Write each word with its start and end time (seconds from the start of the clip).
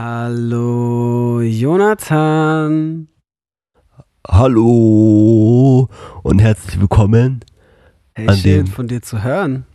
Hallo, 0.00 1.40
Jonathan. 1.40 3.08
Hallo 4.28 5.88
und 6.22 6.38
herzlich 6.38 6.78
willkommen 6.78 7.44
Hey, 8.14 8.28
An 8.28 8.36
schön 8.36 8.66
von 8.68 8.86
dir 8.86 9.02
zu 9.02 9.24
hören. 9.24 9.66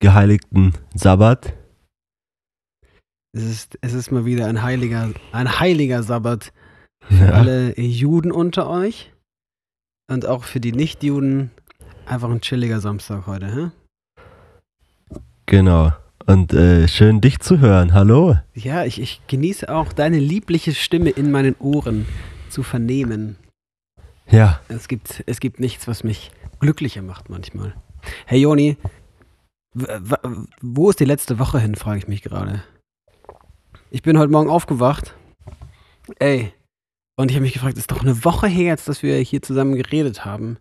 geheiligten 0.00 0.72
Sabbat. 0.96 1.54
Es 3.32 3.44
ist, 3.44 3.78
es 3.82 3.92
ist 3.92 4.10
mal 4.10 4.24
wieder 4.24 4.48
ein 4.48 4.64
heiliger, 4.64 5.12
ein 5.30 5.60
heiliger 5.60 6.02
Sabbat 6.02 6.52
für 7.04 7.26
Ja, 7.26 7.30
alle 7.30 7.78
Juden 7.80 8.32
unter 8.32 8.68
euch 8.68 9.12
und 10.10 10.26
auch 10.26 10.42
für 10.42 10.58
die 10.58 10.72
Nicht-Juden. 10.72 11.52
Einfach 12.04 12.30
ein 12.30 12.40
chilliger 12.40 12.80
Samstag 12.80 13.28
heute, 13.28 13.46
hä? 13.54 13.70
genau. 15.46 15.92
Und 16.30 16.52
äh, 16.52 16.86
schön 16.86 17.20
dich 17.20 17.40
zu 17.40 17.58
hören. 17.58 17.92
Hallo. 17.92 18.36
Ja, 18.54 18.84
ich, 18.84 19.00
ich 19.00 19.20
genieße 19.26 19.68
auch 19.68 19.92
deine 19.92 20.20
liebliche 20.20 20.72
Stimme 20.72 21.10
in 21.10 21.32
meinen 21.32 21.56
Ohren 21.58 22.06
zu 22.50 22.62
vernehmen. 22.62 23.36
Ja, 24.30 24.60
Es 24.68 24.86
gibt, 24.86 25.24
es 25.26 25.40
gibt 25.40 25.58
nichts, 25.58 25.88
was 25.88 26.04
mich 26.04 26.30
glücklicher 26.60 27.02
macht 27.02 27.30
manchmal. 27.30 27.74
Hey 28.26 28.38
Joni, 28.42 28.76
wo 30.62 30.90
ist 30.90 31.00
die 31.00 31.04
letzte 31.04 31.40
Woche 31.40 31.58
hin, 31.58 31.74
frage 31.74 31.98
ich 31.98 32.06
mich 32.06 32.22
gerade. 32.22 32.62
Ich 33.90 34.02
bin 34.02 34.16
heute 34.16 34.30
Morgen 34.30 34.50
aufgewacht. 34.50 35.16
Ey, 36.20 36.52
und 37.16 37.32
ich 37.32 37.36
habe 37.38 37.42
mich 37.42 37.54
gefragt, 37.54 37.76
ist 37.76 37.90
doch 37.90 38.02
eine 38.02 38.24
Woche 38.24 38.46
her 38.46 38.66
jetzt, 38.66 38.86
dass 38.86 39.02
wir 39.02 39.16
hier 39.16 39.42
zusammen 39.42 39.74
geredet 39.74 40.24
haben 40.24 40.58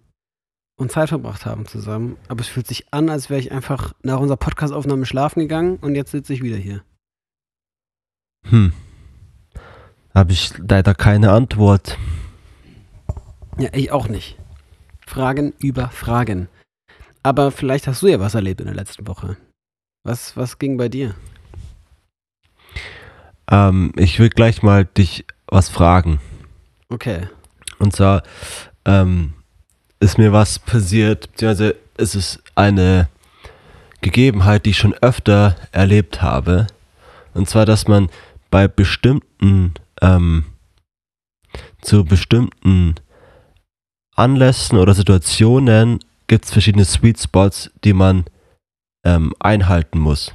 und 0.80 0.92
Zeit 0.92 1.10
verbracht 1.10 1.46
haben 1.46 1.66
zusammen. 1.68 2.18
Aber 2.30 2.42
es 2.42 2.48
fühlt 2.48 2.66
sich 2.66 2.92
an, 2.94 3.10
als 3.10 3.30
wäre 3.30 3.40
ich 3.40 3.52
einfach 3.52 3.94
nach 4.02 4.20
unserer 4.20 4.38
Podcastaufnahme 4.38 5.06
schlafen 5.06 5.42
gegangen 5.42 5.78
und 5.78 5.96
jetzt 5.96 6.12
sitze 6.12 6.34
ich 6.34 6.42
wieder 6.42 6.58
hier. 6.58 6.82
hm. 8.46 8.74
Habe 10.16 10.32
ich 10.32 10.52
leider 10.58 10.96
keine 10.96 11.32
Antwort. 11.32 11.98
Ja, 13.58 13.70
ich 13.74 13.92
auch 13.92 14.08
nicht. 14.08 14.38
Fragen 15.06 15.54
über 15.60 15.90
Fragen. 15.90 16.48
Aber 17.22 17.52
vielleicht 17.52 17.86
hast 17.88 18.02
du 18.02 18.08
ja 18.08 18.20
was 18.20 18.34
erlebt 18.34 18.62
in 18.62 18.68
der 18.68 18.76
letzten 18.76 19.08
Woche. 19.08 19.38
Was, 20.04 20.36
was 20.36 20.58
ging 20.58 20.78
bei 20.78 20.90
dir? 20.90 21.14
Ähm, 23.52 23.92
ich 23.98 24.18
will 24.20 24.30
gleich 24.30 24.64
mal 24.64 24.86
dich 24.86 25.26
was 25.48 25.70
fragen. 25.70 26.20
Okay. 26.90 27.28
Und 27.78 27.96
zwar 27.96 28.24
ähm, 28.86 29.34
ist 30.00 30.18
mir 30.18 30.32
was 30.32 30.60
passiert, 30.60 31.32
beziehungsweise 31.32 31.76
ist 31.98 32.16
es 32.16 32.42
eine 32.56 33.10
Gegebenheit, 34.02 34.66
die 34.66 34.72
ich 34.72 34.78
schon 34.78 34.96
öfter 34.96 35.56
erlebt 35.72 36.22
habe. 36.22 36.68
Und 37.34 37.50
zwar, 37.50 37.66
dass 37.66 37.88
man 37.88 38.10
bei 38.50 38.68
bestimmten, 38.68 39.74
ähm, 40.02 40.46
zu 41.82 42.06
bestimmten 42.06 42.96
Anlässen 44.16 44.78
oder 44.78 44.94
Situationen 44.94 46.00
gibt 46.28 46.46
es 46.46 46.52
verschiedene 46.52 46.86
Sweet 46.86 47.20
Spots, 47.20 47.72
die 47.84 47.94
man 47.94 48.26
ähm, 49.04 49.34
einhalten 49.40 50.00
muss. 50.00 50.34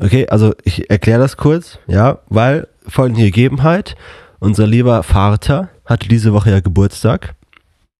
Okay, 0.00 0.28
also 0.28 0.54
ich 0.64 0.90
erkläre 0.90 1.20
das 1.20 1.36
kurz, 1.36 1.78
ja, 1.86 2.18
weil 2.28 2.68
folgende 2.86 3.24
Gegebenheit, 3.24 3.96
unser 4.40 4.66
lieber 4.66 5.02
Vater 5.02 5.70
hatte 5.84 6.08
diese 6.08 6.32
Woche 6.32 6.50
ja 6.50 6.60
Geburtstag 6.60 7.35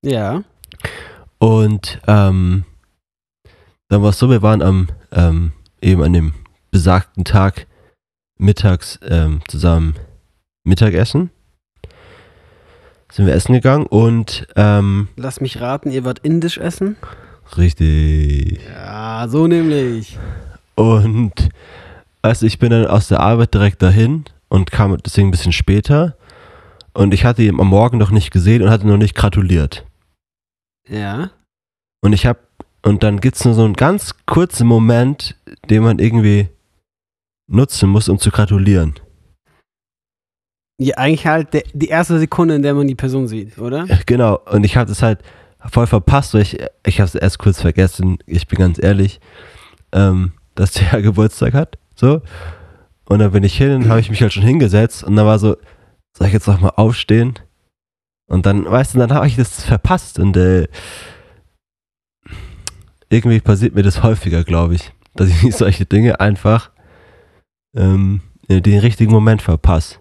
Ja. 0.07 0.43
und 1.39 2.01
ähm, 2.07 2.65
dann 3.89 4.03
war 4.03 4.11
es 4.11 4.19
so, 4.19 4.31
wir 4.31 4.43
waren 4.43 4.63
am 4.63 4.89
ähm, 5.13 5.53
eben 5.81 6.03
an 6.03 6.13
dem 6.13 6.33
besagten 6.71 7.25
Tag 7.25 7.67
mittags 8.39 8.99
ähm, 9.09 9.41
zusammen 9.49 9.95
Mittagessen. 10.65 11.31
Sind 13.13 13.27
wir 13.27 13.35
essen 13.35 13.53
gegangen 13.55 13.87
und 13.87 14.47
ähm, 14.57 15.09
Lass 15.17 15.41
mich 15.41 15.61
raten, 15.61 15.91
ihr 15.91 16.05
wart 16.05 16.19
indisch 16.21 16.59
essen? 16.59 16.97
richtig. 17.57 18.61
Ja, 18.69 19.27
so 19.29 19.47
nämlich. 19.47 20.19
Und 20.75 21.49
also 22.23 22.45
ich 22.47 22.59
bin 22.59 22.71
dann 22.71 22.87
aus 22.87 23.09
der 23.09 23.21
Arbeit 23.21 23.55
direkt 23.55 23.81
dahin 23.83 24.25
und 24.49 24.71
kam 24.73 24.97
deswegen 25.05 25.29
ein 25.29 25.31
bisschen 25.33 25.53
später. 25.53 26.17
Und 26.93 27.15
ich 27.15 27.25
hatte 27.25 27.43
ihn 27.43 27.61
am 27.61 27.69
Morgen 27.69 27.99
noch 27.99 28.11
nicht 28.11 28.31
gesehen 28.33 28.63
und 28.63 28.71
hatte 28.71 28.87
noch 28.87 28.97
nicht 28.97 29.15
gratuliert. 29.15 29.85
Ja. 30.89 31.31
Und 32.03 32.13
ich 32.13 32.27
habe, 32.27 32.39
und 32.83 33.03
dann 33.03 33.21
gibt 33.21 33.37
es 33.37 33.45
nur 33.45 33.55
so 33.55 33.65
einen 33.65 33.75
ganz 33.75 34.15
kurzen 34.27 34.67
Moment, 34.67 35.37
den 35.69 35.83
man 35.83 35.99
irgendwie 35.99 36.49
nutzen 37.49 37.89
muss, 37.89 38.09
um 38.09 38.19
zu 38.19 38.31
gratulieren. 38.31 38.95
Ja, 40.79 40.97
eigentlich 40.99 41.27
halt 41.27 41.55
der, 41.55 41.65
die 41.73 41.89
erste 41.89 42.19
Sekunde, 42.19 42.55
in 42.55 42.63
der 42.63 42.75
man 42.75 42.87
die 42.87 42.95
Person 42.95 43.29
sieht, 43.29 43.59
oder? 43.59 43.87
Genau, 44.07 44.39
und 44.51 44.65
ich 44.65 44.77
habe 44.77 44.93
es 44.93 45.03
halt 45.03 45.21
voll 45.71 45.87
verpasst, 45.87 46.35
weil 46.35 46.43
ich, 46.43 46.59
ich 46.85 47.01
habe 47.01 47.09
es 47.09 47.15
erst 47.15 47.39
kurz 47.39 47.61
vergessen, 47.61 48.19
ich 48.27 48.47
bin 48.47 48.59
ganz 48.59 48.83
ehrlich, 48.83 49.21
ähm, 49.93 50.33
dass 50.55 50.73
der 50.73 51.03
Geburtstag 51.03 51.55
hat. 51.55 51.79
So. 51.95 52.21
Und 53.07 53.21
dann 53.21 53.33
bin 53.33 53.43
ich 53.43 53.57
hin 53.57 53.73
und 53.75 53.89
habe 53.89 54.01
ich 54.01 54.11
mich 54.11 54.21
halt 54.21 54.33
schon 54.33 54.43
hingesetzt 54.43 55.03
und 55.05 55.17
dann 55.17 55.27
war 55.27 55.39
so, 55.39 55.57
soll 56.17 56.27
ich 56.27 56.33
jetzt 56.33 56.47
noch 56.47 56.61
mal 56.61 56.71
aufstehen? 56.71 57.35
Und 58.29 58.47
dann, 58.47 58.65
weißt 58.65 58.95
du, 58.95 58.99
dann 58.99 59.13
habe 59.13 59.27
ich 59.27 59.37
das 59.37 59.65
verpasst 59.65 60.19
und 60.19 60.37
äh, 60.37 60.69
irgendwie 63.09 63.41
passiert 63.41 63.75
mir 63.75 63.83
das 63.83 64.03
häufiger, 64.03 64.45
glaube 64.45 64.75
ich, 64.75 64.93
dass 65.15 65.29
ich 65.29 65.43
solche 65.57 65.87
Dinge 65.87 66.21
einfach 66.21 66.71
ähm, 67.75 68.21
den 68.49 68.81
richtigen 68.81 69.13
Moment 69.13 69.43
verpasse. 69.43 70.01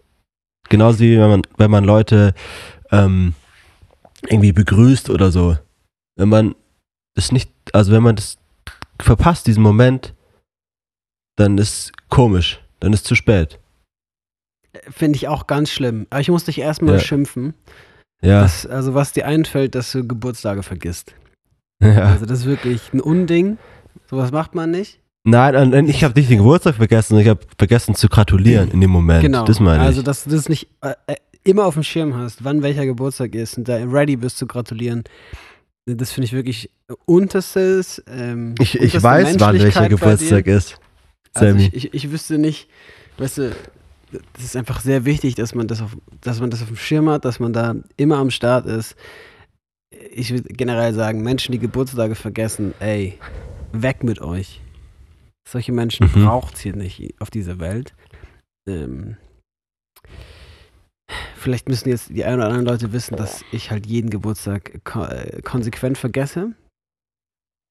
Genauso 0.69 1.00
wie 1.00 1.18
wenn 1.19 1.30
man, 1.30 1.41
wenn 1.58 1.72
man 1.72 1.84
Leute 1.84 2.34
ähm, 2.91 3.34
irgendwie 4.28 4.52
begrüßt 4.53 5.09
oder 5.09 5.31
so. 5.31 5.58
Wenn 6.18 6.30
man 6.30 6.56
das 7.16 7.31
nicht, 7.31 7.52
also 7.74 7.91
wenn 7.91 8.03
man 8.03 8.16
das 8.16 8.38
verpasst, 9.00 9.46
diesen 9.46 9.62
Moment, 9.62 10.16
dann 11.38 11.58
ist 11.58 11.91
komisch, 12.09 12.62
dann 12.80 12.94
ist 12.94 13.06
zu 13.06 13.14
spät. 13.14 13.59
Finde 14.90 15.18
ich 15.18 15.28
auch 15.28 15.47
ganz 15.47 15.69
schlimm. 15.69 16.08
Aber 16.09 16.22
ich 16.22 16.30
muss 16.30 16.46
dich 16.46 16.59
erstmal 16.59 16.96
Ja. 16.96 17.00
schimpfen. 17.00 17.53
Ja, 18.22 18.42
dass- 18.42 18.66
also, 18.66 18.94
was 18.94 19.12
dir 19.14 19.26
einfällt, 19.28 19.76
dass 19.76 19.92
du 19.92 20.06
Geburtstage 20.08 20.64
vergisst. 20.64 21.14
ja. 21.81 22.06
Also, 22.06 22.26
das 22.26 22.40
ist 22.40 22.46
wirklich 22.46 22.94
ein 22.94 23.02
Unding. 23.02 23.58
Sowas 24.09 24.31
macht 24.31 24.56
man 24.56 24.72
nicht. 24.72 25.00
Nein, 25.28 25.72
nein, 25.72 25.90
ich 25.90 26.03
habe 26.03 26.18
nicht 26.20 26.30
den 26.30 26.38
Geburtstag 26.38 26.76
vergessen, 26.76 27.18
ich 27.18 27.28
habe 27.28 27.40
vergessen 27.58 27.96
zu 27.96 28.08
gratulieren 28.08 28.70
in 28.70 28.80
dem 28.81 28.92
Moment. 28.92 29.24
Genau. 29.24 29.44
Das 29.46 29.59
meine 29.59 29.78
ich. 29.81 29.88
also, 29.88 30.02
dass 30.03 30.24
du 30.24 30.30
das 30.30 30.48
nicht 30.50 30.68
äh, 30.81 30.94
äh, 31.08 31.16
immer 31.44 31.66
auf 31.66 31.74
dem 31.74 31.81
Schirm 31.84 32.16
hast, 32.16 32.44
wann 32.44 32.62
welcher 32.62 32.86
Geburtstag 32.86 33.34
ist 33.34 33.58
und 33.58 33.68
da 33.68 33.78
ready 33.78 34.16
bist 34.18 34.38
zu 34.38 34.46
gratulieren. 34.46 35.03
Das 35.88 36.12
finde 36.12 36.26
ich 36.26 36.34
wirklich 36.34 36.70
unterstes. 37.06 38.03
Ähm, 38.08 38.56
ich, 38.59 38.80
ich 38.80 39.02
weiß, 39.02 39.40
wann 39.40 39.59
welcher 39.59 39.90
Geburtstag 39.90 40.46
ist. 40.47 40.78
Also 41.34 41.50
Sammy. 41.50 41.70
ich, 41.74 41.86
ich, 41.86 41.94
ich 41.94 42.12
wüsste 42.12 42.38
nicht, 42.38 42.68
weißt 43.18 43.38
du, 43.40 43.56
das 44.34 44.44
ist 44.44 44.56
einfach 44.56 44.81
sehr 44.81 45.06
wichtig, 45.06 45.36
dass 45.36 45.56
man 45.56 45.68
das 45.68 45.81
auf, 45.81 45.96
dass 46.22 46.40
man 46.40 46.50
das 46.50 46.62
auf 46.62 46.68
dem 46.68 46.78
Schirm 46.78 47.09
hat, 47.09 47.26
dass 47.26 47.40
man 47.40 47.53
da 47.53 47.76
immer 47.98 48.18
am 48.18 48.31
Start 48.31 48.66
ist. 48.66 48.96
Ich 50.12 50.31
würde 50.31 50.50
generell 50.53 50.94
sagen, 50.94 51.22
Menschen, 51.22 51.52
die 51.52 51.59
Geburtstage 51.59 52.16
vergessen, 52.16 52.74
ey, 52.80 53.18
weg 53.72 54.03
mit 54.03 54.22
euch. 54.22 54.62
Solche 55.48 55.72
Menschen 55.72 56.08
Mhm. 56.14 56.26
braucht 56.26 56.56
es 56.56 56.62
hier 56.62 56.76
nicht 56.76 57.14
auf 57.20 57.30
dieser 57.30 57.59
Welt. 57.59 57.94
Ähm, 58.68 59.18
vielleicht 61.36 61.70
müssen 61.70 61.90
jetzt 61.90 62.09
die 62.09 62.26
ein 62.26 62.36
oder 62.36 62.47
anderen 62.47 62.66
Leute 62.66 62.92
wissen, 62.94 63.16
dass 63.16 63.44
ich 63.52 63.70
halt 63.72 63.86
jeden 63.86 64.09
Geburtstag 64.09 64.84
ko 64.84 65.03
äh, 65.06 65.42
konsequent 65.44 65.97
vergesse. 65.97 66.53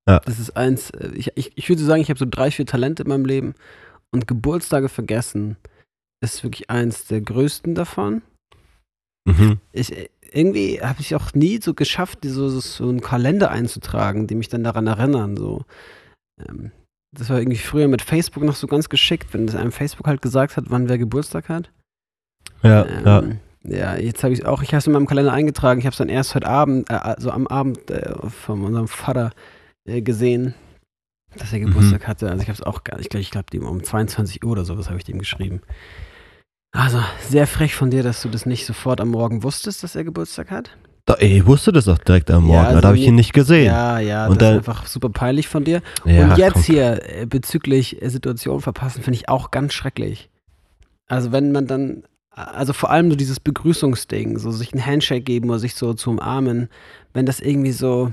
Ja. 0.08 0.20
Das 0.20 0.38
ist 0.38 0.56
eins, 0.56 0.90
äh, 0.90 1.10
ich, 1.14 1.32
ich, 1.36 1.56
ich 1.56 1.68
würde 1.68 1.82
sagen, 1.82 2.00
ich 2.02 2.10
habe 2.10 2.18
so 2.18 2.26
drei, 2.28 2.50
vier 2.50 2.66
Talente 2.66 3.02
in 3.02 3.08
meinem 3.08 3.24
Leben 3.24 3.54
und 4.12 4.28
Geburtstage 4.28 4.88
vergessen 4.88 5.56
ist 6.24 6.44
wirklich 6.44 6.70
eins 6.70 7.06
der 7.06 7.20
größten 7.20 7.74
davon. 7.74 8.22
Mhm. 9.26 9.58
Ich, 9.72 9.92
äh, 9.92 10.08
irgendwie 10.32 10.80
habe 10.82 11.00
ich 11.00 11.14
auch 11.14 11.32
nie 11.34 11.60
so 11.62 11.74
geschafft, 11.74 12.20
so, 12.24 12.48
so, 12.48 12.88
einen 12.88 13.00
Kalender 13.00 13.50
einzutragen, 13.50 14.26
die 14.26 14.34
mich 14.34 14.48
dann 14.48 14.64
daran 14.64 14.86
erinnern. 14.86 15.36
So. 15.36 15.64
Ähm, 16.46 16.72
das 17.12 17.30
war 17.30 17.38
irgendwie 17.38 17.58
früher 17.58 17.88
mit 17.88 18.02
Facebook 18.02 18.42
noch 18.42 18.56
so 18.56 18.66
ganz 18.66 18.88
geschickt, 18.88 19.32
wenn 19.32 19.46
das 19.46 19.54
einem 19.54 19.72
Facebook 19.72 20.06
halt 20.06 20.22
gesagt 20.22 20.56
hat, 20.56 20.66
wann 20.68 20.88
wer 20.88 20.98
Geburtstag 20.98 21.48
hat. 21.48 21.70
Ja, 22.62 22.86
ja. 22.86 23.18
Ähm, 23.20 23.38
ja, 23.62 23.96
jetzt 23.96 24.22
habe 24.24 24.34
ich 24.34 24.44
auch, 24.44 24.62
ich 24.62 24.70
habe 24.70 24.78
es 24.78 24.86
in 24.86 24.92
meinem 24.92 25.06
Kalender 25.06 25.32
eingetragen, 25.32 25.80
ich 25.80 25.86
habe 25.86 25.92
es 25.92 25.98
dann 25.98 26.10
erst 26.10 26.34
heute 26.34 26.48
Abend, 26.48 26.90
äh, 26.90 26.94
also 26.94 27.30
am 27.30 27.46
Abend 27.46 27.90
äh, 27.90 28.14
von 28.28 28.62
unserem 28.62 28.88
Vater 28.88 29.30
äh, 29.86 30.02
gesehen, 30.02 30.54
dass 31.36 31.52
er 31.52 31.60
Mhm. 31.60 31.66
Geburtstag 31.66 32.06
hatte. 32.06 32.30
Also 32.30 32.42
ich 32.42 32.48
habe 32.48 32.58
es 32.58 32.62
auch 32.62 32.84
gar 32.84 32.96
nicht, 32.96 33.06
ich 33.06 33.10
glaube, 33.10 33.22
ich 33.22 33.30
glaube, 33.30 33.50
dem 33.50 33.66
um 33.66 33.82
22 33.82 34.44
Uhr 34.44 34.52
oder 34.52 34.64
sowas 34.64 34.88
habe 34.88 34.98
ich 34.98 35.04
dem 35.04 35.18
geschrieben. 35.18 35.62
Also, 36.74 36.98
sehr 37.28 37.46
frech 37.46 37.74
von 37.76 37.90
dir, 37.90 38.02
dass 38.02 38.20
du 38.22 38.28
das 38.28 38.46
nicht 38.46 38.66
sofort 38.66 39.00
am 39.00 39.10
Morgen 39.10 39.42
wusstest, 39.44 39.82
dass 39.84 39.94
er 39.94 40.02
Geburtstag 40.04 40.50
hat. 40.50 40.76
Da, 41.06 41.16
ich 41.20 41.46
wusste 41.46 41.70
das 41.70 41.84
doch 41.84 41.98
direkt 41.98 42.30
am 42.30 42.44
Ja, 42.44 42.48
Morgen, 42.48 42.66
also 42.66 42.80
da 42.80 42.88
habe 42.88 42.98
ich 42.98 43.06
ihn 43.06 43.14
nicht 43.14 43.32
gesehen. 43.32 43.66
Ja, 43.66 43.98
ja, 44.00 44.26
Und 44.26 44.40
das 44.42 44.48
dann- 44.48 44.58
ist 44.60 44.68
einfach 44.68 44.86
super 44.86 45.08
peinlich 45.10 45.46
von 45.48 45.62
dir. 45.64 45.82
Ja, 46.04 46.24
Und 46.32 46.38
jetzt 46.38 46.54
komm. 46.54 46.62
hier 46.62 47.02
äh, 47.20 47.26
bezüglich 47.26 48.02
äh, 48.02 48.08
Situation 48.08 48.60
verpassen, 48.60 49.02
finde 49.02 49.18
ich 49.18 49.28
auch 49.28 49.50
ganz 49.52 49.72
schrecklich. 49.72 50.30
Also 51.06 51.30
wenn 51.30 51.52
man 51.52 51.66
dann, 51.66 52.02
also 52.30 52.72
vor 52.72 52.90
allem 52.90 53.10
so 53.10 53.16
dieses 53.16 53.38
Begrüßungsding, 53.38 54.38
so 54.38 54.50
sich 54.50 54.74
ein 54.74 54.84
Handshake 54.84 55.20
geben 55.24 55.50
oder 55.50 55.58
sich 55.60 55.74
so 55.74 55.94
zu 55.94 56.10
umarmen, 56.10 56.68
wenn 57.12 57.26
das 57.26 57.38
irgendwie 57.38 57.72
so, 57.72 58.10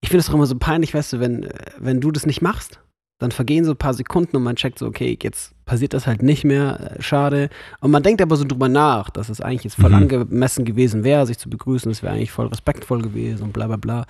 ich 0.00 0.08
finde 0.08 0.20
es 0.20 0.30
auch 0.30 0.34
immer 0.34 0.46
so 0.46 0.56
peinlich, 0.56 0.94
weißt 0.94 1.14
du, 1.14 1.20
wenn, 1.20 1.48
wenn 1.78 2.00
du 2.00 2.10
das 2.12 2.24
nicht 2.24 2.40
machst, 2.40 2.78
dann 3.22 3.32
vergehen 3.32 3.64
so 3.64 3.70
ein 3.72 3.76
paar 3.76 3.94
Sekunden 3.94 4.36
und 4.36 4.42
man 4.42 4.56
checkt 4.56 4.78
so, 4.78 4.86
okay, 4.86 5.16
jetzt 5.22 5.54
passiert 5.64 5.94
das 5.94 6.06
halt 6.06 6.22
nicht 6.22 6.44
mehr, 6.44 6.96
äh, 6.98 7.02
schade. 7.02 7.48
Und 7.80 7.90
man 7.90 8.02
denkt 8.02 8.20
aber 8.20 8.36
so 8.36 8.44
drüber 8.44 8.68
nach, 8.68 9.08
dass 9.10 9.28
es 9.28 9.40
eigentlich 9.40 9.64
jetzt 9.64 9.76
voll 9.76 9.90
Mhm. 9.90 9.96
angemessen 9.96 10.64
gewesen 10.64 11.04
wäre, 11.04 11.26
sich 11.26 11.38
zu 11.38 11.48
begrüßen, 11.48 11.90
es 11.90 12.02
wäre 12.02 12.12
eigentlich 12.14 12.30
voll 12.32 12.46
respektvoll 12.48 13.00
gewesen 13.00 13.44
und 13.44 13.52
bla 13.52 13.66
bla 13.66 13.76
bla. 13.76 14.00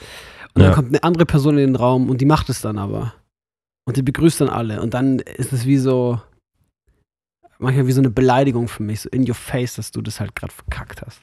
Und 0.54 0.62
dann 0.62 0.70
Ja. 0.70 0.74
kommt 0.74 0.88
eine 0.88 1.02
andere 1.04 1.26
Person 1.26 1.58
in 1.58 1.66
den 1.68 1.76
Raum 1.76 2.10
und 2.10 2.20
die 2.20 2.26
macht 2.26 2.48
es 2.48 2.60
dann 2.60 2.78
aber. 2.78 3.14
Und 3.86 3.96
die 3.96 4.02
begrüßt 4.02 4.40
dann 4.40 4.48
alle. 4.48 4.80
Und 4.82 4.94
dann 4.94 5.18
ist 5.20 5.52
es 5.52 5.64
wie 5.66 5.76
so, 5.78 6.20
manchmal 7.58 7.86
wie 7.86 7.92
so 7.92 8.00
eine 8.00 8.10
Beleidigung 8.10 8.68
für 8.68 8.82
mich, 8.82 9.00
so 9.02 9.08
in 9.10 9.28
your 9.28 9.34
face, 9.34 9.74
dass 9.76 9.90
du 9.90 10.00
das 10.02 10.20
halt 10.20 10.34
gerade 10.34 10.52
verkackt 10.52 11.02
hast, 11.02 11.20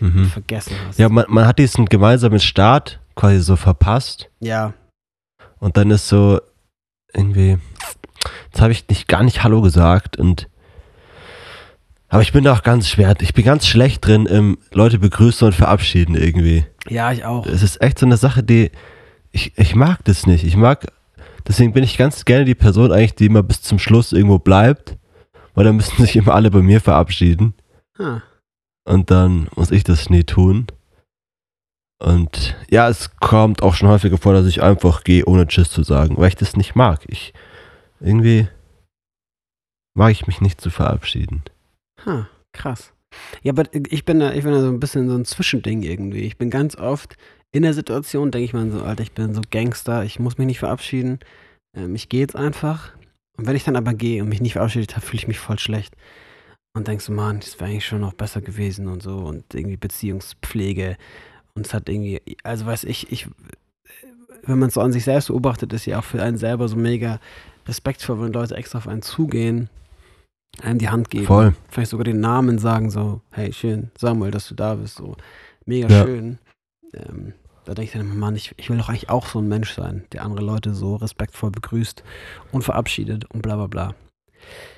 Mhm. 0.00 0.26
vergessen 0.26 0.74
hast. 0.86 0.98
Ja, 0.98 1.08
man, 1.08 1.24
man 1.28 1.46
hat 1.46 1.58
diesen 1.58 1.86
gemeinsamen 1.86 2.40
Start 2.40 3.00
quasi 3.14 3.40
so 3.40 3.56
verpasst 3.56 4.30
ja. 4.40 4.74
und 5.58 5.76
dann 5.76 5.90
ist 5.90 6.08
so 6.08 6.40
irgendwie, 7.16 7.58
jetzt 8.46 8.60
habe 8.60 8.72
ich 8.72 8.88
nicht 8.88 9.08
gar 9.08 9.22
nicht 9.22 9.42
Hallo 9.42 9.62
gesagt 9.62 10.16
und 10.16 10.48
aber 12.08 12.22
ich 12.22 12.32
bin 12.32 12.44
da 12.44 12.52
auch 12.52 12.62
ganz 12.62 12.88
schwer, 12.88 13.14
ich 13.20 13.34
bin 13.34 13.44
ganz 13.44 13.66
schlecht 13.66 14.06
drin 14.06 14.26
im 14.26 14.58
Leute 14.72 15.00
begrüßen 15.00 15.44
und 15.46 15.54
verabschieden 15.54 16.14
irgendwie. 16.14 16.64
Ja, 16.88 17.10
ich 17.10 17.24
auch. 17.24 17.46
Es 17.46 17.64
ist 17.64 17.82
echt 17.82 17.98
so 17.98 18.06
eine 18.06 18.16
Sache, 18.16 18.44
die 18.44 18.70
ich, 19.36 19.52
ich 19.58 19.74
mag 19.74 20.04
das 20.04 20.26
nicht. 20.26 20.44
Ich 20.44 20.56
mag, 20.56 20.86
deswegen 21.46 21.72
bin 21.72 21.84
ich 21.84 21.98
ganz 21.98 22.24
gerne 22.24 22.44
die 22.44 22.54
Person 22.54 22.92
eigentlich, 22.92 23.16
die 23.16 23.26
immer 23.26 23.42
bis 23.42 23.60
zum 23.60 23.78
Schluss 23.78 24.12
irgendwo 24.12 24.38
bleibt, 24.38 24.96
weil 25.54 25.64
dann 25.64 25.76
müssen 25.76 26.00
sich 26.02 26.16
immer 26.16 26.34
alle 26.34 26.50
bei 26.50 26.62
mir 26.62 26.80
verabschieden. 26.80 27.54
Ah. 27.98 28.22
Und 28.84 29.10
dann 29.10 29.48
muss 29.56 29.70
ich 29.70 29.84
das 29.84 30.10
nie 30.10 30.24
tun. 30.24 30.68
Und 31.98 32.56
ja, 32.70 32.88
es 32.88 33.16
kommt 33.16 33.62
auch 33.62 33.74
schon 33.74 33.88
häufiger 33.88 34.18
vor, 34.18 34.32
dass 34.32 34.46
ich 34.46 34.62
einfach 34.62 35.02
gehe, 35.02 35.24
ohne 35.24 35.46
Tschüss 35.46 35.70
zu 35.70 35.82
sagen, 35.82 36.16
weil 36.18 36.28
ich 36.28 36.36
das 36.36 36.56
nicht 36.56 36.74
mag. 36.74 37.00
Ich 37.08 37.32
irgendwie 38.00 38.48
mag 39.94 40.12
ich 40.12 40.26
mich 40.26 40.40
nicht 40.40 40.60
zu 40.60 40.70
verabschieden. 40.70 41.42
Ha, 42.04 42.28
krass. 42.52 42.92
Ja, 43.42 43.52
aber 43.52 43.64
ich 43.72 44.04
bin 44.04 44.20
da, 44.20 44.32
ich 44.32 44.44
bin 44.44 44.52
da 44.52 44.60
so 44.60 44.68
ein 44.68 44.80
bisschen 44.80 45.08
so 45.08 45.16
ein 45.16 45.24
Zwischending 45.24 45.82
irgendwie. 45.82 46.20
Ich 46.20 46.36
bin 46.36 46.50
ganz 46.50 46.76
oft 46.76 47.16
in 47.52 47.62
der 47.62 47.72
Situation, 47.72 48.30
denke 48.30 48.44
ich 48.44 48.52
mir 48.52 48.70
so, 48.70 48.82
Alter, 48.82 49.02
ich 49.02 49.12
bin 49.12 49.34
so 49.34 49.40
Gangster, 49.50 50.04
ich 50.04 50.20
muss 50.20 50.36
mich 50.36 50.46
nicht 50.46 50.58
verabschieden. 50.58 51.20
Ähm, 51.74 51.94
ich 51.94 52.10
gehe 52.10 52.20
jetzt 52.20 52.36
einfach. 52.36 52.92
Und 53.38 53.46
wenn 53.46 53.56
ich 53.56 53.64
dann 53.64 53.76
aber 53.76 53.94
gehe 53.94 54.22
und 54.22 54.28
mich 54.28 54.42
nicht 54.42 54.54
verabschiedet 54.54 54.96
habe, 54.96 55.06
fühle 55.06 55.20
ich 55.20 55.28
mich 55.28 55.38
voll 55.38 55.58
schlecht. 55.58 55.96
Und 56.74 56.88
denkst 56.88 57.06
so, 57.06 57.12
Mann, 57.12 57.40
das 57.40 57.58
wäre 57.58 57.70
eigentlich 57.70 57.86
schon 57.86 58.02
noch 58.02 58.12
besser 58.12 58.42
gewesen 58.42 58.88
und 58.88 59.02
so. 59.02 59.20
Und 59.20 59.54
irgendwie 59.54 59.78
Beziehungspflege. 59.78 60.98
Und 61.56 61.66
es 61.66 61.74
hat 61.74 61.88
irgendwie, 61.88 62.20
also 62.44 62.66
weiß 62.66 62.84
ich, 62.84 63.10
ich, 63.10 63.26
wenn 64.44 64.58
man 64.58 64.68
es 64.68 64.74
so 64.74 64.80
an 64.82 64.92
sich 64.92 65.04
selbst 65.04 65.28
beobachtet, 65.28 65.72
ist 65.72 65.86
ja 65.86 65.98
auch 65.98 66.04
für 66.04 66.22
einen 66.22 66.36
selber 66.36 66.68
so 66.68 66.76
mega 66.76 67.18
respektvoll, 67.66 68.20
wenn 68.20 68.32
Leute 68.32 68.54
extra 68.56 68.78
auf 68.78 68.86
einen 68.86 69.02
zugehen, 69.02 69.68
einem 70.62 70.78
die 70.78 70.90
Hand 70.90 71.10
geben 71.10 71.26
Voll. 71.26 71.54
vielleicht 71.68 71.90
sogar 71.90 72.04
den 72.04 72.20
Namen 72.20 72.58
sagen, 72.58 72.90
so, 72.90 73.22
hey, 73.30 73.52
schön, 73.52 73.90
Samuel, 73.98 74.30
dass 74.30 74.48
du 74.48 74.54
da 74.54 74.74
bist, 74.74 74.96
so, 74.96 75.16
mega 75.64 75.88
Ja. 75.88 76.04
schön. 76.04 76.38
Ähm, 76.94 77.32
da 77.64 77.74
denke 77.74 77.84
ich 77.88 77.92
dann 77.92 78.02
immer, 78.02 78.14
Mann, 78.14 78.36
ich, 78.36 78.54
ich 78.56 78.70
will 78.70 78.78
doch 78.78 78.88
eigentlich 78.88 79.10
auch 79.10 79.26
so 79.26 79.40
ein 79.40 79.48
Mensch 79.48 79.72
sein, 79.72 80.04
der 80.12 80.24
andere 80.24 80.44
Leute 80.44 80.72
so 80.74 80.96
respektvoll 80.96 81.50
begrüßt 81.50 82.04
und 82.52 82.62
verabschiedet 82.62 83.24
und 83.30 83.42
bla 83.42 83.56
bla 83.56 83.66
bla. 83.66 83.94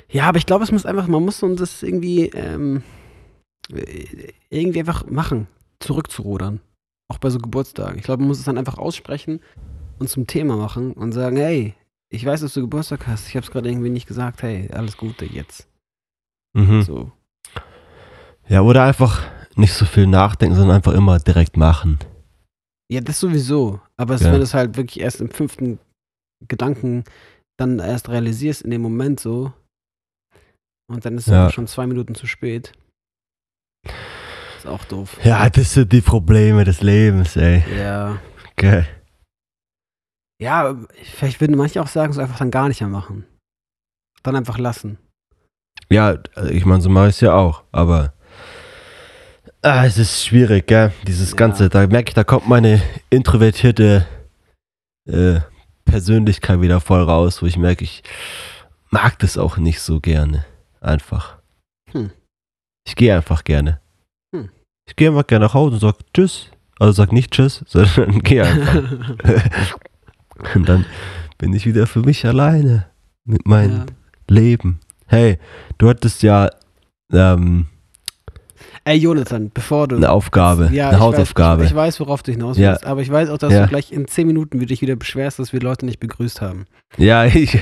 Ja, 0.08 0.26
aber 0.28 0.38
ich 0.38 0.46
glaube, 0.46 0.64
es 0.64 0.72
muss 0.72 0.86
einfach, 0.86 1.06
man 1.06 1.22
muss 1.22 1.38
so 1.38 1.54
das 1.54 1.82
irgendwie, 1.82 2.26
ähm, 2.28 2.82
äh, 3.70 4.32
irgendwie 4.48 4.80
einfach 4.80 5.04
machen, 5.06 5.48
zurückzurudern. 5.80 6.60
Auch 7.10 7.18
bei 7.18 7.30
so 7.30 7.38
Geburtstagen. 7.38 7.98
Ich 7.98 8.04
glaube, 8.04 8.20
man 8.20 8.28
muss 8.28 8.38
es 8.38 8.44
dann 8.44 8.58
einfach 8.58 8.78
aussprechen 8.78 9.40
und 9.98 10.08
zum 10.08 10.26
Thema 10.26 10.56
machen 10.56 10.92
und 10.92 11.12
sagen, 11.12 11.36
hey, 11.36 11.74
ich 12.10 12.24
weiß, 12.24 12.40
dass 12.42 12.54
du 12.54 12.60
Geburtstag 12.62 13.06
hast. 13.06 13.28
Ich 13.28 13.36
habe 13.36 13.44
es 13.44 13.50
gerade 13.50 13.68
irgendwie 13.70 13.90
nicht 13.90 14.06
gesagt. 14.06 14.42
Hey, 14.42 14.70
alles 14.72 14.96
Gute 14.96 15.24
jetzt. 15.24 15.68
Mhm. 16.56 16.82
So. 16.82 17.12
Ja, 18.48 18.62
oder 18.62 18.84
einfach 18.84 19.26
nicht 19.56 19.72
so 19.74 19.84
viel 19.84 20.06
nachdenken, 20.06 20.54
sondern 20.56 20.76
einfach 20.76 20.92
immer 20.94 21.18
direkt 21.18 21.56
machen. 21.56 21.98
Ja, 22.90 23.00
das 23.00 23.20
sowieso. 23.20 23.80
Aber 23.96 24.14
es, 24.14 24.22
Ja. 24.22 24.28
wenn 24.32 24.38
du 24.38 24.44
es 24.44 24.54
halt 24.54 24.76
wirklich 24.76 25.00
erst 25.00 25.20
im 25.20 25.30
fünften 25.30 25.78
Gedanken 26.46 27.04
dann 27.58 27.78
erst 27.78 28.08
realisierst, 28.08 28.62
in 28.62 28.70
dem 28.70 28.80
Moment 28.82 29.18
so, 29.20 29.52
und 30.90 31.04
dann 31.04 31.18
ist 31.18 31.26
es 31.26 31.32
Ja. 31.32 31.50
schon 31.50 31.66
zwei 31.66 31.86
Minuten 31.86 32.14
zu 32.14 32.26
spät. 32.26 32.72
Ist 34.58 34.66
auch 34.66 34.84
doof. 34.84 35.16
Ja, 35.22 35.48
das 35.48 35.72
sind 35.72 35.92
die 35.92 36.00
Probleme 36.00 36.64
des 36.64 36.82
Lebens, 36.82 37.36
ey. 37.36 37.64
Ja. 37.78 38.18
Okay. 38.52 38.84
Ja, 40.40 40.76
vielleicht 41.14 41.40
würden 41.40 41.56
manche 41.56 41.80
auch 41.80 41.86
sagen, 41.86 42.12
so 42.12 42.20
einfach 42.20 42.38
dann 42.38 42.50
gar 42.50 42.68
nicht 42.68 42.80
mehr 42.80 42.90
machen. 42.90 43.24
Dann 44.22 44.34
einfach 44.36 44.58
lassen. 44.58 44.98
Ja, 45.90 46.18
also 46.34 46.50
ich 46.50 46.64
meine, 46.64 46.80
so 46.80 46.88
mache 46.88 47.08
ich 47.08 47.14
es 47.14 47.20
ja 47.20 47.34
auch, 47.34 47.62
aber 47.72 48.12
ah, 49.62 49.84
es 49.86 49.96
ist 49.96 50.24
schwierig, 50.24 50.66
gell? 50.66 50.92
Dieses 51.06 51.30
Ja. 51.30 51.36
Ganze, 51.36 51.68
da 51.68 51.86
merke 51.86 52.10
ich, 52.10 52.14
da 52.14 52.24
kommt 52.24 52.48
meine 52.48 52.82
introvertierte 53.10 54.06
äh, 55.06 55.40
Persönlichkeit 55.84 56.60
wieder 56.60 56.80
voll 56.80 57.02
raus, 57.02 57.42
wo 57.42 57.46
ich 57.46 57.56
merke, 57.56 57.84
ich 57.84 58.02
mag 58.90 59.18
das 59.20 59.38
auch 59.38 59.56
nicht 59.56 59.80
so 59.80 60.00
gerne. 60.00 60.44
Einfach. 60.80 61.38
Hm. 61.92 62.10
Ich 62.86 62.96
gehe 62.96 63.14
einfach 63.14 63.44
gerne. 63.44 63.80
Ich 64.88 64.96
gehe 64.96 65.08
einfach 65.10 65.26
gerne 65.26 65.44
nach 65.46 65.54
Hause 65.54 65.74
und 65.74 65.80
sag 65.80 65.94
Tschüss. 66.12 66.48
Also 66.80 66.92
sag 66.92 67.12
nicht 67.12 67.30
Tschüss, 67.32 67.62
sondern 67.68 68.20
geh 68.22 68.40
einfach. 68.40 68.82
und 70.54 70.68
dann 70.68 70.84
bin 71.38 71.52
ich 71.52 71.66
wieder 71.66 71.86
für 71.86 72.00
mich 72.00 72.26
alleine 72.26 72.86
mit 73.24 73.46
meinem 73.46 73.76
ja. 73.78 73.86
Leben. 74.28 74.80
Hey, 75.06 75.38
du 75.78 75.88
hattest 75.88 76.22
ja 76.22 76.48
ähm, 77.12 77.66
Ey, 78.84 78.96
Jonathan, 78.96 79.50
bevor 79.52 79.86
du. 79.88 79.96
eine 79.96 80.10
Aufgabe, 80.10 80.70
Ja, 80.72 80.88
eine 80.88 80.96
ich 80.96 81.02
Hausaufgabe. 81.02 81.60
Weiß, 81.60 81.66
ich, 81.66 81.70
ich 81.72 81.76
weiß, 81.76 82.00
worauf 82.00 82.22
du 82.22 82.32
hinaus 82.32 82.56
Ja. 82.58 82.70
willst, 82.72 82.86
aber 82.86 83.02
ich 83.02 83.10
weiß 83.10 83.28
auch, 83.30 83.38
dass 83.38 83.52
Ja. 83.52 83.62
du 83.62 83.68
gleich 83.68 83.92
in 83.92 84.08
zehn 84.08 84.26
Minuten 84.26 84.58
dich 84.64 84.80
wieder 84.80 84.96
beschwerst, 84.96 85.38
dass 85.38 85.52
wir 85.52 85.60
Leute 85.60 85.84
nicht 85.86 86.00
begrüßt 86.00 86.40
haben. 86.40 86.64
ja, 86.96 87.24
ich. 87.26 87.58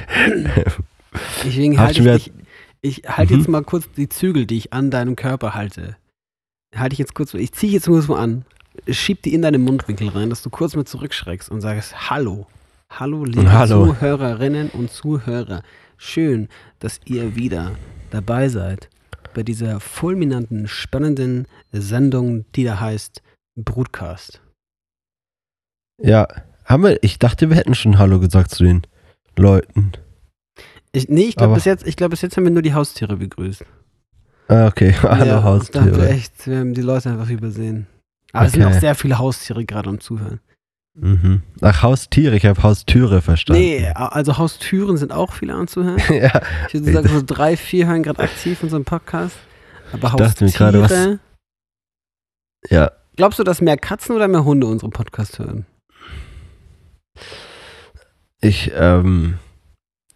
Deswegen 1.44 1.78
halte 1.80 2.02
ich 2.16 2.24
dich, 2.24 2.32
ich 2.80 3.02
halte 3.08 3.34
Mhm. 3.34 3.40
jetzt 3.40 3.48
mal 3.48 3.62
kurz 3.64 3.90
die 3.96 4.08
Zügel, 4.08 4.46
die 4.46 4.56
ich 4.58 4.72
an 4.72 4.90
deinem 4.90 5.16
Körper 5.16 5.54
halte. 5.54 5.96
Halte 6.74 6.94
ich 6.94 6.98
jetzt 6.98 7.14
kurz, 7.14 7.34
ich 7.34 7.52
ziehe 7.52 7.72
jetzt 7.72 7.86
kurz 7.86 8.08
mal 8.08 8.20
an, 8.20 8.44
schieb 8.88 9.22
die 9.22 9.34
in 9.34 9.42
deine 9.42 9.58
Mundwinkel 9.58 10.08
rein, 10.08 10.30
dass 10.30 10.42
du 10.42 10.50
kurz 10.50 10.74
mal 10.74 10.84
zurückschreckst 10.84 11.50
und 11.50 11.60
sagst 11.60 12.10
Hallo. 12.10 12.46
Hallo, 12.90 13.24
liebe 13.24 13.52
Hallo. 13.52 13.86
Zuhörerinnen 13.86 14.70
und 14.70 14.90
Zuhörer. 14.90 15.62
Schön, 15.96 16.48
dass 16.78 17.00
ihr 17.04 17.36
wieder 17.36 17.72
dabei 18.10 18.48
seid 18.48 18.88
bei 19.34 19.42
dieser 19.42 19.80
fulminanten, 19.80 20.66
spannenden 20.66 21.46
Sendung, 21.72 22.46
die 22.54 22.64
da 22.64 22.80
heißt 22.80 23.22
Brutcast. 23.56 24.40
Ja, 26.02 26.26
haben 26.64 26.84
wir, 26.84 27.02
ich 27.02 27.18
dachte, 27.18 27.50
wir 27.50 27.56
hätten 27.56 27.74
schon 27.74 27.98
Hallo 27.98 28.18
gesagt 28.18 28.50
zu 28.50 28.64
den 28.64 28.82
Leuten. 29.36 29.92
Ich, 30.92 31.08
nee, 31.08 31.24
ich 31.24 31.36
glaube, 31.36 31.54
bis 31.54 31.64
jetzt, 31.66 31.86
ich 31.86 31.96
glaube, 31.96 32.10
bis 32.10 32.22
jetzt 32.22 32.36
haben 32.36 32.44
wir 32.44 32.50
nur 32.50 32.62
die 32.62 32.74
Haustiere 32.74 33.16
begrüßt. 33.16 33.64
Ah, 34.48 34.66
okay. 34.66 34.92
Hallo, 35.02 35.24
ja, 35.24 35.24
Da 35.24 35.32
haben 35.34 35.44
wir 35.44 35.44
Haustiere. 35.44 36.08
echt, 36.08 36.46
wir 36.46 36.58
haben 36.58 36.74
die 36.74 36.82
Leute 36.82 37.10
einfach 37.10 37.28
übersehen. 37.30 37.86
Aber 38.32 38.46
es 38.46 38.52
sind 38.52 38.64
Okay. 38.64 38.74
auch 38.76 38.80
sehr 38.80 38.94
viele 38.94 39.18
Haustiere 39.18 39.64
gerade 39.64 39.88
am 39.88 40.00
Zuhören. 40.00 40.40
Mhm. 40.94 41.42
Ach, 41.60 41.82
Haustiere, 41.82 42.36
ich 42.36 42.46
habe 42.46 42.62
Haustüre 42.62 43.20
verstanden. 43.20 43.60
Nee, 43.62 43.86
also 43.94 44.38
Haustüren 44.38 44.96
sind 44.96 45.12
auch 45.12 45.32
viele 45.32 45.54
anzuhören. 45.54 45.98
ja, 46.10 46.40
Ich 46.68 46.74
würde 46.74 46.92
sagen, 46.92 47.08
so 47.12 47.22
drei, 47.24 47.56
vier 47.56 47.86
hören 47.86 48.02
gerade 48.02 48.22
aktiv 48.22 48.62
unseren 48.62 48.84
Podcast. 48.84 49.36
Aber 49.92 50.08
Ich 50.08 50.14
dachte 50.14 50.44
Haustiere. 50.46 50.72
mir 50.72 50.88
gerade, 50.88 51.18
was- 52.64 52.70
ja. 52.70 52.90
Glaubst 53.16 53.38
du, 53.38 53.44
dass 53.44 53.60
mehr 53.60 53.76
Katzen 53.76 54.14
oder 54.16 54.28
mehr 54.28 54.44
Hunde 54.44 54.66
unseren 54.66 54.90
Podcast 54.90 55.38
hören? 55.38 55.64
Ich, 58.40 58.70
ähm, 58.74 59.38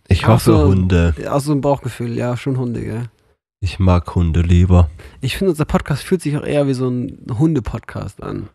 ich 0.08 0.26
hoffe 0.26 0.44
so. 0.52 0.68
Hunde. 0.68 1.14
Aus 1.28 1.44
so 1.44 1.52
einem 1.52 1.60
Bauchgefühl, 1.62 2.12
ja, 2.14 2.36
schon 2.36 2.58
Hunde, 2.58 2.82
gell? 2.82 3.04
Ich 3.62 3.78
mag 3.78 4.14
Hunde 4.14 4.40
lieber. 4.40 4.88
Ich 5.20 5.36
finde, 5.36 5.50
unser 5.50 5.66
Podcast 5.66 6.02
fühlt 6.02 6.22
sich 6.22 6.36
auch 6.36 6.44
eher 6.44 6.66
wie 6.66 6.72
so 6.74 6.88
ein 6.88 7.26
Hunde-Podcast 7.38 8.22
an. 8.22 8.48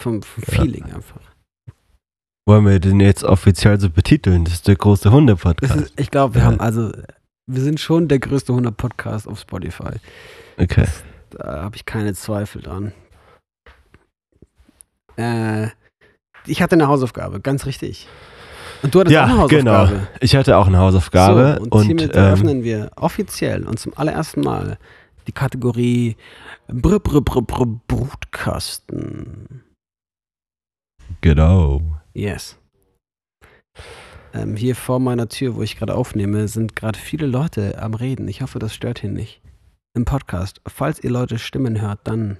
Vom, 0.00 0.22
vom 0.22 0.44
Ja. 0.46 0.62
Feeling 0.62 0.84
einfach. 0.84 1.20
Wollen 2.46 2.64
wir 2.66 2.78
den 2.78 3.00
jetzt 3.00 3.24
offiziell 3.24 3.80
so 3.80 3.90
betiteln? 3.90 4.44
Das 4.44 4.54
ist 4.54 4.68
der 4.68 4.76
große 4.76 5.04
Das 5.04 5.12
Hunde-Podcast. 5.12 5.92
ich 5.96 6.10
glaube, 6.10 6.34
wir 6.36 6.42
Ja. 6.42 6.46
haben 6.46 6.60
also, 6.60 6.92
wir 7.46 7.60
sind 7.62 7.80
schon 7.80 8.06
der 8.06 8.20
größte 8.20 8.52
Hunde-Podcast 8.54 9.26
auf 9.26 9.40
Spotify. 9.40 9.94
Okay. 10.56 10.86
Da 11.30 11.62
habe 11.62 11.74
ich 11.76 11.84
keine 11.84 12.14
Zweifel 12.14 12.62
dran. 12.62 12.92
Äh, 15.16 15.68
ich 16.46 16.62
hatte 16.62 16.74
eine 16.76 16.86
Hausaufgabe, 16.86 17.40
ganz 17.40 17.66
richtig. 17.66 18.06
Und 18.82 18.94
du 18.94 19.00
hattest 19.00 19.12
Ja, 19.14 19.24
auch 19.24 19.28
eine 19.28 19.38
Hausaufgabe. 19.40 19.88
genau. 19.90 20.06
Ich 20.20 20.34
hatte 20.36 20.56
auch 20.56 20.66
eine 20.66 20.78
Hausaufgabe 20.78 21.54
So, 21.58 21.62
und, 21.64 21.72
und, 21.72 21.82
hiermit 21.86 22.14
ähm, 22.16 22.22
eröffnen 22.22 22.62
wir 22.64 22.90
offiziell 22.96 23.64
und 23.66 23.78
zum 23.78 23.92
allerersten 23.96 24.40
Mal 24.40 24.78
die 25.26 25.32
Kategorie 25.32 26.16
Brr, 26.68 26.98
Brr, 26.98 27.20
Brr, 27.22 27.42
Brr, 27.42 27.66
Brutkasten. 27.86 29.62
genau. 31.20 31.80
Yes. 32.14 32.58
Ähm, 34.34 34.56
hier 34.56 34.74
vor 34.74 34.98
meiner 34.98 35.28
Tür, 35.28 35.54
wo 35.56 35.62
ich 35.62 35.76
gerade 35.76 35.94
aufnehme, 35.94 36.48
sind 36.48 36.74
gerade 36.74 36.98
viele 36.98 37.26
Leute 37.26 37.80
am 37.80 37.94
Reden. 37.94 38.26
Ich 38.28 38.42
hoffe, 38.42 38.58
das 38.58 38.74
stört 38.74 38.98
hier 39.00 39.10
nicht. 39.10 39.40
Im 39.94 40.04
Podcast. 40.06 40.60
Falls 40.66 41.02
ihr 41.04 41.10
Leute 41.10 41.38
Stimmen 41.38 41.80
hört, 41.80 42.00
dann 42.04 42.38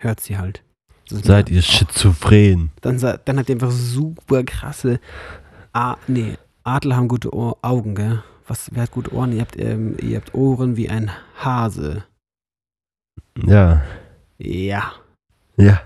hört 0.00 0.20
sie 0.20 0.38
halt. 0.38 0.62
Seid 1.10 1.50
ihr 1.50 1.60
auch- 1.60 1.64
schizophren? 1.64 2.70
Dann, 2.80 2.98
se- 2.98 3.20
dann 3.24 3.38
habt 3.38 3.48
ihr 3.48 3.54
einfach 3.56 3.70
super 3.70 4.42
krasse. 4.44 5.00
Ah, 5.72 5.96
nee, 6.06 6.36
Adler 6.64 6.96
haben 6.96 7.08
gute 7.08 7.32
Ohr 7.34 7.56
Augen, 7.62 7.94
gell? 7.94 8.22
Was, 8.46 8.70
wer 8.72 8.82
hat 8.84 8.90
gute 8.90 9.12
Ohren? 9.12 9.32
Ihr 9.32 9.42
habt, 9.42 9.58
ähm, 9.58 9.96
ihr 10.02 10.16
habt 10.16 10.34
Ohren 10.34 10.76
wie 10.76 10.88
ein 10.88 11.10
Hase. 11.36 12.04
Ja. 13.36 13.82
Ja. 14.38 14.92
Ja. 15.56 15.80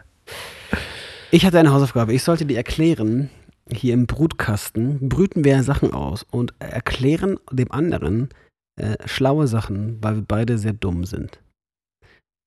Ich 1.31 1.45
hatte 1.47 1.59
eine 1.59 1.73
Hausaufgabe. 1.73 2.13
Ich 2.13 2.23
sollte 2.23 2.47
dir 2.47 2.57
erklären, 2.57 3.31
hier 3.71 3.95
im 3.95 4.07
Brutkasten 4.07 5.09
brüten 5.09 5.45
wir 5.45 5.63
Sachen 5.63 5.93
aus 5.93 6.25
und 6.31 6.55
erklären 6.59 7.39
dem 7.51 7.73
anderen 7.73 8.29
äh, 8.77 8.97
schlaue 9.07 9.47
Sachen, 9.49 9.99
weil 10.03 10.17
wir 10.17 10.23
beide 10.23 10.59
sehr 10.59 10.73
dumm 10.73 11.05
sind. 11.05 11.41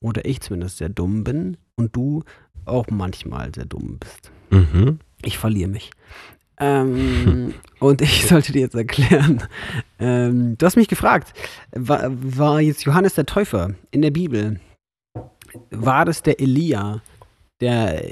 Oder 0.03 0.25
ich 0.25 0.41
zumindest 0.41 0.77
sehr 0.77 0.89
dumm 0.89 1.24
bin 1.24 1.58
und 1.77 1.96
du 1.96 2.24
auch 2.66 2.88
manchmal 2.90 3.54
sehr 3.54 3.66
dumm 3.66 4.00
bist. 4.00 4.32
Mhm. 4.50 5.00
Ich 5.24 5.38
verliere 5.38 5.70
mich. 5.70 5.92
Ähm, 6.60 7.54
und 7.80 8.02
ich 8.02 8.28
sollte 8.28 8.52
dir 8.52 8.62
jetzt 8.62 8.76
erklären, 8.76 9.44
ähm, 10.00 10.58
du 10.58 10.66
hast 10.66 10.78
mich 10.78 10.88
gefragt, 10.88 11.34
war, 11.72 12.04
war 12.10 12.62
jetzt 12.62 12.84
Johannes 12.86 13.16
der 13.16 13.26
Täufer 13.26 13.76
in 13.92 14.02
der 14.02 14.12
Bibel, 14.12 14.60
war 15.72 16.06
das 16.06 16.22
der 16.22 16.40
Elia, 16.40 17.02
der, 17.62 18.04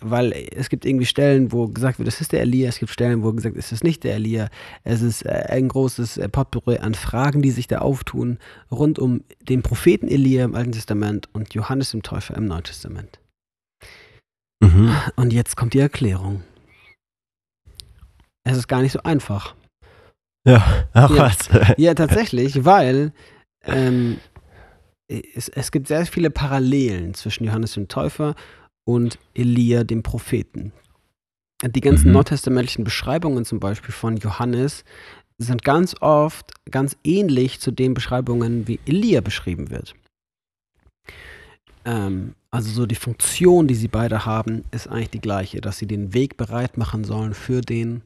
weil 0.00 0.32
es 0.54 0.70
gibt 0.70 0.86
irgendwie 0.86 1.04
Stellen, 1.04 1.52
wo 1.52 1.68
gesagt 1.68 1.98
wird, 1.98 2.08
es 2.08 2.20
ist 2.20 2.32
der 2.32 2.40
Elia, 2.40 2.68
es 2.68 2.78
gibt 2.78 2.90
Stellen, 2.90 3.22
wo 3.22 3.32
gesagt 3.32 3.54
wird, 3.54 3.64
es 3.64 3.72
ist 3.72 3.84
nicht 3.84 4.04
der 4.04 4.14
Elia. 4.14 4.48
Es 4.84 5.02
ist 5.02 5.26
äh, 5.26 5.46
ein 5.50 5.68
großes 5.68 6.16
äh, 6.16 6.28
Potpourri 6.30 6.78
an 6.78 6.94
Fragen, 6.94 7.42
die 7.42 7.50
sich 7.50 7.66
da 7.66 7.78
auftun, 7.78 8.38
rund 8.70 8.98
um 8.98 9.22
den 9.42 9.62
Propheten 9.62 10.08
Elia 10.08 10.46
im 10.46 10.54
Alten 10.54 10.72
Testament 10.72 11.28
und 11.34 11.52
Johannes 11.52 11.90
dem 11.90 12.02
Täufer 12.02 12.36
im 12.36 12.46
Neuen 12.46 12.64
Testament. 12.64 13.20
Mhm. 14.60 14.94
Und 15.16 15.32
jetzt 15.32 15.56
kommt 15.56 15.74
die 15.74 15.80
Erklärung. 15.80 16.42
Es 18.44 18.56
ist 18.56 18.68
gar 18.68 18.82
nicht 18.82 18.92
so 18.92 19.00
einfach. 19.02 19.54
Ja, 20.46 20.86
ach 20.92 21.10
Ja. 21.10 21.16
was. 21.18 21.48
Ja, 21.78 21.94
tatsächlich, 21.94 22.64
weil 22.64 23.12
ähm, 23.64 24.18
es, 25.08 25.48
es 25.48 25.70
gibt 25.72 25.88
sehr 25.88 26.06
viele 26.06 26.30
Parallelen 26.30 27.14
zwischen 27.14 27.44
Johannes 27.44 27.74
dem 27.74 27.88
Täufer 27.88 28.34
und 28.84 29.18
Elia 29.34 29.84
dem 29.84 30.02
Propheten. 30.02 30.72
Die 31.64 31.80
ganzen 31.80 32.08
Mhm. 32.08 32.14
neutestamentlichen 32.14 32.84
Beschreibungen 32.84 33.44
zum 33.44 33.58
Beispiel 33.60 33.92
von 33.92 34.16
Johannes 34.18 34.84
sind 35.38 35.64
ganz 35.64 35.94
oft 36.00 36.52
ganz 36.70 36.96
ähnlich 37.02 37.60
zu 37.60 37.70
den 37.72 37.94
Beschreibungen, 37.94 38.68
wie 38.68 38.78
Elia 38.86 39.20
beschrieben 39.20 39.70
wird. 39.70 39.94
Ähm, 41.84 42.34
also 42.56 42.70
so 42.70 42.86
die 42.86 42.94
Funktion, 42.94 43.68
die 43.68 43.74
sie 43.74 43.88
beide 43.88 44.24
haben, 44.24 44.64
ist 44.70 44.88
eigentlich 44.88 45.10
die 45.10 45.20
gleiche, 45.20 45.60
dass 45.60 45.76
sie 45.76 45.86
den 45.86 46.14
Weg 46.14 46.38
bereit 46.38 46.78
machen 46.78 47.04
sollen 47.04 47.34
für 47.34 47.60
den 47.60 48.00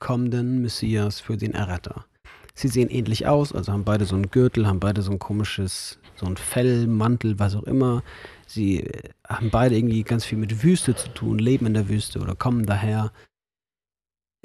kommenden 0.00 0.60
Messias, 0.60 1.20
für 1.20 1.36
den 1.36 1.54
Erretter. 1.54 2.04
Sie 2.52 2.66
sehen 2.66 2.90
ähnlich 2.90 3.28
aus, 3.28 3.52
also 3.52 3.72
haben 3.72 3.84
beide 3.84 4.04
so 4.04 4.16
einen 4.16 4.28
Gürtel, 4.30 4.66
haben 4.66 4.80
beide 4.80 5.02
so 5.02 5.12
ein 5.12 5.20
komisches, 5.20 6.00
so 6.16 6.26
ein 6.26 6.36
Fell, 6.36 6.88
Mantel, 6.88 7.38
was 7.38 7.54
auch 7.54 7.62
immer. 7.62 8.02
Sie 8.48 8.80
äh, 8.80 9.10
haben 9.26 9.50
beide 9.50 9.76
irgendwie 9.76 10.02
ganz 10.02 10.24
viel 10.24 10.36
mit 10.36 10.64
Wüste 10.64 10.96
zu 10.96 11.08
tun, 11.10 11.38
leben 11.38 11.66
in 11.66 11.74
der 11.74 11.88
Wüste 11.88 12.18
oder 12.18 12.34
kommen 12.34 12.66
daher. 12.66 13.12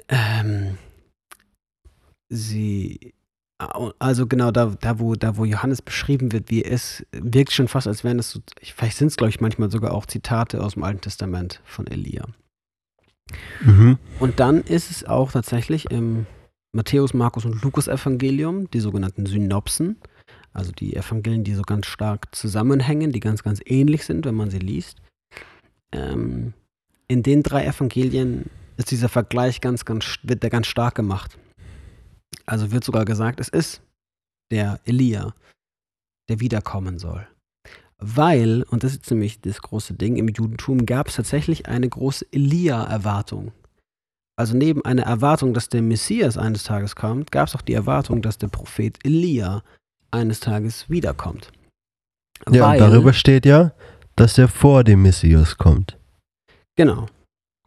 Ähm, 0.08 0.78
sie, 2.28 3.12
also 3.58 4.26
genau 4.26 4.52
da, 4.52 4.76
da, 4.80 5.00
wo, 5.00 5.14
da, 5.14 5.36
wo 5.36 5.44
Johannes 5.44 5.82
beschrieben 5.82 6.32
wird, 6.32 6.50
wie 6.50 6.62
er 6.62 6.70
ist, 6.72 7.04
wirkt 7.12 7.52
schon 7.52 7.66
fast, 7.66 7.88
als 7.88 8.04
wären 8.04 8.18
es 8.18 8.30
so, 8.30 8.40
vielleicht 8.62 8.96
sind 8.96 9.08
es, 9.08 9.16
glaube 9.16 9.30
ich, 9.30 9.40
manchmal 9.40 9.70
sogar 9.70 9.92
auch 9.92 10.06
Zitate 10.06 10.62
aus 10.62 10.74
dem 10.74 10.84
Alten 10.84 11.00
Testament 11.00 11.60
von 11.64 11.86
Elia. 11.88 12.26
Mhm. 13.62 13.98
Und 14.20 14.40
dann 14.40 14.62
ist 14.62 14.90
es 14.90 15.04
auch 15.04 15.32
tatsächlich 15.32 15.90
im 15.90 16.26
Matthäus, 16.72 17.14
Markus 17.14 17.44
und 17.44 17.62
Lukas 17.62 17.88
Evangelium, 17.88 18.70
die 18.70 18.80
sogenannten 18.80 19.26
Synopsen, 19.26 19.96
also 20.52 20.70
die 20.70 20.94
Evangelien, 20.94 21.44
die 21.44 21.54
so 21.54 21.62
ganz 21.62 21.86
stark 21.86 22.34
zusammenhängen, 22.34 23.12
die 23.12 23.20
ganz, 23.20 23.42
ganz 23.42 23.60
ähnlich 23.64 24.04
sind, 24.04 24.24
wenn 24.24 24.34
man 24.34 24.50
sie 24.50 24.58
liest. 24.58 24.98
Ähm, 25.92 26.52
in 27.08 27.22
den 27.22 27.42
drei 27.42 27.66
Evangelien 27.66 28.50
ist 28.76 28.90
dieser 28.90 29.08
Vergleich 29.08 29.60
ganz, 29.60 29.84
ganz, 29.84 30.18
wird 30.22 30.42
der 30.42 30.50
ganz 30.50 30.66
stark 30.68 30.94
gemacht. 30.94 31.38
Also 32.48 32.72
wird 32.72 32.82
sogar 32.82 33.04
gesagt, 33.04 33.40
es 33.40 33.48
ist 33.48 33.82
der 34.50 34.80
Elia, 34.84 35.34
der 36.30 36.40
wiederkommen 36.40 36.98
soll. 36.98 37.26
Weil, 37.98 38.62
und 38.70 38.84
das 38.84 38.92
ist 38.92 39.10
nämlich 39.10 39.40
das 39.40 39.60
große 39.60 39.94
Ding, 39.94 40.16
im 40.16 40.28
Judentum 40.28 40.86
gab 40.86 41.08
es 41.08 41.16
tatsächlich 41.16 41.68
eine 41.68 41.88
große 41.88 42.26
Elia-Erwartung. 42.32 43.52
Also 44.38 44.56
neben 44.56 44.84
einer 44.84 45.02
Erwartung, 45.02 45.52
dass 45.52 45.68
der 45.68 45.82
Messias 45.82 46.38
eines 46.38 46.62
Tages 46.62 46.96
kommt, 46.96 47.32
gab 47.32 47.48
es 47.48 47.56
auch 47.56 47.60
die 47.60 47.74
Erwartung, 47.74 48.22
dass 48.22 48.38
der 48.38 48.48
Prophet 48.48 48.98
Elia 49.04 49.62
eines 50.10 50.40
Tages 50.40 50.88
wiederkommt. 50.88 51.50
Ja, 52.50 52.70
und 52.70 52.78
darüber 52.78 53.12
steht 53.12 53.44
ja, 53.44 53.72
dass 54.16 54.38
er 54.38 54.48
vor 54.48 54.84
dem 54.84 55.02
Messias 55.02 55.58
kommt. 55.58 55.98
Genau, 56.76 57.08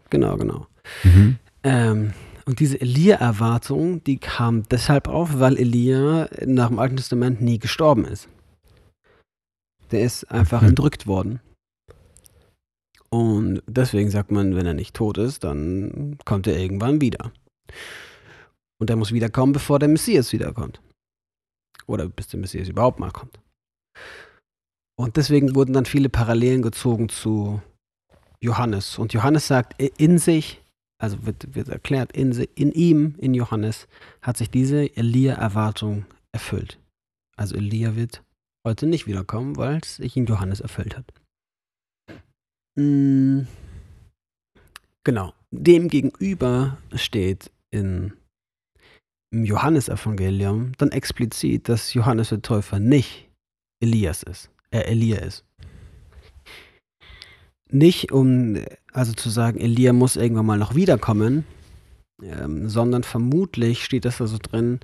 genau, 0.10 0.38
genau. 0.38 0.68
Mhm. 1.04 1.38
Ähm, 1.64 2.14
und 2.46 2.60
diese 2.60 2.80
Elia-Erwartung, 2.80 4.04
die 4.04 4.18
kam 4.18 4.64
deshalb 4.70 5.08
auf, 5.08 5.40
weil 5.40 5.58
Elia 5.58 6.30
nach 6.46 6.70
dem 6.70 6.80
Alten 6.80 6.98
Testament 6.98 7.42
nie 7.42 7.60
gestorben 7.60 8.06
ist. 8.06 8.28
Der 9.92 10.02
ist 10.04 10.26
einfach 10.32 10.62
Mhm. 10.62 10.70
entrückt 10.70 11.08
worden. 11.08 11.40
Und 13.10 13.62
deswegen 13.68 14.10
sagt 14.10 14.32
man, 14.32 14.56
wenn 14.56 14.66
er 14.66 14.74
nicht 14.74 14.96
tot 14.96 15.18
ist, 15.18 15.44
dann 15.44 16.18
kommt 16.24 16.48
er 16.48 16.58
irgendwann 16.58 17.02
wieder. 17.02 17.34
Und 18.80 18.90
er 18.90 18.96
muss 18.96 19.12
wiederkommen, 19.12 19.52
bevor 19.52 19.80
der 19.80 19.90
Messias 19.90 20.32
wiederkommt. 20.32 20.82
Oder 21.88 22.08
bis 22.08 22.28
der 22.30 22.40
Messias 22.40 22.70
überhaupt 22.70 23.00
mal 23.00 23.12
kommt. 23.12 23.40
Und 24.98 25.18
deswegen 25.18 25.56
wurden 25.56 25.74
dann 25.74 25.86
viele 25.86 26.10
Parallelen 26.10 26.62
gezogen 26.62 27.10
zu 27.10 27.62
Johannes. 28.40 28.98
Und 28.98 29.14
Johannes 29.14 29.48
sagt 29.48 29.82
in 29.98 30.18
sich, 30.18 30.61
also 31.02 31.26
wird, 31.26 31.56
wird 31.56 31.70
erklärt, 31.70 32.16
in, 32.16 32.32
in 32.56 32.72
ihm, 32.72 33.16
in 33.18 33.34
Johannes, 33.34 33.88
hat 34.22 34.38
sich 34.38 34.50
diese 34.50 34.96
Elia-Erwartung 34.96 36.06
erfüllt. 36.32 36.80
Also 37.36 37.56
Elia 37.56 37.96
wird 37.96 38.24
heute 38.66 38.86
nicht 38.86 39.08
wiederkommen, 39.08 39.58
weil 39.58 39.80
es 39.82 39.96
sich 39.96 40.16
in 40.16 40.26
Johannes 40.26 40.60
erfüllt 40.62 40.98
hat. 40.98 41.14
Mm, 42.76 43.42
Genau. 45.04 45.34
Dem 45.52 45.90
gegenüber 45.90 46.78
steht 46.94 47.52
in, 47.72 48.14
im 49.34 49.44
Johannesevangelium 49.44 50.74
dann 50.78 50.92
explizit, 50.92 51.68
dass 51.70 51.94
Johannes 51.94 52.30
der 52.30 52.42
Täufer 52.42 52.80
nicht 52.80 53.30
Elias 53.82 54.24
ist, 54.24 54.52
äh, 54.70 54.82
Elia 54.82 55.18
ist. 55.20 55.44
Nicht 57.72 58.12
um, 58.12 58.58
also 58.94 59.14
zu 59.14 59.30
sagen, 59.30 59.60
Elia 59.60 59.94
muss 59.94 60.18
irgendwann 60.18 60.46
mal 60.46 60.58
noch 60.58 60.76
wiederkommen, 60.76 61.46
ähm, 62.22 62.70
sondern 62.70 63.04
vermutlich 63.04 63.84
steht 63.84 64.06
das 64.06 64.18
da 64.18 64.28
so 64.28 64.38
drin, 64.38 64.80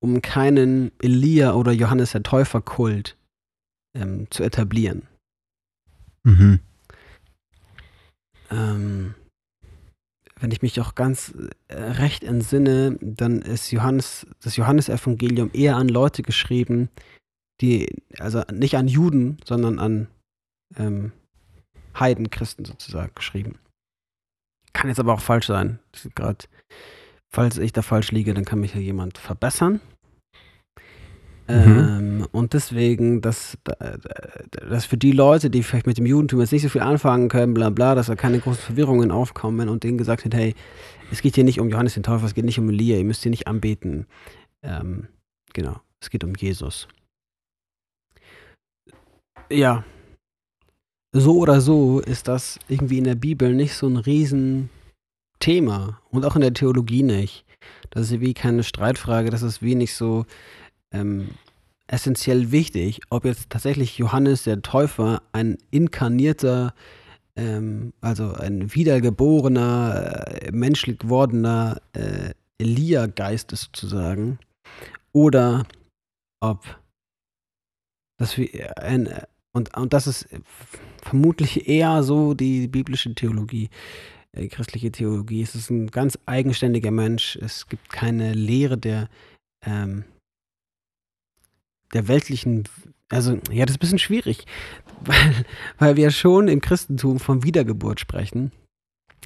um 0.00 0.20
keinen 0.20 0.90
Elia 1.00 1.54
oder 1.54 1.72
Johannes 1.72 2.12
der 2.12 2.22
Täufer-Kult 2.22 3.16
ähm, 3.96 4.26
zu 4.30 4.42
etablieren. 4.42 5.02
Mhm. 6.24 6.60
Ähm, 8.50 9.14
wenn 10.40 10.50
ich 10.50 10.62
mich 10.62 10.80
auch 10.80 10.94
ganz 10.94 11.32
äh, 11.68 11.74
recht 11.74 12.24
entsinne, 12.24 12.98
dann 13.00 13.40
ist 13.40 13.70
Johannes, 13.70 14.26
das 14.42 14.56
Johannesevangelium 14.56 15.50
eher 15.52 15.76
an 15.76 15.88
Leute 15.88 16.22
geschrieben, 16.22 16.90
die, 17.60 18.02
also 18.18 18.42
nicht 18.52 18.76
an 18.76 18.88
Juden, 18.88 19.38
sondern 19.44 19.78
an 19.78 20.08
ähm, 20.76 21.12
Heidenchristen 21.98 22.64
sozusagen 22.64 23.12
geschrieben. 23.14 23.58
Kann 24.72 24.88
jetzt 24.88 25.00
aber 25.00 25.14
auch 25.14 25.20
falsch 25.20 25.46
sein. 25.46 25.78
Grad, 26.14 26.48
falls 27.32 27.58
ich 27.58 27.72
da 27.72 27.82
falsch 27.82 28.10
liege, 28.10 28.34
dann 28.34 28.44
kann 28.44 28.60
mich 28.60 28.74
ja 28.74 28.80
jemand 28.80 29.18
verbessern. 29.18 29.80
Mhm. 31.46 31.54
Ähm, 31.54 32.26
und 32.32 32.54
deswegen, 32.54 33.20
dass, 33.20 33.58
dass 34.50 34.86
für 34.86 34.96
die 34.96 35.12
Leute, 35.12 35.50
die 35.50 35.62
vielleicht 35.62 35.86
mit 35.86 35.98
dem 35.98 36.06
Judentum 36.06 36.40
jetzt 36.40 36.52
nicht 36.52 36.62
so 36.62 36.70
viel 36.70 36.80
anfangen 36.80 37.28
können, 37.28 37.52
bla 37.52 37.68
bla, 37.68 37.94
dass 37.94 38.06
da 38.06 38.14
keine 38.14 38.38
großen 38.38 38.62
Verwirrungen 38.62 39.10
aufkommen 39.10 39.68
und 39.68 39.84
denen 39.84 39.98
gesagt 39.98 40.24
wird, 40.24 40.34
hey, 40.34 40.54
es 41.12 41.20
geht 41.20 41.34
hier 41.34 41.44
nicht 41.44 41.60
um 41.60 41.68
Johannes 41.68 41.94
den 41.94 42.02
Täufer, 42.02 42.24
es 42.24 42.34
geht 42.34 42.46
nicht 42.46 42.58
um 42.58 42.70
Elia, 42.70 42.96
ihr 42.96 43.04
müsst 43.04 43.22
hier 43.22 43.30
nicht 43.30 43.46
anbeten. 43.46 44.06
Ähm, 44.62 45.08
genau, 45.52 45.80
es 46.00 46.08
geht 46.08 46.24
um 46.24 46.34
Jesus. 46.34 46.88
Ja. 49.50 49.84
So 51.16 51.38
oder 51.38 51.60
so 51.60 52.00
ist 52.00 52.26
das 52.26 52.58
irgendwie 52.66 52.98
in 52.98 53.04
der 53.04 53.14
Bibel 53.14 53.54
nicht 53.54 53.74
so 53.74 53.86
ein 53.86 53.98
Riesenthema 53.98 54.68
und 56.10 56.24
auch 56.24 56.34
in 56.34 56.40
der 56.40 56.54
Theologie 56.54 57.04
nicht. 57.04 57.44
Das 57.90 58.10
ist 58.10 58.20
wie 58.20 58.34
keine 58.34 58.64
Streitfrage, 58.64 59.30
das 59.30 59.42
ist 59.42 59.62
wenig 59.62 59.94
so 59.94 60.26
ähm, 60.92 61.28
essentiell 61.86 62.50
wichtig, 62.50 63.00
ob 63.10 63.24
jetzt 63.24 63.48
tatsächlich 63.48 63.96
Johannes 63.96 64.42
der 64.42 64.60
Täufer 64.62 65.22
ein 65.30 65.56
inkarnierter, 65.70 66.74
ähm, 67.36 67.92
also 68.00 68.32
ein 68.32 68.74
wiedergeborener, 68.74 70.42
äh, 70.42 70.50
menschlich 70.50 70.98
gewordener 70.98 71.80
äh, 71.92 72.30
Elia-Geist 72.58 73.52
ist 73.52 73.62
sozusagen, 73.66 74.40
oder 75.12 75.64
ob 76.40 76.64
das 78.18 78.36
wie 78.36 78.64
ein, 78.64 79.08
und, 79.52 79.76
und 79.76 79.92
das 79.92 80.08
ist 80.08 80.26
vermutlich 81.04 81.68
eher 81.68 82.02
so 82.02 82.34
die 82.34 82.66
biblische 82.68 83.14
Theologie, 83.14 83.68
äh, 84.32 84.48
christliche 84.48 84.90
Theologie. 84.90 85.42
Es 85.42 85.54
ist 85.54 85.70
ein 85.70 85.90
ganz 85.90 86.18
eigenständiger 86.26 86.90
Mensch. 86.90 87.36
Es 87.36 87.68
gibt 87.68 87.90
keine 87.90 88.32
Lehre 88.32 88.78
der, 88.78 89.08
ähm, 89.64 90.04
der 91.92 92.08
weltlichen, 92.08 92.64
also 93.10 93.38
ja, 93.50 93.64
das 93.66 93.74
ist 93.74 93.76
ein 93.76 93.80
bisschen 93.80 93.98
schwierig, 93.98 94.46
weil, 95.04 95.44
weil 95.78 95.96
wir 95.96 96.10
schon 96.10 96.48
im 96.48 96.60
Christentum 96.60 97.20
von 97.20 97.44
Wiedergeburt 97.44 98.00
sprechen, 98.00 98.50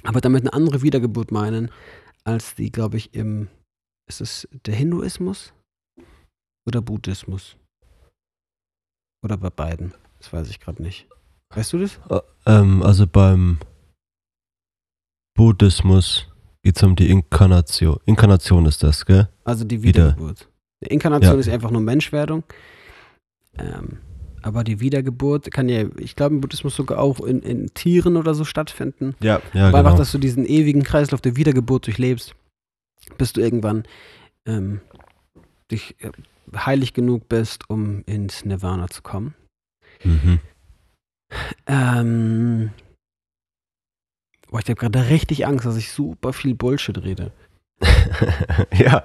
aber 0.02 0.20
damit 0.20 0.42
eine 0.42 0.52
andere 0.52 0.82
Wiedergeburt 0.82 1.30
meinen, 1.30 1.70
als 2.24 2.54
die, 2.54 2.70
glaube 2.70 2.96
ich, 2.98 3.14
im, 3.14 3.48
ist 4.08 4.20
es 4.20 4.48
der 4.66 4.74
Hinduismus 4.74 5.54
oder 6.66 6.82
Buddhismus? 6.82 7.56
Oder 9.24 9.36
bei 9.36 9.50
beiden? 9.50 9.94
Das 10.18 10.32
weiß 10.32 10.48
ich 10.50 10.60
gerade 10.60 10.82
nicht. 10.82 11.08
Weißt 11.54 11.72
du 11.72 11.78
das? 11.78 11.98
Äh, 12.10 12.20
ähm, 12.46 12.82
also 12.82 13.06
beim 13.06 13.58
Buddhismus 15.34 16.26
geht 16.62 16.76
es 16.76 16.82
um 16.82 16.96
die 16.96 17.10
Inkarnation. 17.10 17.98
Inkarnation 18.04 18.66
ist 18.66 18.82
das, 18.82 19.06
gell? 19.06 19.28
Also 19.44 19.64
die 19.64 19.82
Wiedergeburt. 19.82 20.40
Wieder. 20.40 20.50
Die 20.82 20.92
Inkarnation 20.92 21.34
ja. 21.34 21.40
ist 21.40 21.48
einfach 21.48 21.70
nur 21.70 21.80
Menschwerdung. 21.80 22.44
Ähm, 23.56 23.98
aber 24.42 24.64
die 24.64 24.80
Wiedergeburt 24.80 25.50
kann 25.50 25.68
ja, 25.68 25.86
ich 25.98 26.14
glaube, 26.14 26.34
im 26.36 26.40
Buddhismus 26.40 26.76
sogar 26.76 26.98
auch 27.00 27.20
in, 27.20 27.42
in 27.42 27.74
Tieren 27.74 28.16
oder 28.16 28.34
so 28.34 28.44
stattfinden. 28.44 29.14
Ja, 29.20 29.40
ja. 29.52 29.68
Aber 29.68 29.78
genau. 29.78 29.78
einfach, 29.78 29.98
dass 29.98 30.12
du 30.12 30.18
diesen 30.18 30.46
ewigen 30.46 30.82
Kreislauf 30.84 31.20
der 31.20 31.36
Wiedergeburt 31.36 31.86
durchlebst, 31.86 32.34
bis 33.16 33.32
du 33.32 33.40
irgendwann 33.40 33.84
ähm, 34.46 34.80
dich 35.70 35.96
äh, 36.00 36.10
heilig 36.54 36.94
genug 36.94 37.28
bist, 37.28 37.68
um 37.68 38.04
ins 38.06 38.44
Nirvana 38.44 38.88
zu 38.88 39.02
kommen. 39.02 39.34
Mhm. 40.04 40.40
Ähm, 41.66 42.70
boah, 44.50 44.60
ich 44.60 44.66
habe 44.66 44.74
gerade 44.74 45.08
richtig 45.08 45.46
Angst, 45.46 45.66
dass 45.66 45.76
ich 45.76 45.90
super 45.92 46.32
viel 46.32 46.54
Bullshit 46.54 46.98
rede. 46.98 47.32
ja, 48.72 49.04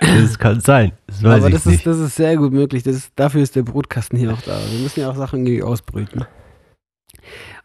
das 0.00 0.38
kann 0.38 0.60
sein. 0.60 0.92
Das 1.06 1.24
Aber 1.24 1.50
das 1.50 1.66
ist, 1.66 1.86
das 1.86 1.98
ist 1.98 2.16
sehr 2.16 2.36
gut 2.36 2.52
möglich. 2.52 2.82
Das 2.82 2.94
ist, 2.94 3.12
dafür 3.16 3.42
ist 3.42 3.56
der 3.56 3.62
Brutkasten 3.62 4.18
hier 4.18 4.30
noch 4.30 4.42
da. 4.42 4.60
Wir 4.70 4.80
müssen 4.80 5.00
ja 5.00 5.10
auch 5.10 5.16
Sachen 5.16 5.40
irgendwie 5.40 5.62
ausbrüten. 5.62 6.24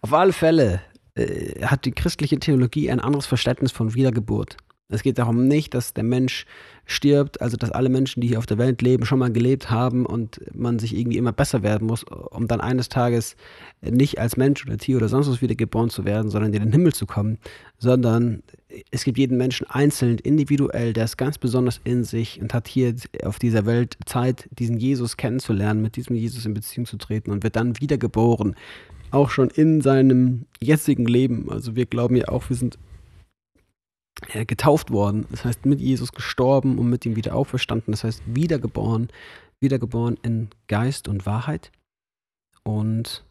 Auf 0.01 0.13
alle 0.13 0.33
Fälle 0.33 0.81
äh, 1.15 1.65
hat 1.65 1.85
die 1.85 1.91
christliche 1.91 2.39
Theologie 2.39 2.89
ein 2.89 2.99
anderes 2.99 3.27
Verständnis 3.27 3.71
von 3.71 3.93
Wiedergeburt. 3.93 4.57
Es 4.91 5.03
geht 5.03 5.19
darum 5.19 5.47
nicht, 5.47 5.75
dass 5.75 5.93
der 5.93 6.03
Mensch 6.03 6.45
stirbt, 6.89 7.39
also 7.39 7.55
dass 7.55 7.71
alle 7.71 7.89
Menschen, 7.89 8.21
die 8.21 8.27
hier 8.27 8.39
auf 8.39 8.47
der 8.47 8.57
Welt 8.57 8.81
leben, 8.81 9.05
schon 9.05 9.19
mal 9.19 9.31
gelebt 9.31 9.69
haben 9.69 10.07
und 10.07 10.41
man 10.55 10.79
sich 10.79 10.97
irgendwie 10.97 11.17
immer 11.17 11.31
besser 11.31 11.61
werden 11.61 11.87
muss, 11.87 12.03
um 12.03 12.47
dann 12.47 12.61
eines 12.61 12.89
Tages 12.89 13.35
nicht 13.81 14.17
als 14.17 14.37
Mensch 14.37 14.65
oder 14.65 14.77
Tier 14.77 14.97
oder 14.97 15.07
sonst 15.07 15.29
was 15.29 15.41
wieder 15.41 15.53
geboren 15.53 15.91
zu 15.91 16.03
werden, 16.03 16.31
sondern 16.31 16.51
in 16.51 16.63
den 16.63 16.71
Himmel 16.71 16.93
zu 16.93 17.05
kommen, 17.05 17.37
sondern 17.77 18.41
es 18.89 19.03
gibt 19.03 19.19
jeden 19.19 19.37
Menschen 19.37 19.69
einzeln, 19.69 20.17
individuell, 20.17 20.93
der 20.93 21.05
ist 21.05 21.17
ganz 21.17 21.37
besonders 21.37 21.79
in 21.83 22.03
sich 22.03 22.41
und 22.41 22.55
hat 22.55 22.67
hier 22.67 22.95
auf 23.23 23.37
dieser 23.37 23.67
Welt 23.67 23.95
Zeit, 24.05 24.49
diesen 24.57 24.77
Jesus 24.77 25.15
kennenzulernen, 25.15 25.83
mit 25.83 25.95
diesem 25.95 26.15
Jesus 26.15 26.45
in 26.47 26.55
Beziehung 26.55 26.87
zu 26.87 26.97
treten 26.97 27.29
und 27.29 27.43
wird 27.43 27.55
dann 27.55 27.79
wiedergeboren, 27.79 28.55
auch 29.11 29.29
schon 29.29 29.49
in 29.49 29.81
seinem 29.81 30.45
jetzigen 30.59 31.05
Leben. 31.05 31.51
Also 31.51 31.75
wir 31.75 31.85
glauben 31.85 32.15
ja 32.15 32.29
auch, 32.29 32.49
wir 32.49 32.55
sind 32.55 32.79
getauft 34.45 34.91
worden. 34.91 35.25
Das 35.31 35.45
heißt, 35.45 35.65
mit 35.65 35.79
Jesus 35.79 36.11
gestorben 36.11 36.77
und 36.77 36.89
mit 36.89 37.05
ihm 37.05 37.15
wieder 37.15 37.35
auferstanden. 37.35 37.91
Das 37.91 38.03
heißt, 38.03 38.23
wiedergeboren, 38.25 39.09
wiedergeboren 39.59 40.17
in 40.23 40.49
Geist 40.67 41.07
und 41.07 41.25
Wahrheit. 41.25 41.71
Und 42.63 43.25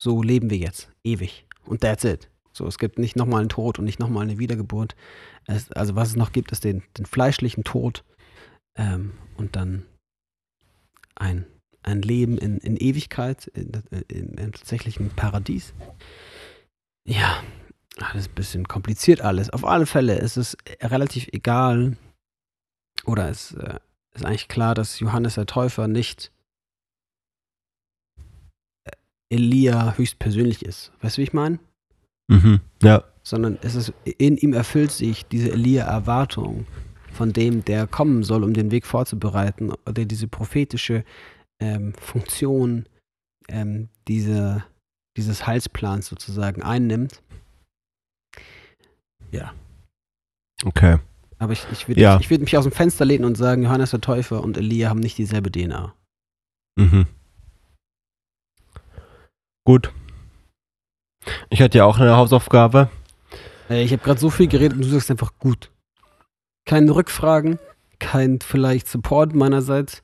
so 0.00 0.22
leben 0.22 0.50
wir 0.50 0.58
jetzt, 0.58 0.90
ewig. 1.02 1.46
Und 1.64 1.80
that's 1.80 2.04
it. 2.04 2.30
So, 2.52 2.66
es 2.66 2.78
gibt 2.78 2.98
nicht 2.98 3.16
nochmal 3.16 3.40
einen 3.40 3.48
Tod 3.48 3.78
und 3.78 3.84
nicht 3.84 3.98
nochmal 3.98 4.22
eine 4.22 4.38
Wiedergeburt. 4.38 4.94
Es, 5.46 5.72
also 5.72 5.96
was 5.96 6.10
es 6.10 6.16
noch 6.16 6.30
gibt, 6.30 6.52
ist 6.52 6.62
den, 6.62 6.84
den 6.96 7.04
fleischlichen 7.04 7.64
Tod 7.64 8.04
ähm, 8.78 9.12
und 9.36 9.56
dann 9.56 9.84
ein, 11.16 11.46
ein 11.82 12.00
Leben 12.02 12.38
in, 12.38 12.58
in 12.58 12.76
Ewigkeit, 12.76 13.48
in, 13.48 13.72
in, 14.08 14.34
in 14.34 14.52
tatsächlichen 14.52 15.10
Paradies. 15.10 15.74
Ja, 17.06 17.42
das 17.96 18.14
ist 18.14 18.30
ein 18.30 18.34
bisschen 18.34 18.68
kompliziert 18.68 19.20
alles. 19.20 19.50
Auf 19.50 19.64
alle 19.64 19.86
Fälle 19.86 20.16
ist 20.16 20.36
es 20.36 20.56
relativ 20.82 21.28
egal, 21.32 21.96
oder 23.04 23.28
es 23.28 23.52
äh, 23.52 23.78
ist 24.14 24.24
eigentlich 24.24 24.48
klar, 24.48 24.74
dass 24.74 25.00
Johannes 25.00 25.34
der 25.34 25.46
Täufer 25.46 25.88
nicht 25.88 26.32
äh, 28.84 28.90
Elia 29.28 29.96
höchstpersönlich 29.96 30.64
ist. 30.64 30.92
Weißt 31.00 31.16
du, 31.16 31.20
wie 31.20 31.24
ich 31.24 31.32
meine? 31.32 31.58
Mhm, 32.28 32.60
ja. 32.82 33.04
Sondern 33.22 33.58
es 33.62 33.74
ist, 33.74 33.92
in 34.04 34.36
ihm 34.36 34.52
erfüllt 34.52 34.92
sich 34.92 35.26
diese 35.26 35.52
Elia-Erwartung 35.52 36.66
von 37.12 37.32
dem, 37.32 37.64
der 37.64 37.86
kommen 37.86 38.22
soll, 38.22 38.44
um 38.44 38.54
den 38.54 38.70
Weg 38.70 38.86
vorzubereiten, 38.86 39.72
der 39.86 40.04
diese 40.04 40.28
prophetische 40.28 41.04
ähm, 41.60 41.94
Funktion 41.94 42.86
ähm, 43.48 43.88
diese, 44.08 44.64
dieses 45.16 45.46
Heilsplans 45.46 46.06
sozusagen 46.06 46.62
einnimmt. 46.62 47.22
Ja. 49.34 49.52
Okay. 50.64 50.98
Aber 51.38 51.52
ich, 51.52 51.66
ich 51.72 51.88
würde 51.88 52.00
ja. 52.00 52.18
ich, 52.20 52.30
würd 52.30 52.40
mich 52.40 52.56
aus 52.56 52.64
dem 52.64 52.72
Fenster 52.72 53.04
lehnen 53.04 53.24
und 53.24 53.36
sagen, 53.36 53.64
Johannes 53.64 53.90
der 53.90 54.00
Täufer 54.00 54.42
und 54.42 54.56
Elia 54.56 54.88
haben 54.88 55.00
nicht 55.00 55.18
dieselbe 55.18 55.50
DNA. 55.50 55.92
Mhm. 56.76 57.06
Gut. 59.64 59.92
Ich 61.50 61.60
hatte 61.60 61.78
ja 61.78 61.84
auch 61.84 61.98
eine 61.98 62.16
Hausaufgabe. 62.16 62.88
Ich 63.68 63.92
habe 63.92 64.02
gerade 64.02 64.20
so 64.20 64.30
viel 64.30 64.46
geredet 64.46 64.76
und 64.76 64.84
du 64.84 64.88
sagst 64.88 65.10
einfach 65.10 65.32
gut. 65.38 65.70
Keine 66.66 66.94
Rückfragen, 66.94 67.58
kein 67.98 68.40
vielleicht 68.40 68.88
Support 68.88 69.34
meinerseits. 69.34 70.02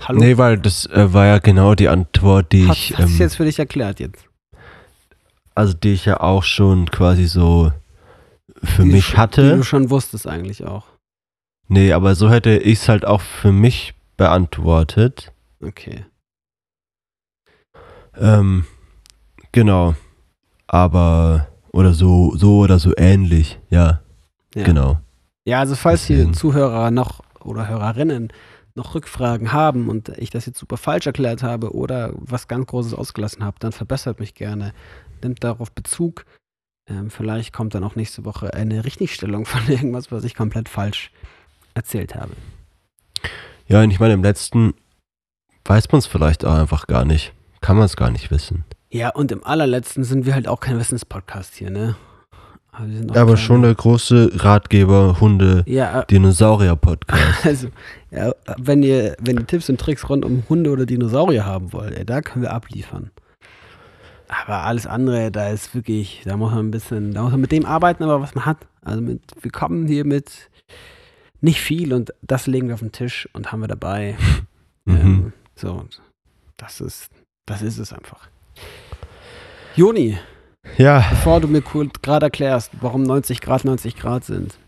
Hallo? 0.00 0.20
Nee, 0.20 0.36
weil 0.36 0.58
das 0.58 0.86
äh, 0.86 1.12
war 1.12 1.26
ja 1.26 1.38
genau 1.38 1.74
die 1.74 1.88
Antwort, 1.88 2.52
die 2.52 2.68
Hat, 2.68 2.76
ich. 2.76 2.98
Hast 2.98 3.12
ähm, 3.12 3.18
jetzt 3.18 3.36
für 3.36 3.44
dich 3.44 3.58
erklärt 3.58 4.00
jetzt? 4.00 4.26
Also 5.54 5.72
die 5.74 5.92
ich 5.92 6.04
ja 6.04 6.20
auch 6.20 6.42
schon 6.42 6.90
quasi 6.90 7.26
so 7.26 7.72
für 8.62 8.82
die 8.82 8.90
mich 8.90 9.16
hatte. 9.16 9.50
Die 9.50 9.56
du 9.56 9.62
schon 9.62 9.90
wusstest 9.90 10.26
eigentlich 10.26 10.64
auch. 10.64 10.86
Nee, 11.68 11.92
aber 11.92 12.14
so 12.14 12.30
hätte 12.30 12.58
ich 12.58 12.80
es 12.80 12.88
halt 12.88 13.04
auch 13.04 13.20
für 13.20 13.52
mich 13.52 13.94
beantwortet. 14.16 15.32
Okay. 15.62 16.04
Ähm, 18.16 18.64
genau. 19.52 19.94
Aber, 20.66 21.48
oder 21.72 21.94
so, 21.94 22.36
so 22.36 22.58
oder 22.58 22.78
so 22.78 22.92
ähnlich, 22.96 23.58
ja. 23.70 24.00
ja. 24.54 24.64
Genau. 24.64 25.00
Ja, 25.44 25.60
also 25.60 25.74
falls 25.76 26.02
Deswegen. 26.06 26.30
hier 26.30 26.32
Zuhörer 26.32 26.90
noch 26.90 27.22
oder 27.40 27.68
Hörerinnen 27.68 28.32
noch 28.74 28.94
Rückfragen 28.94 29.52
haben 29.52 29.88
und 29.88 30.10
ich 30.10 30.30
das 30.30 30.46
jetzt 30.46 30.58
super 30.58 30.76
falsch 30.76 31.06
erklärt 31.06 31.42
habe 31.42 31.74
oder 31.74 32.12
was 32.14 32.48
ganz 32.48 32.66
Großes 32.66 32.94
ausgelassen 32.94 33.44
habe, 33.44 33.56
dann 33.60 33.72
verbessert 33.72 34.20
mich 34.20 34.34
gerne. 34.34 34.72
Nimmt 35.22 35.42
darauf 35.42 35.72
Bezug. 35.72 36.24
Ähm, 36.90 37.10
vielleicht 37.10 37.52
kommt 37.52 37.74
dann 37.74 37.84
auch 37.84 37.94
nächste 37.94 38.24
Woche 38.24 38.52
eine 38.54 38.84
Richtigstellung 38.84 39.46
von 39.46 39.66
irgendwas, 39.68 40.10
was 40.10 40.24
ich 40.24 40.34
komplett 40.34 40.68
falsch 40.68 41.10
erzählt 41.74 42.14
habe. 42.14 42.32
Ja, 43.66 43.82
und 43.82 43.90
ich 43.90 44.00
meine, 44.00 44.14
im 44.14 44.22
letzten 44.22 44.74
weiß 45.64 45.92
man 45.92 46.00
es 46.00 46.06
vielleicht 46.06 46.44
auch 46.44 46.54
einfach 46.54 46.86
gar 46.86 47.04
nicht. 47.04 47.32
Kann 47.60 47.76
man 47.76 47.86
es 47.86 47.96
gar 47.96 48.10
nicht 48.10 48.30
wissen. 48.30 48.64
Ja, 48.90 49.10
und 49.10 49.30
im 49.30 49.44
allerletzten 49.44 50.02
sind 50.02 50.26
wir 50.26 50.34
halt 50.34 50.48
auch 50.48 50.60
kein 50.60 50.78
Wissenspodcast 50.78 51.54
hier, 51.54 51.70
ne? 51.70 51.94
Aber, 52.72 52.86
noch 52.86 53.16
Aber 53.16 53.36
schon 53.36 53.62
der 53.62 53.74
große 53.74 54.30
Ratgeber, 54.34 55.20
Hunde, 55.20 55.62
Ja, 55.66 56.00
äh, 56.00 56.06
Dinosaurier-Podcast. 56.06 57.44
also, 57.44 57.68
ja, 58.10 58.32
wenn 58.56 58.82
ihr, 58.82 59.16
wenn 59.20 59.38
ihr 59.38 59.46
Tipps 59.46 59.68
und 59.68 59.80
Tricks 59.80 60.08
rund 60.08 60.24
um 60.24 60.44
Hunde 60.48 60.70
oder 60.70 60.86
Dinosaurier 60.86 61.44
haben 61.44 61.72
wollt, 61.72 61.96
ey, 61.96 62.04
da 62.04 62.22
können 62.22 62.42
wir 62.42 62.52
abliefern. 62.52 63.10
Aber 64.32 64.62
alles 64.62 64.86
andere, 64.86 65.32
da 65.32 65.48
ist 65.50 65.74
wirklich, 65.74 66.22
da 66.24 66.36
muss 66.36 66.52
man 66.52 66.66
ein 66.66 66.70
bisschen, 66.70 67.12
da 67.14 67.22
muss 67.22 67.32
man 67.32 67.40
mit 67.40 67.50
dem 67.50 67.66
arbeiten, 67.66 68.04
aber 68.04 68.20
was 68.20 68.34
man 68.36 68.46
hat. 68.46 68.58
Also 68.80 69.00
mit, 69.02 69.20
wir 69.42 69.50
kommen 69.50 69.88
hier 69.88 70.04
mit 70.04 70.48
nicht 71.40 71.60
viel 71.60 71.92
und 71.92 72.12
das 72.22 72.46
legen 72.46 72.68
wir 72.68 72.74
auf 72.74 72.80
den 72.80 72.92
Tisch 72.92 73.28
und 73.32 73.50
haben 73.52 73.60
wir 73.60 73.68
dabei. 73.68 74.16
Mhm. 74.86 74.96
Ähm, 74.96 75.32
so, 75.56 75.72
und 75.72 76.00
das 76.56 76.80
ist, 76.80 77.10
das 77.46 77.60
ist 77.60 77.76
es 77.76 77.92
einfach. 77.92 78.28
Joni, 79.76 80.18
Ja. 80.78 81.04
bevor 81.10 81.40
du 81.40 81.48
mir 81.48 81.60
kurz 81.60 82.00
gerade 82.00 82.26
erklärst, 82.26 82.70
warum 82.80 83.02
90 83.02 83.42
Grad 83.42 83.64
90 83.66 83.94
Grad 83.96 84.24
sind, 84.24 84.58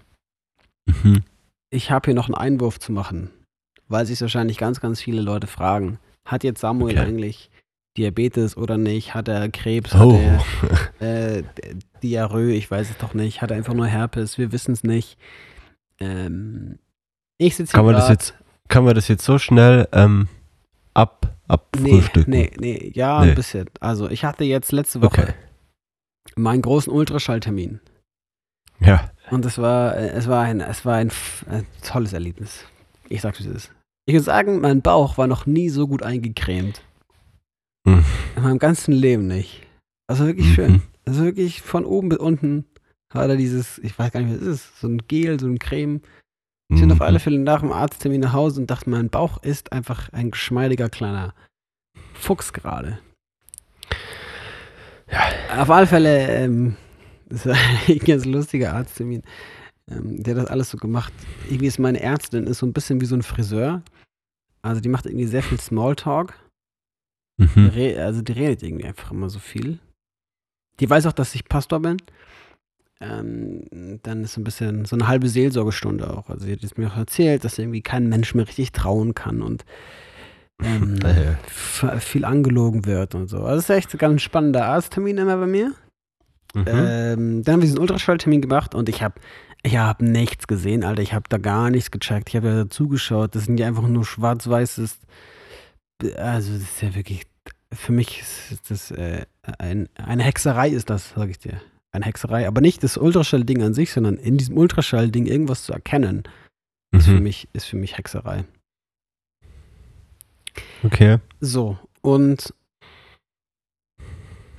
Mhm. 0.86 1.22
ich 1.70 1.90
habe 1.90 2.04
hier 2.06 2.14
noch 2.14 2.26
einen 2.26 2.34
Einwurf 2.34 2.78
zu 2.78 2.92
machen, 2.92 3.30
weil 3.88 4.04
sich 4.04 4.20
wahrscheinlich 4.20 4.58
ganz, 4.58 4.80
ganz 4.80 5.00
viele 5.00 5.22
Leute 5.22 5.46
fragen, 5.46 5.98
hat 6.26 6.44
jetzt 6.44 6.60
Samuel 6.60 6.98
Okay. 6.98 7.06
eigentlich 7.08 7.50
Diabetes 7.96 8.56
oder 8.56 8.78
nicht? 8.78 9.14
Hat 9.14 9.28
er 9.28 9.48
Krebs? 9.50 9.94
Oh. 9.94 10.18
Hat 10.18 10.90
er 11.00 11.36
äh, 11.38 11.42
Diarrhoe? 12.02 12.52
Ich 12.52 12.70
weiß 12.70 12.90
es 12.90 12.98
doch 12.98 13.14
nicht. 13.14 13.42
Hat 13.42 13.50
er 13.50 13.56
einfach 13.56 13.74
nur 13.74 13.86
Herpes? 13.86 14.38
Wir 14.38 14.50
wissen 14.52 14.72
es 14.72 14.82
nicht. 14.82 15.18
Ähm, 16.00 16.78
ich 17.38 17.56
sitze 17.56 17.72
hier 17.72 17.78
Kann 17.78 17.84
man 17.86 17.94
das 17.94 18.08
jetzt, 18.08 18.34
kann 18.68 18.84
man 18.84 18.94
das 18.94 19.08
jetzt 19.08 19.24
so 19.24 19.38
schnell 19.38 19.88
ähm, 19.92 20.28
ab, 20.94 21.26
Nee, 21.78 21.90
abfrühstücken? 21.92 22.30
nee, 22.32 22.50
nee, 22.58 22.92
ja, 22.94 23.20
Nee. 23.22 23.30
ein 23.30 23.34
bisschen. 23.34 23.68
Also 23.80 24.08
ich 24.08 24.24
hatte 24.24 24.44
jetzt 24.44 24.72
letzte 24.72 25.02
Woche 25.02 25.22
Okay. 25.22 25.32
meinen 26.36 26.62
großen 26.62 26.90
Ultraschalltermin. 26.92 27.80
Ja. 28.80 29.10
Und 29.30 29.44
es 29.44 29.58
war, 29.58 29.96
es 29.96 30.28
war 30.28 30.42
ein, 30.44 30.60
es 30.60 30.84
war 30.86 30.96
ein, 30.96 31.10
ein 31.48 31.66
tolles 31.86 32.12
Erlebnis. 32.14 32.64
Ich 33.08 33.20
sag's 33.20 33.38
wie 33.40 33.48
es 33.48 33.54
ist. 33.54 33.72
Ich 34.06 34.14
würde 34.14 34.24
sagen, 34.24 34.60
mein 34.60 34.80
Bauch 34.82 35.18
war 35.18 35.26
noch 35.26 35.46
nie 35.46 35.68
so 35.68 35.86
gut 35.86 36.02
eingecremt. 36.02 36.82
Mhm. 37.84 38.04
In 38.36 38.42
meinem 38.42 38.58
ganzen 38.58 38.92
Leben 38.92 39.26
nicht. 39.26 39.62
Also 40.06 40.26
wirklich 40.26 40.46
Mhm. 40.48 40.54
schön. 40.54 40.82
Also 41.06 41.24
wirklich 41.24 41.62
von 41.62 41.84
oben 41.84 42.08
bis 42.10 42.18
unten 42.18 42.64
hat 43.12 43.28
er 43.28 43.36
dieses, 43.36 43.78
ich 43.78 43.98
weiß 43.98 44.12
gar 44.12 44.20
nicht, 44.20 44.34
was 44.34 44.42
es 44.42 44.60
ist, 44.66 44.80
so 44.80 44.88
ein 44.88 44.98
Gel, 45.08 45.38
so 45.40 45.46
ein 45.46 45.58
Creme. 45.58 46.00
Ich 46.72 46.80
bin 46.80 46.90
auf 46.90 46.98
Mhm. 46.98 47.02
alle 47.02 47.20
Fälle 47.20 47.38
nach 47.38 47.60
dem 47.60 47.72
Arzttermin 47.72 48.20
nach 48.20 48.32
Hause 48.32 48.60
und 48.60 48.70
dachte, 48.70 48.88
mein 48.88 49.10
Bauch 49.10 49.42
ist 49.42 49.72
einfach 49.72 50.08
ein 50.12 50.30
geschmeidiger 50.30 50.88
kleiner 50.88 51.34
Fuchs 52.14 52.52
gerade. 52.52 52.98
Ja. 55.10 55.60
Auf 55.62 55.70
alle 55.70 55.86
Fälle, 55.86 56.28
ähm, 56.28 56.76
das 57.28 57.44
war 57.46 57.54
ein 57.88 57.98
ganz 57.98 58.24
lustiger 58.24 58.72
Arzttermin. 58.74 59.22
Ähm, 59.90 60.22
der 60.22 60.34
hat 60.36 60.44
das 60.44 60.50
alles 60.50 60.70
so 60.70 60.78
gemacht. 60.78 61.12
Irgendwie 61.48 61.66
ist 61.66 61.78
meine 61.78 62.00
Ärztin 62.00 62.46
ist 62.46 62.58
so 62.58 62.66
ein 62.66 62.72
bisschen 62.72 63.00
wie 63.00 63.06
so 63.06 63.16
ein 63.16 63.22
Friseur. 63.22 63.82
Also 64.62 64.80
die 64.80 64.88
macht 64.88 65.06
irgendwie 65.06 65.26
sehr 65.26 65.42
viel 65.42 65.60
Smalltalk. 65.60 66.34
Mhm. 67.54 67.98
also 67.98 68.22
die 68.22 68.32
redet 68.32 68.62
irgendwie 68.62 68.84
einfach 68.84 69.10
immer 69.10 69.28
so 69.30 69.38
viel. 69.38 69.78
Die 70.80 70.88
weiß 70.88 71.06
auch, 71.06 71.12
dass 71.12 71.34
ich 71.34 71.44
Pastor 71.48 71.80
bin. 71.80 71.96
Ähm, 73.00 73.98
dann 74.02 74.22
ist 74.24 74.34
so 74.34 74.40
ein 74.40 74.44
bisschen 74.44 74.84
so 74.84 74.94
eine 74.96 75.08
halbe 75.08 75.28
Seelsorgestunde 75.28 76.08
auch. 76.16 76.28
Also 76.30 76.46
sie 76.46 76.52
hat 76.52 76.62
es 76.62 76.76
mir 76.76 76.88
auch 76.88 76.96
erzählt, 76.96 77.44
dass 77.44 77.58
irgendwie 77.58 77.82
kein 77.82 78.08
Mensch 78.08 78.34
mehr 78.34 78.46
richtig 78.46 78.70
trauen 78.72 79.14
kann 79.14 79.42
und 79.42 79.64
ähm, 80.62 80.98
f- 81.46 81.86
viel 82.02 82.24
angelogen 82.24 82.86
wird 82.86 83.14
und 83.16 83.28
so. 83.28 83.38
Also 83.38 83.56
das 83.56 83.64
ist 83.64 83.70
echt 83.76 83.94
ein 83.94 83.98
ganz 83.98 84.22
spannender 84.22 84.66
Arzttermin 84.66 85.18
immer 85.18 85.36
bei 85.36 85.46
mir. 85.46 85.72
Mhm. 86.54 86.64
Ähm, 86.68 87.42
dann 87.42 87.54
haben 87.54 87.60
wir 87.60 87.66
diesen 87.66 87.78
Ultraschalltermin 87.80 88.40
gemacht 88.40 88.74
und 88.74 88.88
ich 88.88 89.02
habe 89.02 89.14
ich 89.64 89.76
hab 89.78 90.00
nichts 90.02 90.46
gesehen, 90.46 90.84
Alter. 90.84 91.02
Ich 91.02 91.12
habe 91.14 91.24
da 91.28 91.38
gar 91.38 91.70
nichts 91.70 91.90
gecheckt. 91.90 92.28
Ich 92.28 92.36
habe 92.36 92.48
ja 92.48 92.68
zugeschaut. 92.68 93.34
Das 93.34 93.44
sind 93.46 93.58
ja 93.58 93.66
einfach 93.66 93.86
nur 93.86 94.04
schwarz-weißes. 94.04 94.98
Also, 96.16 96.52
das 96.52 96.62
ist 96.62 96.82
ja 96.82 96.94
wirklich. 96.94 97.22
Für 97.72 97.92
mich 97.92 98.20
ist 98.50 98.70
das 98.70 98.90
äh, 98.90 99.24
ein, 99.58 99.88
eine 99.96 100.22
Hexerei, 100.22 100.68
ist 100.68 100.90
das, 100.90 101.10
sage 101.10 101.30
ich 101.30 101.38
dir. 101.38 101.60
Eine 101.90 102.04
Hexerei. 102.06 102.46
Aber 102.46 102.60
nicht 102.60 102.82
das 102.82 102.96
Ultraschall-Ding 102.96 103.62
an 103.62 103.74
sich, 103.74 103.92
sondern 103.92 104.16
in 104.16 104.36
diesem 104.38 104.56
Ultraschall-Ding 104.56 105.26
irgendwas 105.26 105.64
zu 105.64 105.72
erkennen, 105.72 106.22
ist, 106.92 107.06
für 107.06 107.12
Mhm. 107.12 107.22
mich, 107.22 107.48
ist 107.52 107.64
für 107.66 107.76
mich 107.76 107.96
Hexerei. 107.96 108.44
Okay. 110.84 111.18
So, 111.40 111.78
und 112.02 112.52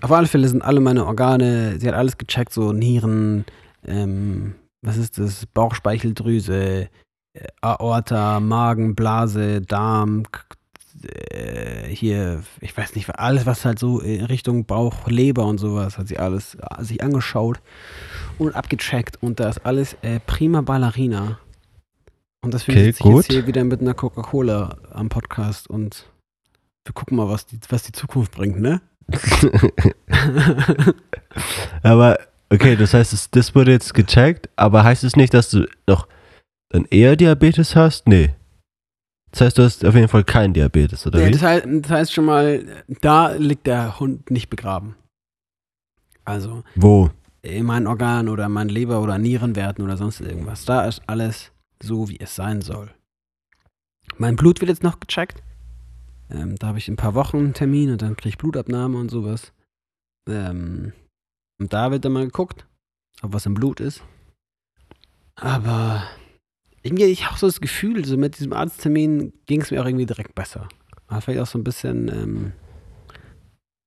auf 0.01 0.11
alle 0.11 0.27
Fälle 0.27 0.47
sind 0.47 0.61
alle 0.63 0.79
meine 0.79 1.05
Organe, 1.05 1.79
sie 1.79 1.87
hat 1.87 1.95
alles 1.95 2.17
gecheckt, 2.17 2.51
so 2.53 2.73
Nieren, 2.73 3.45
ähm, 3.85 4.55
was 4.81 4.97
ist 4.97 5.17
das, 5.17 5.45
Bauchspeicheldrüse, 5.45 6.89
äh, 7.33 7.47
Aorta, 7.61 8.39
Magen, 8.39 8.95
Blase, 8.95 9.61
Darm, 9.61 10.23
äh, 11.05 11.87
hier, 11.89 12.43
ich 12.61 12.75
weiß 12.75 12.95
nicht, 12.95 13.09
alles, 13.17 13.45
was 13.45 13.65
halt 13.65 13.79
so 13.79 13.99
in 13.99 14.25
Richtung 14.25 14.65
Bauch, 14.65 15.07
Leber 15.07 15.45
und 15.45 15.57
sowas, 15.57 15.97
hat 15.97 16.07
sie 16.07 16.17
alles 16.17 16.55
äh, 16.55 16.83
sich 16.83 17.03
angeschaut 17.03 17.59
und 18.37 18.55
abgecheckt 18.55 19.21
und 19.21 19.39
da 19.39 19.49
ist 19.49 19.65
alles 19.65 19.95
äh, 20.01 20.19
prima 20.25 20.61
Ballerina. 20.61 21.39
Und 22.43 22.53
deswegen 22.53 22.77
Okay, 22.77 22.85
sitze 22.91 23.07
ich 23.07 23.15
jetzt 23.15 23.31
hier 23.31 23.47
wieder 23.47 23.63
mit 23.63 23.81
einer 23.81 23.93
Coca-Cola 23.93 24.77
am 24.91 25.09
Podcast 25.09 25.69
und 25.69 26.05
wir 26.85 26.93
gucken 26.93 27.17
mal, 27.17 27.29
was 27.29 27.45
die, 27.45 27.59
was 27.69 27.83
die 27.83 27.93
Zukunft 27.93 28.33
bringt, 28.33 28.59
ne? 28.59 28.81
aber, 31.83 32.19
okay, 32.49 32.75
das 32.75 32.93
heißt, 32.93 33.13
es, 33.13 33.31
das 33.31 33.55
wurde 33.55 33.71
jetzt 33.71 33.93
gecheckt, 33.93 34.49
aber 34.55 34.83
heißt 34.83 35.03
es 35.03 35.15
nicht, 35.15 35.33
dass 35.33 35.49
du 35.49 35.67
noch 35.87 36.07
dann 36.69 36.85
eher 36.89 37.15
Diabetes 37.15 37.75
hast? 37.75 38.07
Nee. 38.07 38.31
Das 39.33 39.41
heißt, 39.41 39.57
du 39.57 39.63
hast 39.63 39.83
auf 39.83 39.95
jeden 39.95 40.07
Fall 40.07 40.23
keinen 40.23 40.53
Diabetes, 40.53 41.07
oder 41.07 41.17
Nee, 41.19 41.27
wie? 41.29 41.31
das, 41.31 41.41
heißt, 41.41 41.65
das 41.67 41.89
heißt 41.91 42.13
schon 42.13 42.25
mal, 42.25 42.83
da 43.01 43.31
liegt 43.31 43.65
der 43.65 43.99
Hund 43.99 44.29
nicht 44.29 44.47
begraben. 44.49 44.95
Also 46.23 46.63
Wo? 46.75 47.09
in 47.41 47.65
meinen 47.65 47.87
Organen 47.87 48.29
oder 48.29 48.45
in 48.45 48.51
meinen 48.51 48.69
Leber- 48.69 49.01
oder 49.01 49.17
Nierenwerten 49.17 49.83
oder 49.83 49.97
sonst 49.97 50.21
irgendwas. 50.21 50.65
Da 50.65 50.85
ist 50.85 51.01
alles 51.07 51.51
so, 51.81 52.09
wie 52.09 52.19
es 52.19 52.35
sein 52.35 52.61
soll. 52.61 52.91
Mein 54.17 54.35
Blut 54.35 54.61
wird 54.61 54.69
jetzt 54.69 54.83
noch 54.83 54.99
gecheckt. 54.99 55.41
Ähm, 56.29 56.55
da 56.57 56.67
habe 56.67 56.77
ich 56.77 56.87
in 56.87 56.93
ein 56.93 56.97
paar 56.97 57.15
Wochen 57.15 57.37
einen 57.37 57.53
Termin 57.55 57.91
und 57.91 58.03
dann 58.03 58.15
kriege 58.15 58.29
ich 58.29 58.37
Blutabnahme 58.37 58.97
und 58.99 59.09
sowas. 59.09 59.51
Ähm, 60.29 60.93
und 61.59 61.73
da 61.73 61.89
wird 61.89 62.05
dann 62.05 62.11
mal 62.13 62.23
geguckt, 62.25 62.67
ob 63.23 63.33
was 63.33 63.47
im 63.47 63.55
Blut 63.55 63.79
ist. 63.79 64.03
Aber 65.35 66.03
irgendwie 66.83 67.05
ich 67.05 67.25
habe 67.25 67.37
so 67.39 67.47
das 67.47 67.61
Gefühl, 67.61 68.05
so 68.05 68.17
mit 68.17 68.37
diesem 68.37 68.53
Arzttermin 68.53 69.33
ging 69.45 69.61
es 69.61 69.71
mir 69.71 69.81
auch 69.81 69.85
irgendwie 69.85 70.05
direkt 70.05 70.35
besser. 70.35 70.67
Aber 71.07 71.21
vielleicht 71.21 71.41
auch 71.41 71.47
so 71.47 71.57
ein 71.57 71.63
bisschen 71.63 72.07
ähm, 72.09 72.51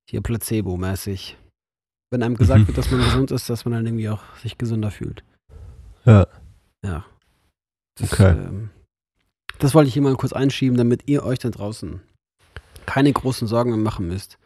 hier 0.09 0.21
Placebo-mäßig. 0.21 1.35
Wenn 2.11 2.23
einem 2.23 2.35
gesagt 2.37 2.61
Mhm. 2.61 2.67
wird, 2.67 2.77
dass 2.77 2.89
man 2.91 3.01
gesund 3.01 3.31
ist, 3.31 3.49
dass 3.49 3.65
man 3.65 3.73
dann 3.73 3.85
irgendwie 3.85 4.09
auch 4.09 4.23
sich 4.37 4.57
gesünder 4.57 4.91
fühlt. 4.91 5.23
Ja. 6.05 6.25
Ja. 6.85 7.05
Das, 7.99 8.13
Okay. 8.13 8.31
ähm, 8.31 8.69
das 9.59 9.73
wollte 9.75 9.87
ich 9.89 9.93
hier 9.93 10.01
mal 10.03 10.15
kurz 10.15 10.31
einschieben, 10.33 10.77
damit 10.77 11.03
ihr 11.07 11.23
euch 11.23 11.39
da 11.39 11.49
draußen 11.49 12.01
keine 12.85 13.11
großen 13.11 13.47
Sorgen 13.47 13.71
mehr 13.71 13.79
machen 13.79 14.07
müsst, 14.07 14.37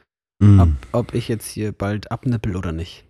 Mhm. 0.41 0.59
ob, 0.59 0.69
ob 1.07 1.13
ich 1.13 1.27
jetzt 1.27 1.45
hier 1.47 1.71
bald 1.71 2.11
abnippel 2.11 2.55
oder 2.55 2.71
nicht. 2.71 3.05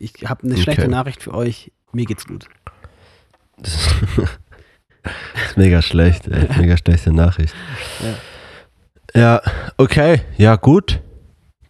Ich 0.00 0.14
habe 0.28 0.42
eine 0.42 0.56
schlechte 0.56 0.82
Okay. 0.82 0.90
Nachricht 0.90 1.22
für 1.22 1.32
euch. 1.34 1.70
Mir 1.92 2.06
geht's 2.06 2.26
gut. 2.26 2.48
Das 3.58 3.74
ist, 3.74 5.56
mega 5.56 5.82
schlecht, 5.82 6.26
ey. 6.28 6.48
Mega 6.58 6.76
schlechte 6.76 7.12
Nachricht. 7.12 7.54
Ja. 9.14 9.42
okay. 9.76 10.22
Ja, 10.36 10.56
gut. 10.56 11.00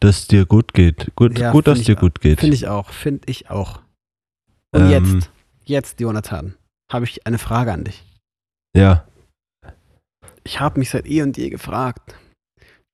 Dass 0.01 0.19
es 0.21 0.29
dir 0.29 0.47
gut 0.47 0.75
geht. 0.75 1.13
Gut, 1.15 1.39
Ja, 1.39 1.53
gut 1.53 1.67
dass 1.67 1.83
dir 1.83 1.93
ich 1.93 1.99
gut 1.99 2.21
geht. 2.21 2.41
Finde 2.41 2.57
ich 2.57 2.69
auch. 2.69 2.91
Finde 2.91 3.23
ich 3.31 3.51
auch. 3.51 3.81
Und 4.73 4.83
Ähm. 4.83 4.91
jetzt, 4.91 5.31
jetzt, 5.65 6.01
Jonathan, 6.01 6.55
habe 6.91 7.05
ich 7.05 7.27
eine 7.27 7.39
Frage 7.39 7.73
an 7.73 7.85
dich. 7.85 8.05
Ja. 8.77 9.07
Ich 10.43 10.61
habe 10.61 10.79
mich 10.79 10.91
seit 10.91 11.07
eh 11.07 11.23
und 11.23 11.37
je 11.37 11.49
gefragt. 11.51 12.17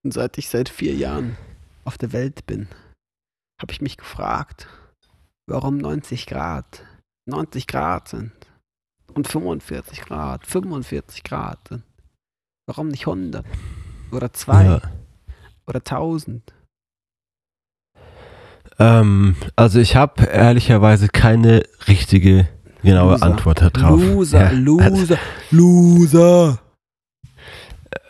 Und 0.05 0.13
seit 0.13 0.39
ich 0.39 0.49
seit 0.49 0.69
vier 0.69 0.95
Jahren 0.95 1.37
auf 1.85 1.99
der 1.99 2.13
Welt 2.13 2.47
bin, 2.47 2.69
habe 3.61 3.73
ich 3.73 3.81
mich 3.81 3.97
gefragt, 3.97 4.69
warum 5.47 5.79
90 5.79 6.27
Grad 6.27 6.85
90 7.27 7.67
Grad 7.67 8.09
sind 8.09 8.33
und 9.15 9.27
45 9.29 10.03
Grad 10.03 10.47
45 10.47 11.23
Grad. 11.25 11.59
Warum 12.67 12.89
nicht 12.89 13.07
100 13.07 13.45
oder 14.13 14.33
2 14.33 14.65
ja. 14.65 14.81
oder 15.67 15.79
1000? 15.79 16.53
Ähm, 18.79 19.37
also 19.57 19.79
ich 19.81 19.97
habe 19.97 20.25
ehrlicherweise 20.25 21.09
keine 21.09 21.63
richtige 21.89 22.49
genaue 22.83 23.13
Loser. 23.13 23.27
Antwort 23.27 23.61
darauf. 23.61 24.01
Loser, 24.01 24.53
Ja, 24.53 24.77
also 24.85 24.97
Loser, 24.97 25.19
Loser. 25.51 26.59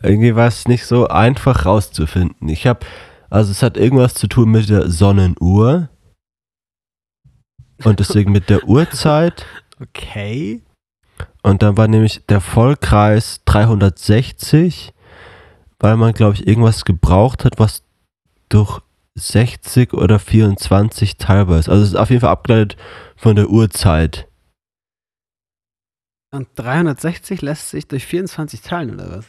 irgendwie 0.03 0.37
war 0.37 0.47
es 0.47 0.69
nicht 0.69 0.87
so 0.87 1.09
einfach 1.09 1.67
rauszufinden. 1.67 2.49
Ich 2.49 2.67
habe, 2.67 2.81
also 3.31 3.51
es 3.51 3.63
hat 3.63 3.77
irgendwas 3.77 4.15
zu 4.15 4.29
tun 4.29 4.51
mit 4.51 4.69
der 4.69 4.91
Sonnenuhr. 4.91 5.89
und 7.85 7.99
deswegen 7.99 8.31
mit 8.31 8.49
der 8.51 8.65
Uhrzeit. 8.69 9.47
Okay. 9.81 10.61
Und 11.43 11.63
dann 11.63 11.77
war 11.77 11.89
nämlich 11.89 12.25
der 12.27 12.41
Vollkreis 12.41 13.41
360, 13.45 14.93
weil 15.79 15.97
man, 15.97 16.13
glaube 16.13 16.35
ich, 16.35 16.47
irgendwas 16.47 16.85
gebraucht 16.85 17.45
hat, 17.45 17.59
was 17.59 17.83
durch 18.49 18.81
60 19.17 19.95
oder 19.95 20.19
24 20.19 21.17
teilbar 21.17 21.59
ist. 21.59 21.69
Also 21.69 21.83
es 21.83 21.91
ist 21.91 21.97
auf 21.97 22.11
jeden 22.11 22.21
Fall 22.21 22.31
abgeleitet 22.31 22.77
von 23.17 23.37
der 23.37 23.49
Uhrzeit. 23.49 24.29
Und 26.33 26.49
360 26.55 27.43
lässt 27.43 27.71
sich 27.71 27.89
durch 27.89 28.07
24 28.07 28.61
teilen, 28.61 28.95
oder 28.95 29.11
was? 29.11 29.27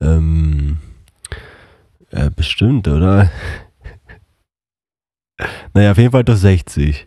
Ähm, 0.00 0.78
äh, 2.10 2.30
bestimmt, 2.30 2.88
oder? 2.88 3.30
naja, 5.72 5.92
auf 5.92 5.98
jeden 5.98 6.10
Fall 6.10 6.24
durch 6.24 6.40
60. 6.40 7.06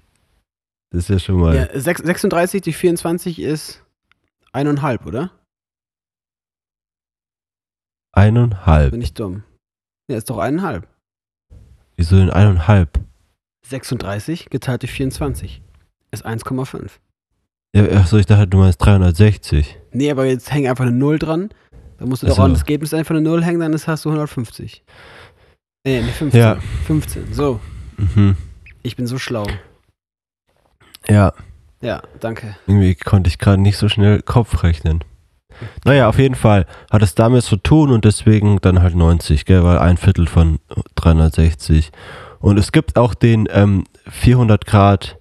Das 0.89 1.03
ist 1.03 1.09
ja 1.09 1.19
schon 1.19 1.39
mal. 1.39 1.55
Ja, 1.55 1.79
6, 1.79 2.01
36 2.03 2.61
durch 2.61 2.77
24 2.77 3.39
ist 3.39 3.83
eineinhalb, 4.53 5.05
oder? 5.05 5.31
Eineinhalb. 8.13 8.91
Bin 8.91 9.01
ich 9.01 9.13
dumm. 9.13 9.43
Ja, 10.09 10.17
ist 10.17 10.29
doch 10.29 10.37
eineinhalb. 10.37 10.87
Wieso 11.97 12.15
denn 12.15 12.29
eineinhalb? 12.29 12.99
36 13.65 14.49
geteilt 14.49 14.81
durch 14.83 14.91
24 14.93 15.61
ist 16.11 16.25
1,5. 16.25 16.89
Ja, 17.75 17.83
achso, 17.99 18.17
ich 18.17 18.25
dachte, 18.25 18.47
du 18.47 18.57
meinst 18.59 18.81
360. 18.83 19.77
Nee, 19.91 20.09
aber 20.09 20.25
jetzt 20.25 20.51
hängt 20.51 20.67
einfach 20.67 20.85
eine 20.85 20.95
Null 20.95 21.19
dran. 21.19 21.49
Da 21.97 22.05
musst 22.05 22.23
du 22.23 22.27
doch 22.27 22.37
so. 22.37 22.41
an 22.43 22.51
das 22.53 22.61
Ergebnis 22.61 22.93
einfach 22.93 23.11
eine 23.11 23.21
Null 23.21 23.43
hängen, 23.43 23.59
dann 23.59 23.73
ist, 23.73 23.87
hast 23.87 24.05
du 24.05 24.09
150. 24.09 24.83
Nee, 25.85 26.01
nicht 26.01 26.15
15. 26.15 26.39
Ja. 26.39 26.59
15. 26.85 27.33
So, 27.33 27.59
Mhm. 27.97 28.37
ich 28.83 28.95
bin 28.95 29.05
so 29.07 29.17
schlau. 29.17 29.47
Ja, 31.09 31.33
Ja, 31.81 32.01
danke. 32.19 32.55
irgendwie 32.67 32.95
konnte 32.95 33.29
ich 33.29 33.37
gerade 33.37 33.61
nicht 33.61 33.77
so 33.77 33.87
schnell 33.89 34.21
Kopf 34.21 34.63
rechnen. 34.63 35.03
Naja, 35.85 36.07
auf 36.07 36.19
jeden 36.19 36.35
Fall 36.35 36.65
hat 36.91 37.01
es 37.01 37.15
damit 37.15 37.43
zu 37.43 37.57
tun 37.57 37.91
und 37.91 38.05
deswegen 38.05 38.59
dann 38.61 38.81
halt 38.81 38.95
90, 38.95 39.45
gell, 39.45 39.63
weil 39.63 39.79
ein 39.79 39.97
Viertel 39.97 40.27
von 40.27 40.59
360. 40.95 41.91
Und 42.39 42.57
es 42.59 42.71
gibt 42.71 42.97
auch 42.97 43.15
den 43.15 43.47
ähm, 43.51 43.85
400 44.07 44.65
Grad 44.67 45.17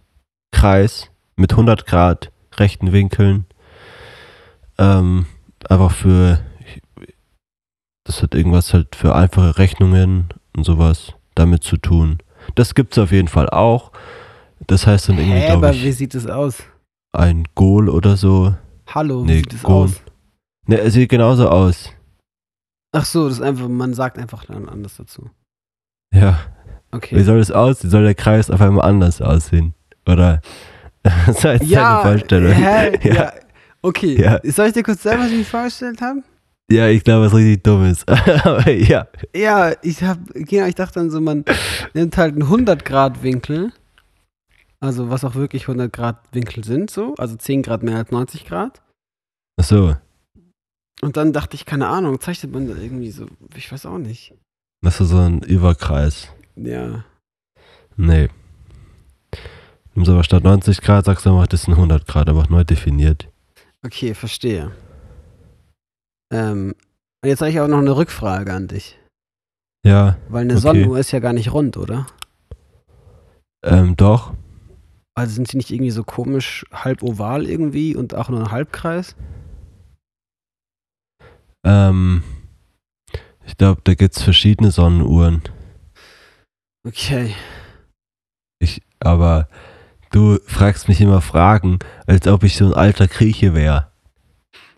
Kreis 0.53 1.11
mit 1.37 1.53
100 1.53 1.87
Grad 1.87 2.31
rechten 2.57 2.93
Winkeln. 2.93 3.47
Ähm, 4.79 5.27
einfach 5.69 5.93
für, 5.93 6.41
das 8.05 8.23
hat 8.23 8.35
irgendwas 8.35 8.75
halt 8.75 8.95
für 8.95 9.15
einfache 9.15 9.57
Rechnungen 9.57 10.29
und 10.55 10.65
sowas 10.65 11.15
damit 11.35 11.65
zu 11.65 11.79
tun. 11.79 12.19
Das 12.57 12.75
gibt's 12.75 12.99
auf 12.99 13.11
jeden 13.13 13.29
Fall 13.29 13.49
auch. 13.49 13.91
Das 14.67 14.87
heißt 14.87 15.09
dann 15.09 15.19
irgendwie, 15.19 15.39
Hä, 15.39 15.51
aber 15.51 15.71
ich, 15.73 15.83
wie 15.85 15.93
sieht 15.93 16.15
es 16.15 16.27
aus? 16.27 16.63
ein 17.13 17.45
Goal 17.55 17.89
oder 17.89 18.17
so. 18.17 18.55
Hallo, 18.89 19.23
wie 19.23 19.27
Nee, 19.29 19.39
sieht 19.39 19.55
es 19.55 19.63
Gon. 19.63 19.85
aus? 19.85 20.01
Ne, 20.67 20.79
er 20.81 20.91
sieht 20.91 21.09
genauso 21.09 21.49
aus. 21.49 21.91
Ach 22.93 23.05
so, 23.05 23.29
das 23.29 23.39
ist 23.39 23.43
einfach, 23.43 23.69
man 23.69 23.95
sagt 23.95 24.19
einfach 24.19 24.45
dann 24.45 24.69
anders 24.69 24.97
dazu. 24.97 25.31
Ja. 26.13 26.39
Okay. 26.91 27.17
Wie 27.17 27.23
soll 27.23 27.39
das 27.39 27.51
aussehen? 27.51 27.91
Soll 27.91 28.03
der 28.05 28.15
Kreis 28.15 28.51
auf 28.51 28.61
einmal 28.61 28.89
anders 28.89 29.21
aussehen? 29.23 29.75
Oder? 30.09 30.41
Das 31.27 31.43
jetzt 31.45 31.63
ja, 31.67 32.03
deine 32.03 32.19
Vorstellung. 32.19 32.53
Hä? 32.53 32.99
Ja. 33.09 33.15
Ja. 33.15 33.33
Okay. 33.81 34.21
Ja. 34.21 34.41
Soll 34.43 34.67
ich 34.67 34.73
dir 34.73 34.83
kurz 34.83 35.05
sagen, 35.05 35.21
was 35.21 35.31
ich 35.31 35.39
mir 35.39 35.45
vorgestellt 35.45 36.01
habe? 36.01 36.23
Ja, 36.69 36.89
ich 36.89 37.05
glaube, 37.05 37.27
was 37.27 37.35
richtig 37.35 37.63
dumm 37.63 37.85
ist. 37.85 38.09
Aber 38.45 38.69
ja. 38.69 39.07
Ja, 39.35 39.73
ich 39.83 40.03
hab, 40.03 40.19
ja, 40.51 40.67
ich 40.67 40.75
dachte 40.75 40.95
dann 40.99 41.11
so, 41.11 41.21
man 41.21 41.45
nimmt 41.95 42.17
halt 42.17 42.33
einen 42.33 42.43
100 42.43 42.85
Grad 42.85 43.23
Winkel, 43.23 43.73
also 44.87 45.11
was 45.11 45.25
auch 45.25 45.35
wirklich 45.35 45.63
100 45.65 45.93
Grad 45.93 46.19
Winkel 46.33 46.65
sind, 46.65 46.91
so, 46.91 47.15
also 47.19 47.37
10 47.37 47.63
Grad 47.63 47.83
mehr 47.83 47.97
als 47.97 48.11
90 48.11 48.47
Grad. 48.47 48.83
Ach 49.61 49.65
so. 49.65 49.97
Und 51.03 51.17
dann 51.17 51.33
dachte 51.33 51.57
ich, 51.57 51.67
keine 51.67 51.89
Ahnung, 51.89 52.21
zeichnet 52.21 52.53
man 52.53 52.69
da 52.69 52.77
irgendwie 52.77 53.11
so, 53.11 53.27
ich 53.55 53.71
weiß 53.71 53.87
auch 53.87 53.99
nicht. 53.99 54.35
Das 54.83 55.01
ist 55.01 55.11
so 55.11 55.19
ein 55.19 55.43
Überkreis. 55.43 56.29
Ja. 56.57 57.05
Nee. 57.97 58.29
Nimmst 59.95 60.11
aber 60.11 60.25
statt 60.25 60.45
90 60.45 60.81
Grad, 60.83 61.05
sagst 61.07 61.27
du 61.27 61.31
einfach, 61.31 61.47
das 61.47 61.63
sind 61.63 61.75
100 61.75 62.07
Grad, 62.07 62.29
aber 62.29 62.41
auch 62.41 62.49
neu 62.49 62.65
definiert. 62.65 63.29
Okay, 63.85 64.15
verstehe. 64.15 64.71
Ähm, 66.33 66.75
und 67.23 67.29
jetzt 67.29 67.41
habe 67.41 67.51
ich 67.51 67.61
auch 67.61 67.69
noch 67.69 67.79
eine 67.79 67.97
Rückfrage 67.97 68.53
an 68.53 68.69
dich. 68.69 68.99
Ja, 69.85 70.17
Weil 70.29 70.43
eine 70.43 70.55
Okay. 70.55 70.63
Sonnenuhr 70.63 70.99
ist 70.99 71.13
ja 71.13 71.21
gar 71.21 71.33
nicht 71.33 71.53
rund, 71.53 71.77
oder? 71.77 72.07
ähm, 73.65 73.97
doch. 73.97 74.35
Also 75.19 75.35
sind 75.35 75.49
sie 75.49 75.57
nicht 75.57 75.71
irgendwie 75.71 75.91
so 75.91 76.05
komisch 76.05 76.67
halb 76.73 77.03
oval 77.03 77.47
irgendwie 77.47 77.97
und 77.97 78.15
auch 78.15 78.29
nur 78.29 78.41
ein 78.41 78.51
Halbkreis? 78.51 79.17
Ähm, 81.65 82.23
ich 83.47 83.57
glaube, 83.57 83.81
da 83.85 83.95
gibt's 83.95 84.23
verschiedene 84.23 84.71
Sonnenuhren. 84.71 85.43
Okay. 86.87 87.35
Ich, 88.59 88.83
aber 89.01 89.49
du 90.11 90.39
fragst 90.47 90.87
mich 90.89 91.01
immer 91.01 91.23
Fragen, 91.23 91.79
als 92.07 92.29
ob 92.29 92.45
ich 92.45 92.57
so 92.57 92.67
ein 92.67 92.75
alter 92.75 93.09
Grieche 93.09 93.55
wäre. 93.55 93.91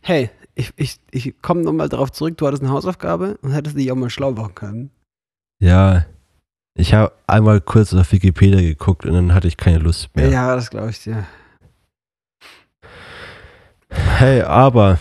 Hey, 0.03 0.31
ich, 0.55 0.73
ich, 0.77 1.01
ich 1.11 1.43
komme 1.43 1.63
nochmal 1.63 1.89
darauf 1.89 2.13
zurück, 2.13 2.39
du 2.39 2.47
hattest 2.47 2.63
eine 2.63 2.73
Hausaufgabe 2.73 3.39
und 3.43 3.53
hättest 3.53 3.77
dich 3.77 3.91
auch 3.91 3.97
mal 3.97 4.09
schlau 4.09 4.31
machen 4.31 4.55
können. 4.55 4.91
Ja, 5.61 6.07
ich 6.79 6.95
habe 6.95 7.13
einmal 7.27 7.61
kurz 7.61 7.93
auf 7.93 8.13
Wikipedia 8.13 8.61
geguckt 8.61 9.05
und 9.05 9.13
dann 9.13 9.35
hatte 9.35 9.49
ich 9.49 9.57
keine 9.57 9.79
Lust 9.79 10.09
mehr. 10.17 10.29
Ja, 10.31 10.55
das 10.55 10.71
glaube 10.71 10.91
ich 10.91 11.03
dir. 11.03 11.27
Hey, 13.91 14.43
aber 14.43 14.99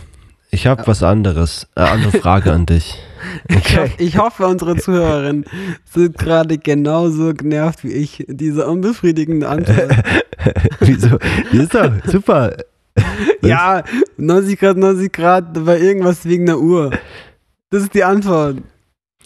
ich 0.52 0.66
habe 0.68 0.82
Ja. 0.82 0.88
was 0.88 1.04
anderes. 1.04 1.68
Äh, 1.76 1.82
andere 1.82 2.18
Frage 2.20 2.52
an 2.52 2.66
dich. 2.66 2.98
Ich, 3.50 3.58
Okay. 3.58 3.92
ich 3.98 4.18
hoffe, 4.18 4.46
unsere 4.48 4.78
Zuhörerinnen 4.78 5.46
sind 5.92 6.18
gerade 6.18 6.58
genauso 6.58 7.34
genervt 7.34 7.84
wie 7.84 7.92
ich. 7.92 8.24
Diese 8.30 8.66
unbefriedigende 8.68 9.50
Antwort. 9.50 9.92
Wieso? 10.80 11.18
Ist 11.52 11.74
doch 11.76 11.92
super. 12.06 12.56
ja, 13.42 13.84
90 14.18 14.60
Grad, 14.60 14.78
90 14.78 15.12
Grad, 15.12 15.66
war 15.66 15.78
irgendwas 15.78 16.26
wegen 16.26 16.46
der 16.46 16.60
Uhr. 16.60 16.92
Das 17.70 17.84
ist 17.84 17.94
die 17.96 18.04
Antwort. 18.04 18.58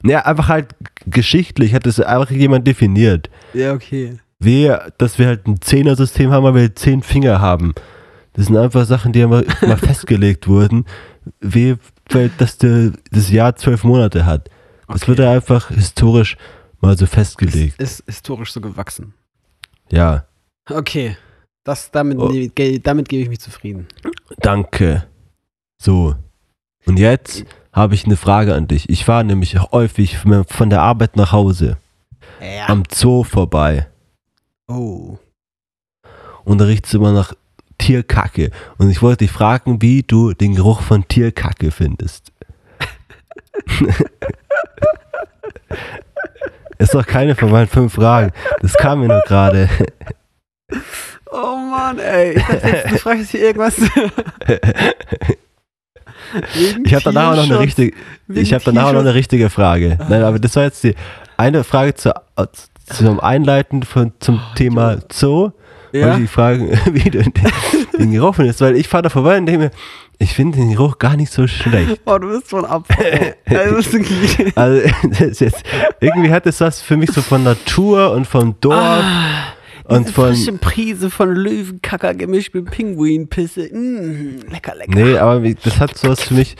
Ja, 0.04 0.26
einfach 0.26 0.48
halt 0.48 0.68
geschichtlich 1.08 1.74
hat 1.74 1.86
das 1.86 2.00
einfach 2.00 2.32
jemand 2.32 2.68
definiert. 2.68 3.30
Ja, 3.54 3.74
okay. 3.74 4.18
Wir, 4.40 4.92
dass 4.98 5.20
wir 5.20 5.28
halt 5.28 5.48
ein 5.48 5.62
Zehner-System 5.62 6.32
haben, 6.32 6.44
weil 6.44 6.56
wir 6.56 6.76
zehn 6.76 7.04
Finger 7.04 7.40
haben. 7.42 7.74
Das 8.34 8.48
sind 8.48 8.58
einfach 8.58 8.86
Sachen, 8.86 9.12
die 9.14 9.22
immer 9.22 9.44
mal 9.62 9.78
festgelegt 9.78 10.48
wurden. 10.48 10.86
Wie, 11.40 11.76
weil 12.10 12.30
dass 12.38 12.58
der, 12.58 12.92
das 13.12 13.30
Jahr 13.30 13.56
zwölf 13.56 13.84
Monate 13.84 14.26
hat. 14.26 14.50
Das 14.88 15.04
Okay. 15.04 15.08
wird 15.10 15.20
ja 15.20 15.32
einfach 15.32 15.70
historisch 15.70 16.38
mal 16.82 16.98
so 16.98 17.06
festgelegt. 17.06 17.80
Ist, 17.80 18.00
ist 18.02 18.06
historisch 18.08 18.52
so 18.52 18.62
gewachsen. 18.62 19.14
Ja, 19.92 20.26
Okay. 20.70 21.18
Das, 21.64 21.92
damit, 21.92 22.18
Oh. 22.18 22.32
damit 22.84 23.10
gebe 23.10 23.22
ich 23.24 23.30
mich 23.30 23.40
zufrieden. 23.40 23.88
danke. 24.40 25.06
So. 25.78 26.16
Und 26.86 26.98
jetzt 26.98 27.46
habe 27.74 27.94
ich 27.96 28.06
eine 28.06 28.18
Frage 28.18 28.54
an 28.56 28.68
dich. 28.68 28.90
Ich 28.90 29.06
fahre 29.06 29.24
nämlich 29.24 29.58
häufig 29.72 30.18
von 30.18 30.70
der 30.70 30.82
Arbeit 30.82 31.16
nach 31.16 31.32
Hause 31.32 31.78
Ja. 32.42 32.68
am 32.68 32.84
Zoo 32.92 33.24
vorbei. 33.24 33.88
oh. 34.68 35.18
und 36.44 36.58
da 36.60 36.66
riecht 36.66 36.86
es 36.88 36.94
immer 36.94 37.12
nach 37.12 37.34
Tierkacke. 37.78 38.52
Und 38.78 38.90
ich 38.90 39.02
wollte 39.02 39.26
dich 39.26 39.32
fragen, 39.32 39.82
wie 39.82 40.04
du 40.04 40.34
den 40.34 40.56
Geruch 40.56 40.82
von 40.82 41.08
Tierkacke 41.08 41.72
findest. 41.72 42.32
Ist 46.78 46.94
doch 46.96 47.06
keine 47.06 47.36
von 47.36 47.52
meinen 47.52 47.68
fünf 47.68 47.94
Fragen. 47.94 48.32
Das 48.62 48.74
kam 48.74 49.02
mir 49.02 49.08
nur 49.08 49.22
gerade. 49.22 49.70
Oh 51.32 51.56
Mann, 51.56 52.00
ey. 52.00 52.38
Ich 52.38 52.44
dachte 52.46 52.68
jetzt, 52.68 52.92
du 52.92 52.98
fragst 52.98 53.32
hier 53.32 53.42
irgendwas. 53.42 53.76
Wegen 56.54 56.86
Ich 56.86 56.94
habe 56.94 57.04
danach 57.04 57.32
auch 57.32 57.36
noch 57.36 57.44
eine 57.44 57.60
richtige, 57.60 57.96
ich 58.34 58.54
habe 58.54 58.63
danach 58.63 58.94
noch 58.94 59.00
eine 59.00 59.13
richtige 59.13 59.50
Frage. 59.50 59.98
Nein, 60.10 60.24
aber 60.24 60.39
das 60.39 60.56
war 60.56 60.63
jetzt 60.63 60.84
die 60.84 60.96
eine 61.38 61.63
Frage 61.63 61.96
zu, 61.96 62.13
zum 62.86 63.20
Einleiten 63.20 63.84
von, 63.84 64.13
zum 64.20 64.39
Thema 64.56 64.98
Zoo. 65.12 65.52
Ja? 65.91 66.08
Wollte 66.08 66.24
ich 66.24 66.30
fragen, 66.30 66.70
wie 66.94 67.10
du 67.10 67.22
den, 67.22 67.34
den 67.98 68.12
Geruch 68.12 68.36
findest, 68.36 68.62
weil 68.62 68.76
ich 68.76 68.88
fahre 68.88 69.04
da 69.04 69.10
vorbei 69.10 69.38
und 69.38 69.46
denke 69.46 69.65
mir, 69.65 69.72
ich 70.20 70.34
finde 70.34 70.60
den 70.60 70.72
Geruch 70.72 71.00
gar 71.00 71.17
nicht 71.17 71.32
so 71.32 71.48
schlecht. 71.48 72.00
Oh, 72.06 72.17
du 72.17 72.30
bist 72.30 72.50
von 72.50 72.63
ab. 72.65 72.88
Also, 73.46 73.89
Also, 74.56 74.89
jetzt, 75.44 75.63
irgendwie 76.00 76.32
hat 76.32 76.46
es 76.46 76.62
was 76.62 76.82
für 76.82 76.96
mich 76.96 77.12
so 77.12 77.22
von 77.22 77.44
Natur 77.44 78.12
und 78.12 78.26
vom 78.26 78.56
Dorf 78.62 78.78
ah, 78.78 79.54
und 79.86 80.04
diese 80.08 80.13
von. 80.13 80.28
frische 80.36 80.54
Prise 80.54 81.10
von 81.10 81.36
Löwenkacker 81.36 82.13
gemischt 82.13 82.54
mit 82.54 82.70
Pinguinpisse. 82.72 83.70
Mm, 83.74 84.41
lecker, 84.50 84.76
lecker. 84.76 84.91
Nee, 84.96 85.17
aber 85.17 85.44
wie- 85.44 85.56
das 85.56 85.80
hat 85.80 85.98
sowas 85.98 86.22
für 86.24 86.34
mich, 86.36 86.56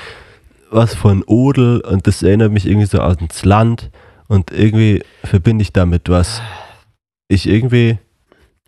was 0.70 0.96
von 0.96 1.24
Odel 1.24 1.82
und 1.82 2.08
das 2.08 2.24
erinnert 2.24 2.52
mich 2.52 2.66
irgendwie 2.66 2.88
so 2.88 3.00
ans 3.02 3.44
Land 3.46 3.92
und 4.28 4.52
irgendwie 4.52 5.04
verbinde 5.24 5.62
ich 5.64 5.74
damit 5.74 6.08
was. 6.10 6.42
Ich 7.28 7.48
irgendwie, 7.48 7.98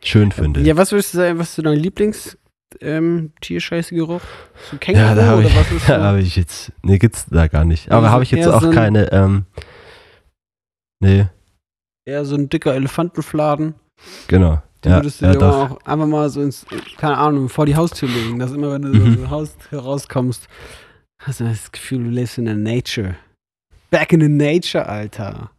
schön 0.04 0.32
finde. 0.32 0.62
Ja, 0.62 0.76
was 0.78 0.92
würdest 0.92 1.14
du 1.14 1.18
sagen, 1.18 1.40
was 1.40 1.50
ist 1.50 1.56
so 1.56 1.62
dein 1.62 1.78
Lieblings 1.80 2.38
ähm, 2.82 3.32
Tierscheiße-Geruch? 3.42 4.22
So 4.70 4.76
Ja, 4.76 4.78
Känguru 4.80 5.16
da 5.16 5.26
habe 5.26 5.38
oder 5.40 5.48
ich, 5.48 5.56
was 5.56 5.72
ist 5.72 5.88
da 5.90 6.04
hab 6.04 6.18
ich 6.18 6.36
jetzt, 6.36 6.72
nee, 6.82 6.98
gibt's 6.98 7.26
da 7.30 7.48
gar 7.48 7.66
nicht. 7.66 7.90
Aber 7.92 8.04
Also 8.04 8.10
habe 8.14 8.24
ich 8.24 8.32
jetzt 8.32 8.48
auch 8.48 8.62
so 8.62 8.68
ein- 8.70 8.74
keine, 8.74 9.12
ähm, 9.12 9.46
nee, 11.00 11.26
Eher 12.06 12.26
so 12.26 12.36
ein 12.36 12.50
dicker 12.50 12.74
Elefantenfladen. 12.76 13.76
Genau. 14.28 14.62
Den 14.84 14.92
Ja, 14.92 14.98
würdest 14.98 15.22
du 15.22 15.26
ja, 15.26 15.32
dir 15.34 15.46
auch 15.46 15.78
einfach 15.86 16.08
mal 16.08 16.30
so 16.30 16.42
ins, 16.42 16.66
keine 16.98 17.18
Ahnung, 17.18 17.48
vor 17.50 17.66
die 17.66 17.76
Haustür 17.76 18.10
legen, 18.10 18.40
dass 18.40 18.52
immer, 18.52 18.72
wenn 18.74 18.82
du 18.82 18.90
Mhm. 18.90 19.00
so 19.00 19.06
aus 19.08 19.16
dem 19.16 19.30
Haus 19.30 19.56
herauskommst, 19.70 20.48
hast 21.20 21.40
du 21.40 21.46
das 21.46 21.72
Gefühl, 21.72 22.04
du 22.04 22.10
lebst 22.10 22.38
in 22.38 22.46
der 22.46 22.56
Nature. 22.56 23.16
Back 23.90 24.12
in 24.12 24.20
the 24.22 24.28
Nature, 24.28 24.86
Alter. 24.88 25.52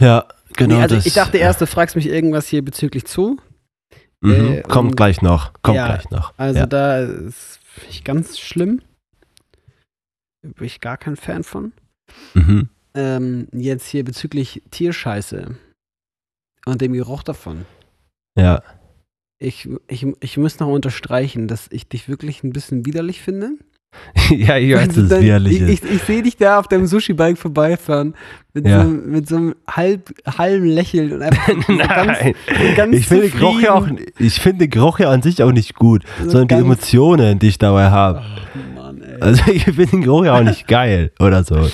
Ja, 0.00 0.26
genau 0.56 0.76
nee, 0.76 0.82
also 0.82 0.96
das. 0.96 1.06
ich 1.06 1.12
dachte 1.14 1.38
erst, 1.38 1.60
du 1.60 1.66
fragst 1.66 1.94
mich 1.94 2.06
irgendwas 2.06 2.48
hier 2.48 2.64
bezüglich 2.64 3.06
Zoo. 3.06 3.36
Mhm, 4.20 4.32
äh, 4.54 4.62
kommt 4.62 4.96
gleich 4.96 5.22
noch, 5.22 5.52
kommt 5.62 5.76
Ja, 5.76 5.86
gleich 5.86 6.10
noch. 6.10 6.32
Also 6.36 6.60
ja. 6.60 6.66
da 6.66 6.98
ist 7.00 7.60
ich 7.88 8.02
ganz 8.02 8.38
schlimm. 8.38 8.80
Bin 10.42 10.66
ich 10.66 10.80
gar 10.80 10.96
kein 10.96 11.16
Fan 11.16 11.44
von. 11.44 11.72
Mhm. 12.34 12.68
Ähm, 12.94 13.48
jetzt 13.52 13.86
hier 13.88 14.04
bezüglich 14.04 14.62
Tierscheiße 14.70 15.56
und 16.66 16.80
dem 16.80 16.92
Geruch 16.92 17.22
davon. 17.22 17.66
ja, 18.38 18.62
Ich, 19.38 19.68
ich, 19.88 20.06
ich 20.20 20.36
muss 20.38 20.58
noch 20.60 20.68
unterstreichen, 20.68 21.48
dass 21.48 21.66
ich 21.70 21.88
dich 21.88 22.08
wirklich 22.08 22.42
ein 22.44 22.52
bisschen 22.52 22.86
widerlich 22.86 23.20
finde. 23.20 23.50
ja, 24.30 24.56
ich 24.56 24.74
weiß, 24.74 24.88
dass 24.88 24.96
es 24.96 25.20
widerlich 25.20 25.60
ich, 25.60 25.60
ist. 25.60 25.84
ich, 25.84 25.90
ich 25.92 26.02
sehe 26.02 26.22
dich 26.22 26.36
da 26.36 26.58
auf 26.58 26.66
deinem 26.66 26.86
Sushi-Bike 26.86 27.38
vorbeifahren 27.38 28.14
mit, 28.52 28.66
Ja. 28.66 28.82
so, 28.82 28.88
mit 28.88 29.28
so 29.28 29.36
einem 29.36 29.54
halb, 29.68 30.12
halben 30.26 30.66
Lächeln 30.66 31.12
und 31.12 31.22
einfach 31.22 31.46
so 31.68 31.76
ganz, 31.76 32.18
Nein, 32.20 32.34
ganz 32.74 32.96
ich 32.96 33.06
finde 33.06 33.28
Geruch 33.30 33.60
ja 33.60 33.74
auch, 33.74 33.86
ich 34.18 34.40
finde 34.40 34.66
Geruch 34.66 34.98
ja 34.98 35.10
an 35.10 35.22
sich 35.22 35.42
auch 35.44 35.52
nicht 35.52 35.74
gut, 35.76 36.02
So 36.18 36.30
sondern 36.30 36.48
die 36.48 36.54
Emotionen, 36.64 37.38
die 37.38 37.46
ich 37.48 37.58
dabei 37.58 37.90
habe. 37.90 38.22
Ach, 38.24 38.48
Mann, 38.74 39.00
ey. 39.00 39.20
Also 39.20 39.42
ich 39.52 39.62
finde 39.64 39.86
den 39.86 40.02
Geruch 40.02 40.24
ja 40.24 40.38
auch 40.38 40.42
nicht 40.42 40.66
geil 40.66 41.12
oder 41.20 41.44
so. 41.44 41.68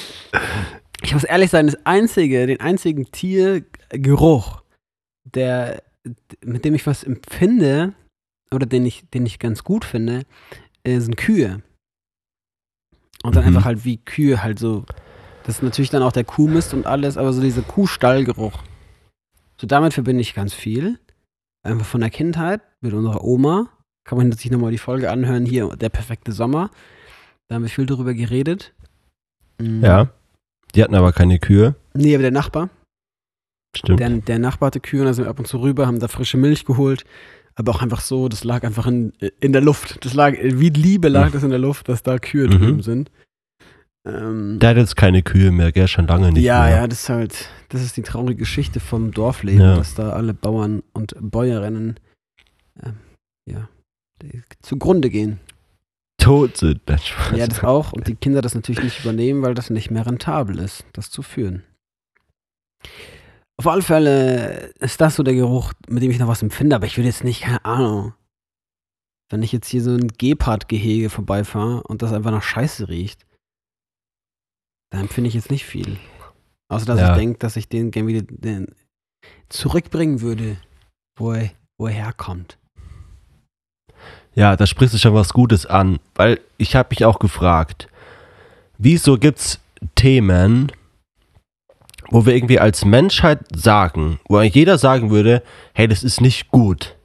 Ich 1.02 1.14
muss 1.14 1.24
ehrlich 1.24 1.48
sein, 1.50 1.68
das 1.68 1.78
einzige, 1.86 2.46
den 2.46 2.60
einzigen 2.60 3.10
Tiergeruch, 3.12 4.59
der, 5.24 5.82
mit 6.44 6.64
dem 6.64 6.74
ich 6.74 6.86
was 6.86 7.04
empfinde, 7.04 7.94
oder 8.52 8.66
den 8.66 8.84
ich, 8.86 9.08
den 9.10 9.26
ich 9.26 9.38
ganz 9.38 9.62
gut 9.64 9.84
finde, 9.84 10.24
äh, 10.82 10.98
sind 11.00 11.16
Kühe. 11.16 11.62
Und 13.22 13.36
dann 13.36 13.44
Mhm. 13.44 13.48
einfach 13.48 13.64
halt 13.66 13.84
wie 13.84 13.98
Kühe 13.98 14.42
halt 14.42 14.58
so. 14.58 14.84
Das 15.44 15.56
ist 15.56 15.62
natürlich 15.62 15.90
dann 15.90 16.02
auch 16.02 16.12
der 16.12 16.24
Kuhmist 16.24 16.74
und 16.74 16.86
alles, 16.86 17.16
aber 17.16 17.32
so 17.32 17.40
dieser 17.40 17.62
Kuhstallgeruch. 17.62 18.62
So 19.60 19.66
damit 19.66 19.94
verbinde 19.94 20.22
ich 20.22 20.34
ganz 20.34 20.54
viel. 20.54 20.98
Einfach 21.62 21.86
von 21.86 22.00
der 22.00 22.10
Kindheit 22.10 22.62
mit 22.80 22.92
unserer 22.94 23.22
Oma. 23.22 23.68
Kann 24.04 24.16
man 24.18 24.32
sich 24.32 24.50
nochmal 24.50 24.70
die 24.70 24.78
Folge 24.78 25.10
anhören. 25.10 25.44
Hier, 25.44 25.68
der 25.76 25.90
perfekte 25.90 26.32
Sommer. 26.32 26.70
Da 27.48 27.56
haben 27.56 27.62
wir 27.62 27.68
viel 27.68 27.86
drüber 27.86 28.14
geredet. 28.14 28.72
Mhm. 29.60 29.84
Ja. 29.84 30.08
Die 30.74 30.82
hatten 30.82 30.94
aber 30.94 31.12
keine 31.12 31.38
Kühe. 31.38 31.74
Nee, 31.94 32.14
aber 32.14 32.22
der 32.22 32.30
Nachbar. 32.30 32.70
Stimmt. 33.76 34.00
Der, 34.00 34.08
der 34.10 34.38
Nachbar 34.38 34.68
hatte 34.68 34.80
Kühe 34.80 35.00
und 35.00 35.06
da 35.06 35.12
sind 35.14 35.24
wir 35.24 35.30
ab 35.30 35.38
und 35.38 35.46
zu 35.46 35.60
rüber, 35.60 35.86
haben 35.86 36.00
da 36.00 36.08
frische 36.08 36.36
Milch 36.36 36.64
geholt. 36.64 37.04
Aber 37.54 37.72
auch 37.72 37.82
einfach 37.82 38.00
so, 38.00 38.28
das 38.28 38.42
lag 38.44 38.64
einfach 38.64 38.86
in, 38.86 39.12
in 39.40 39.52
der 39.52 39.60
Luft. 39.62 40.04
Das 40.04 40.14
lag, 40.14 40.34
wie 40.40 40.70
Liebe 40.70 41.08
lag 41.08 41.28
Mhm. 41.28 41.32
das 41.32 41.42
in 41.42 41.50
der 41.50 41.58
Luft, 41.58 41.88
dass 41.88 42.02
da 42.02 42.18
Kühe 42.18 42.46
Mhm. 42.46 42.50
drüben 42.50 42.82
sind. 42.82 43.10
Ähm, 44.06 44.58
Der 44.60 44.70
hat 44.70 44.76
jetzt 44.78 44.96
keine 44.96 45.22
Kühe 45.22 45.50
mehr, 45.50 45.72
gell? 45.72 45.86
Schon 45.86 46.06
lange 46.06 46.32
nicht 46.32 46.42
ja, 46.42 46.62
mehr. 46.62 46.70
ja, 46.76 46.86
das 46.88 47.02
ist 47.02 47.08
halt, 47.10 47.48
das 47.68 47.82
ist 47.82 47.96
die 47.98 48.02
traurige 48.02 48.38
Geschichte 48.40 48.80
vom 48.80 49.10
Dorfleben, 49.12 49.60
Ja. 49.60 49.76
dass 49.76 49.94
da 49.94 50.10
alle 50.10 50.32
Bauern 50.32 50.82
und 50.94 51.14
Bäuerinnen 51.20 52.00
ähm, 52.82 52.94
ja, 53.46 53.68
zugrunde 54.62 55.10
gehen. 55.10 55.38
Tot 56.18 56.56
sind. 56.56 56.80
Spaß. 56.86 57.36
Ja, 57.36 57.46
das 57.46 57.62
auch. 57.62 57.92
Und 57.92 58.06
die 58.08 58.14
Kinder 58.14 58.40
das 58.42 58.54
natürlich 58.54 58.82
nicht 58.82 59.00
übernehmen, 59.00 59.42
weil 59.42 59.54
das 59.54 59.68
nicht 59.70 59.90
mehr 59.90 60.06
rentabel 60.06 60.58
ist, 60.58 60.84
das 60.94 61.10
zu 61.10 61.22
führen. 61.22 61.62
Auf 63.60 63.66
alle 63.66 63.82
Fälle 63.82 64.72
ist 64.80 65.02
das 65.02 65.16
so 65.16 65.22
der 65.22 65.34
Geruch, 65.34 65.74
mit 65.86 66.02
dem 66.02 66.10
ich 66.10 66.18
noch 66.18 66.28
was 66.28 66.40
empfinde, 66.40 66.74
aber 66.74 66.86
ich 66.86 66.96
würde 66.96 67.08
jetzt 67.08 67.24
nicht, 67.24 67.42
keine 67.42 67.62
Ahnung, 67.66 68.14
wenn 69.30 69.42
ich 69.42 69.52
jetzt 69.52 69.68
hier 69.68 69.82
so 69.82 69.90
ein 69.90 70.08
Gepard-Gehege 70.08 71.10
vorbeifahre 71.10 71.82
und 71.82 72.00
das 72.00 72.14
einfach 72.14 72.30
nach 72.30 72.42
Scheiße 72.42 72.88
riecht, 72.88 73.26
dann 74.90 75.02
empfinde 75.02 75.28
ich 75.28 75.34
jetzt 75.34 75.50
nicht 75.50 75.66
viel. 75.66 75.98
Außer 76.72 76.86
dass 76.86 77.00
Ja. 77.00 77.12
ich 77.12 77.18
denke, 77.18 77.38
dass 77.38 77.56
ich 77.56 77.68
den 77.68 77.90
gerne 77.90 78.08
wieder 78.08 78.22
den 78.22 78.74
zurückbringen 79.50 80.22
würde, 80.22 80.56
wo 81.18 81.32
er, 81.32 81.50
wo 81.78 81.86
er 81.86 81.92
herkommt. 81.92 82.56
Ja, 84.34 84.56
da 84.56 84.66
sprichst 84.66 84.94
du 84.94 84.98
schon 84.98 85.12
was 85.12 85.34
Gutes 85.34 85.66
an, 85.66 86.00
weil 86.14 86.40
ich 86.56 86.76
habe 86.76 86.88
mich 86.92 87.04
auch 87.04 87.18
gefragt, 87.18 87.88
wieso 88.78 89.18
gibt's 89.18 89.60
Themen, 89.96 90.72
wo 92.10 92.26
wir 92.26 92.34
irgendwie 92.34 92.58
als 92.58 92.84
Menschheit 92.84 93.40
sagen, 93.54 94.18
wo 94.28 94.36
eigentlich 94.36 94.54
jeder 94.54 94.78
sagen 94.78 95.10
würde, 95.10 95.42
hey, 95.74 95.88
das 95.88 96.02
ist 96.02 96.20
nicht 96.20 96.50
gut. 96.50 96.96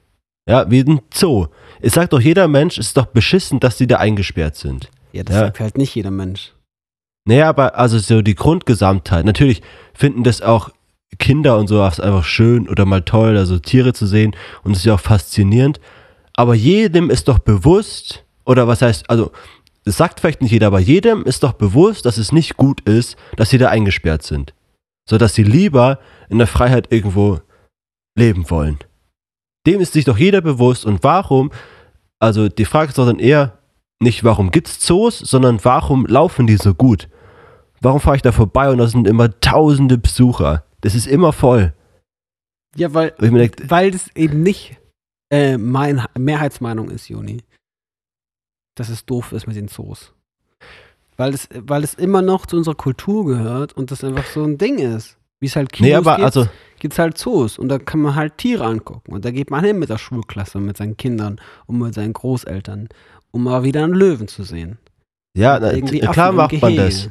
Ja, 0.48 0.70
wie 0.70 0.80
ein 0.80 1.00
Zoo. 1.12 1.46
Es 1.80 1.94
sagt 1.94 2.12
doch 2.12 2.20
jeder 2.20 2.46
Mensch, 2.48 2.78
es 2.78 2.88
ist 2.88 2.96
doch 2.96 3.06
beschissen, 3.06 3.58
dass 3.60 3.76
die 3.76 3.86
da 3.86 3.96
eingesperrt 3.96 4.56
sind. 4.56 4.90
Ja, 5.12 5.22
das 5.24 5.34
Ja. 5.34 5.40
sagt 5.42 5.60
halt 5.60 5.78
nicht 5.78 5.94
jeder 5.94 6.10
Mensch. 6.10 6.52
Naja, 7.24 7.48
aber 7.48 7.76
also 7.76 7.98
so 7.98 8.22
die 8.22 8.36
Grundgesamtheit. 8.36 9.24
Natürlich 9.24 9.62
finden 9.94 10.22
das 10.22 10.42
auch 10.42 10.70
Kinder 11.18 11.58
und 11.58 11.66
sowas 11.66 11.98
einfach 11.98 12.24
schön 12.24 12.68
oder 12.68 12.84
mal 12.84 13.02
toll, 13.02 13.36
also 13.36 13.58
Tiere 13.58 13.92
zu 13.92 14.06
sehen 14.06 14.36
und 14.62 14.72
es 14.72 14.78
ist 14.78 14.84
ja 14.84 14.94
auch 14.94 15.00
faszinierend. 15.00 15.80
Aber 16.34 16.54
jedem 16.54 17.10
ist 17.10 17.28
doch 17.28 17.38
bewusst, 17.38 18.24
oder 18.44 18.68
was 18.68 18.82
heißt, 18.82 19.08
also 19.10 19.32
es 19.84 19.96
sagt 19.96 20.20
vielleicht 20.20 20.42
nicht 20.42 20.50
jeder, 20.52 20.66
aber 20.68 20.80
jedem 20.80 21.24
ist 21.24 21.42
doch 21.42 21.52
bewusst, 21.54 22.06
dass 22.06 22.18
es 22.18 22.32
nicht 22.32 22.56
gut 22.56 22.80
ist, 22.82 23.16
dass 23.36 23.50
sie 23.50 23.58
da 23.58 23.68
eingesperrt 23.68 24.22
sind. 24.22 24.52
So 25.08 25.18
dass 25.18 25.34
sie 25.34 25.44
lieber 25.44 25.98
in 26.28 26.38
der 26.38 26.46
Freiheit 26.46 26.92
irgendwo 26.92 27.40
leben 28.16 28.50
wollen. 28.50 28.78
Dem 29.66 29.80
ist 29.80 29.92
sich 29.92 30.04
doch 30.04 30.18
jeder 30.18 30.40
bewusst 30.40 30.84
und 30.84 31.02
warum, 31.02 31.50
also 32.18 32.48
die 32.48 32.64
Frage 32.64 32.88
ist 32.88 32.98
doch 32.98 33.06
dann 33.06 33.18
eher 33.18 33.58
nicht, 34.00 34.24
warum 34.24 34.50
gibt's 34.50 34.80
Zoos, 34.80 35.18
sondern 35.18 35.64
warum 35.64 36.06
laufen 36.06 36.46
die 36.46 36.56
so 36.56 36.74
gut? 36.74 37.08
Warum 37.80 38.00
fahre 38.00 38.16
ich 38.16 38.22
da 38.22 38.32
vorbei 38.32 38.70
und 38.70 38.78
da 38.78 38.86
sind 38.86 39.06
immer 39.06 39.38
tausende 39.40 39.98
Besucher? 39.98 40.64
Das 40.80 40.94
ist 40.94 41.06
immer 41.06 41.32
voll. 41.32 41.74
Ja, 42.76 42.92
weil, 42.94 43.10
Und 43.18 43.24
ich 43.24 43.30
mir 43.30 43.38
denk, 43.38 43.70
weil 43.70 43.90
das 43.90 44.14
eben 44.14 44.42
nicht 44.42 44.76
äh, 45.30 45.56
mein 45.56 46.04
Mehrheitsmeinung 46.18 46.90
ist, 46.90 47.08
Juni. 47.08 47.42
Dass 48.76 48.88
es 48.88 49.06
doof 49.06 49.32
ist 49.32 49.46
mit 49.46 49.56
den 49.56 49.68
Zoos. 49.68 50.12
Weil 51.16 51.34
es, 51.34 51.48
weil 51.52 51.82
es 51.82 51.94
immer 51.94 52.22
noch 52.22 52.46
zu 52.46 52.56
unserer 52.56 52.74
Kultur 52.74 53.24
gehört 53.24 53.72
und 53.72 53.90
das 53.90 54.04
einfach 54.04 54.26
so 54.26 54.44
ein 54.44 54.58
Ding 54.58 54.78
ist. 54.78 55.16
Wie 55.40 55.46
es 55.46 55.56
halt 55.56 55.72
Kinos 55.72 55.88
nee, 55.88 55.94
aber 55.94 56.16
gibt, 56.16 56.24
also, 56.24 56.48
gibt 56.78 56.94
es 56.94 56.98
halt 56.98 57.18
Zoos 57.18 57.58
und 57.58 57.68
da 57.68 57.78
kann 57.78 58.00
man 58.00 58.14
halt 58.14 58.38
Tiere 58.38 58.64
angucken. 58.64 59.12
Und 59.12 59.24
da 59.24 59.30
geht 59.30 59.50
man 59.50 59.64
hin 59.64 59.78
mit 59.78 59.90
der 59.90 59.98
Schulklasse, 59.98 60.58
mit 60.60 60.76
seinen 60.76 60.96
Kindern 60.96 61.40
und 61.66 61.78
mit 61.78 61.94
seinen 61.94 62.12
Großeltern, 62.12 62.88
um 63.32 63.44
mal 63.44 63.62
wieder 63.62 63.84
einen 63.84 63.94
Löwen 63.94 64.28
zu 64.28 64.44
sehen. 64.44 64.78
ja, 65.36 65.58
na, 65.60 65.72
klar 66.12 66.32
macht 66.32 66.60
man 66.60 66.76
das. 66.76 67.10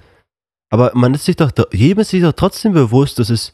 Aber 0.72 0.92
man 0.96 1.14
ist 1.14 1.26
sich 1.26 1.36
doch, 1.36 1.52
jedem 1.72 2.02
ist 2.02 2.10
sich 2.10 2.22
doch 2.22 2.34
trotzdem 2.34 2.74
bewusst, 2.74 3.20
dass 3.20 3.30
es, 3.30 3.54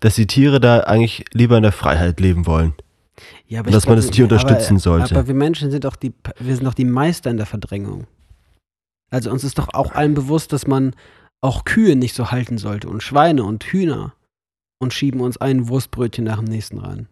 dass 0.00 0.16
die 0.16 0.26
Tiere 0.26 0.60
da 0.60 0.80
eigentlich 0.80 1.24
lieber 1.32 1.56
in 1.56 1.62
der 1.62 1.72
Freiheit 1.72 2.20
leben 2.20 2.46
wollen. 2.46 2.74
Ja, 3.46 3.60
aber 3.60 3.68
Und 3.68 3.74
dass 3.74 3.84
ich 3.84 3.88
man 3.88 3.96
glaub, 3.96 4.06
das 4.06 4.14
Tier 4.14 4.24
unterstützen 4.24 4.74
aber, 4.74 4.80
sollte. 4.80 5.14
Aber 5.16 5.26
wir 5.26 5.34
Menschen 5.34 5.70
sind 5.70 5.84
doch 5.84 5.96
die, 5.96 6.12
wir 6.38 6.54
sind 6.54 6.64
doch 6.64 6.74
die 6.74 6.84
Meister 6.84 7.30
in 7.30 7.38
der 7.38 7.46
Verdrängung. 7.46 8.06
Also 9.14 9.30
uns 9.30 9.44
ist 9.44 9.58
doch 9.58 9.68
auch 9.74 9.92
allen 9.92 10.14
bewusst, 10.14 10.52
dass 10.52 10.66
man 10.66 10.92
auch 11.40 11.64
Kühe 11.64 11.94
nicht 11.94 12.16
so 12.16 12.32
halten 12.32 12.58
sollte 12.58 12.88
und 12.88 13.00
Schweine 13.00 13.44
und 13.44 13.62
Hühner 13.62 14.12
und 14.80 14.92
schieben 14.92 15.20
uns 15.20 15.36
ein 15.36 15.68
Wurstbrötchen 15.68 16.24
nach 16.24 16.38
dem 16.38 16.46
nächsten 16.46 16.78
rein. 16.78 17.06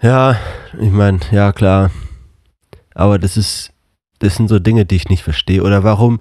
Ja, 0.00 0.38
ich 0.80 0.92
meine, 0.92 1.18
ja 1.32 1.52
klar. 1.52 1.90
Aber 2.94 3.18
das 3.18 3.36
ist, 3.36 3.72
das 4.20 4.36
sind 4.36 4.46
so 4.48 4.60
Dinge, 4.60 4.86
die 4.86 4.94
ich 4.94 5.08
nicht 5.08 5.24
verstehe. 5.24 5.64
Oder 5.64 5.82
warum 5.82 6.20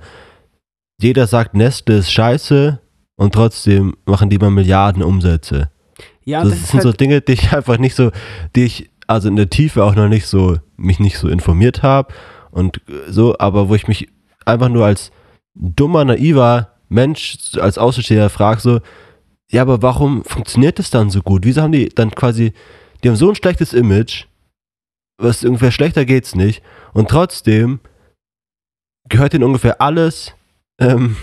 jeder 0.99 1.27
sagt, 1.27 1.53
Nestle 1.53 1.97
ist 1.97 2.11
scheiße 2.11 2.81
und 3.17 3.33
trotzdem 3.35 3.95
machen 4.05 4.31
die 4.31 4.39
mal 4.39 4.49
Milliarden 4.49 5.03
Umsätze. 5.03 5.69
Ja, 6.25 6.41
das, 6.41 6.53
das, 6.53 6.59
ist 6.61 6.67
sind 6.69 6.81
so 6.81 6.89
halt, 6.89 7.01
Dinge, 7.01 7.21
die 7.21 7.33
ich 7.33 7.53
einfach 7.53 7.77
nicht 7.77 7.93
so, 7.93 8.09
die 8.55 8.63
ich 8.63 8.89
also 9.05 9.27
in 9.27 9.35
der 9.35 9.51
Tiefe 9.51 9.83
auch 9.83 9.93
noch 9.93 10.09
nicht 10.09 10.25
so, 10.25 10.57
mich 10.75 10.99
nicht 10.99 11.19
so 11.19 11.27
informiert 11.27 11.83
habe 11.83 12.11
und 12.51 12.77
äh, 12.89 13.11
so, 13.11 13.37
aber 13.37 13.69
wo 13.69 13.75
ich 13.75 13.87
mich 13.87 14.09
einfach 14.45 14.69
nur 14.69 14.85
als 14.85 15.11
dummer, 15.55 16.05
naiver 16.05 16.73
Mensch, 16.89 17.37
als 17.59 17.77
Außenstehender 17.77 18.29
frage, 18.29 18.61
so, 18.61 18.79
ja, 19.51 19.61
aber 19.61 19.81
warum 19.81 20.23
funktioniert 20.23 20.79
das 20.79 20.89
dann 20.89 21.09
so 21.09 21.21
gut? 21.21 21.45
Wieso 21.45 21.61
haben 21.61 21.71
die 21.71 21.89
dann 21.89 22.11
quasi, 22.11 22.53
die 23.03 23.09
haben 23.09 23.15
so 23.15 23.29
ein 23.29 23.35
schlechtes 23.35 23.73
Image, 23.73 24.25
was 25.17 25.43
ungefähr 25.43 25.71
schlechter 25.71 26.05
geht's 26.05 26.35
nicht, 26.35 26.63
und 26.93 27.09
trotzdem 27.09 27.79
gehört 29.09 29.33
ihnen 29.33 29.43
ungefähr 29.43 29.81
alles, 29.81 30.33
ähm, 30.79 31.15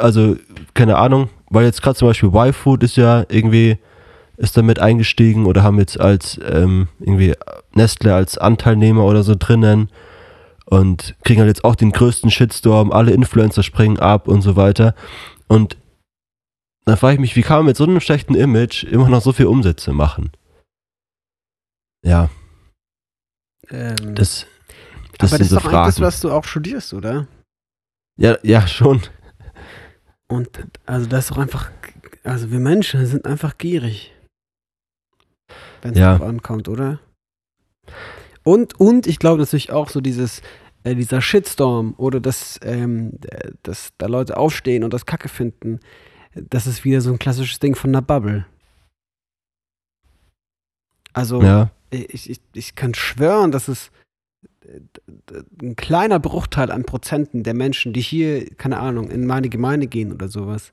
also, 0.00 0.36
keine 0.74 0.96
Ahnung, 0.96 1.28
weil 1.50 1.66
jetzt 1.66 1.82
gerade 1.82 1.96
zum 1.96 2.08
Beispiel 2.08 2.30
Y-Food 2.30 2.82
ist 2.82 2.96
ja 2.96 3.26
irgendwie 3.28 3.78
ist 4.36 4.56
damit 4.56 4.78
eingestiegen 4.78 5.46
oder 5.46 5.62
haben 5.62 5.78
jetzt 5.78 5.98
als 6.00 6.38
ähm, 6.44 6.88
irgendwie 7.00 7.34
Nestle 7.72 8.14
als 8.14 8.38
Anteilnehmer 8.38 9.04
oder 9.04 9.22
so 9.22 9.34
drinnen 9.38 9.90
und 10.66 11.14
kriegen 11.24 11.40
halt 11.40 11.48
jetzt 11.48 11.64
auch 11.64 11.74
den 11.76 11.92
größten 11.92 12.30
Shitstorm, 12.30 12.92
alle 12.92 13.12
Influencer 13.12 13.62
springen 13.62 13.98
ab 13.98 14.28
und 14.28 14.42
so 14.42 14.56
weiter. 14.56 14.94
Und 15.48 15.76
dann 16.84 16.96
frage 16.96 17.14
ich 17.14 17.20
mich, 17.20 17.36
wie 17.36 17.42
kann 17.42 17.58
man 17.58 17.66
mit 17.66 17.76
so 17.76 17.84
einem 17.84 18.00
schlechten 18.00 18.34
Image 18.34 18.84
immer 18.84 19.08
noch 19.08 19.22
so 19.22 19.32
viel 19.32 19.46
Umsätze 19.46 19.92
machen? 19.92 20.32
Ja. 22.04 22.30
Ähm, 23.70 24.14
Das, 24.14 24.46
das 25.18 25.32
aber 25.32 25.38
sind 25.38 25.40
das 25.40 25.48
so 25.48 25.56
ist 25.56 25.64
doch 25.64 25.72
eigentlich 25.72 25.86
das, 25.86 25.94
Fragen. 25.96 26.06
was 26.06 26.20
du 26.20 26.30
auch 26.30 26.44
studierst, 26.44 26.94
oder? 26.94 27.26
Ja, 28.18 28.36
ja, 28.42 28.66
schon. 28.66 29.02
Und 30.28 30.48
also 30.86 31.06
das 31.06 31.24
ist 31.24 31.30
doch 31.30 31.38
einfach, 31.38 31.70
also 32.24 32.50
wir 32.50 32.58
Menschen 32.58 33.06
sind 33.06 33.26
einfach 33.26 33.58
gierig. 33.58 34.12
Wenn 35.82 35.92
es 35.92 35.98
Ja. 35.98 36.16
ankommt, 36.16 36.68
oder? 36.68 36.98
Und, 38.42 38.78
und 38.80 39.06
ich 39.06 39.18
glaube 39.18 39.38
natürlich 39.40 39.72
auch 39.72 39.88
so 39.90 40.00
dieses, 40.00 40.42
äh, 40.84 40.94
dieser 40.94 41.20
Shitstorm 41.20 41.94
oder 41.96 42.20
dass, 42.20 42.60
ähm, 42.62 43.18
äh, 43.28 43.50
dass 43.62 43.92
da 43.98 44.06
Leute 44.06 44.36
aufstehen 44.36 44.84
und 44.84 44.92
das 44.92 45.06
Kacke 45.06 45.28
finden, 45.28 45.80
das 46.34 46.66
ist 46.66 46.84
wieder 46.84 47.00
so 47.00 47.10
ein 47.12 47.18
klassisches 47.18 47.58
Ding 47.58 47.74
von 47.74 47.90
einer 47.90 48.02
Bubble. 48.02 48.46
Also 51.12 51.42
Ja, 51.42 51.70
ich, 51.90 52.28
ich, 52.30 52.40
ich 52.52 52.74
kann 52.74 52.94
schwören, 52.94 53.50
dass 53.52 53.68
es 53.68 53.90
äh, 54.64 54.80
ein 55.62 55.76
kleiner 55.76 56.18
Bruchteil 56.20 56.70
an 56.70 56.84
Prozenten 56.84 57.42
der 57.42 57.54
Menschen, 57.54 57.92
die 57.92 58.00
hier, 58.02 58.46
keine 58.56 58.78
Ahnung, 58.78 59.10
in 59.10 59.26
meine 59.26 59.48
Gemeinde 59.48 59.86
gehen 59.86 60.12
oder 60.12 60.28
sowas, 60.28 60.72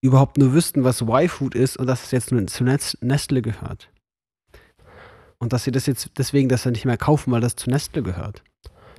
überhaupt 0.00 0.38
nur 0.38 0.52
wüssten, 0.52 0.84
was 0.84 1.00
Y-Food 1.02 1.54
ist 1.54 1.76
und 1.76 1.86
dass 1.86 2.04
es 2.04 2.10
jetzt 2.10 2.32
nur 2.32 2.46
zu 2.46 2.64
Nes- 2.64 2.96
Nestle 3.00 3.42
gehört. 3.42 3.88
Und 5.42 5.52
dass 5.52 5.64
sie 5.64 5.72
das 5.72 5.86
jetzt 5.86 6.08
deswegen 6.18 6.48
das 6.48 6.62
dann 6.62 6.72
nicht 6.72 6.84
mehr 6.84 6.96
kaufen, 6.96 7.32
weil 7.32 7.40
das 7.40 7.56
zu 7.56 7.68
Nestle 7.68 8.04
gehört. 8.04 8.44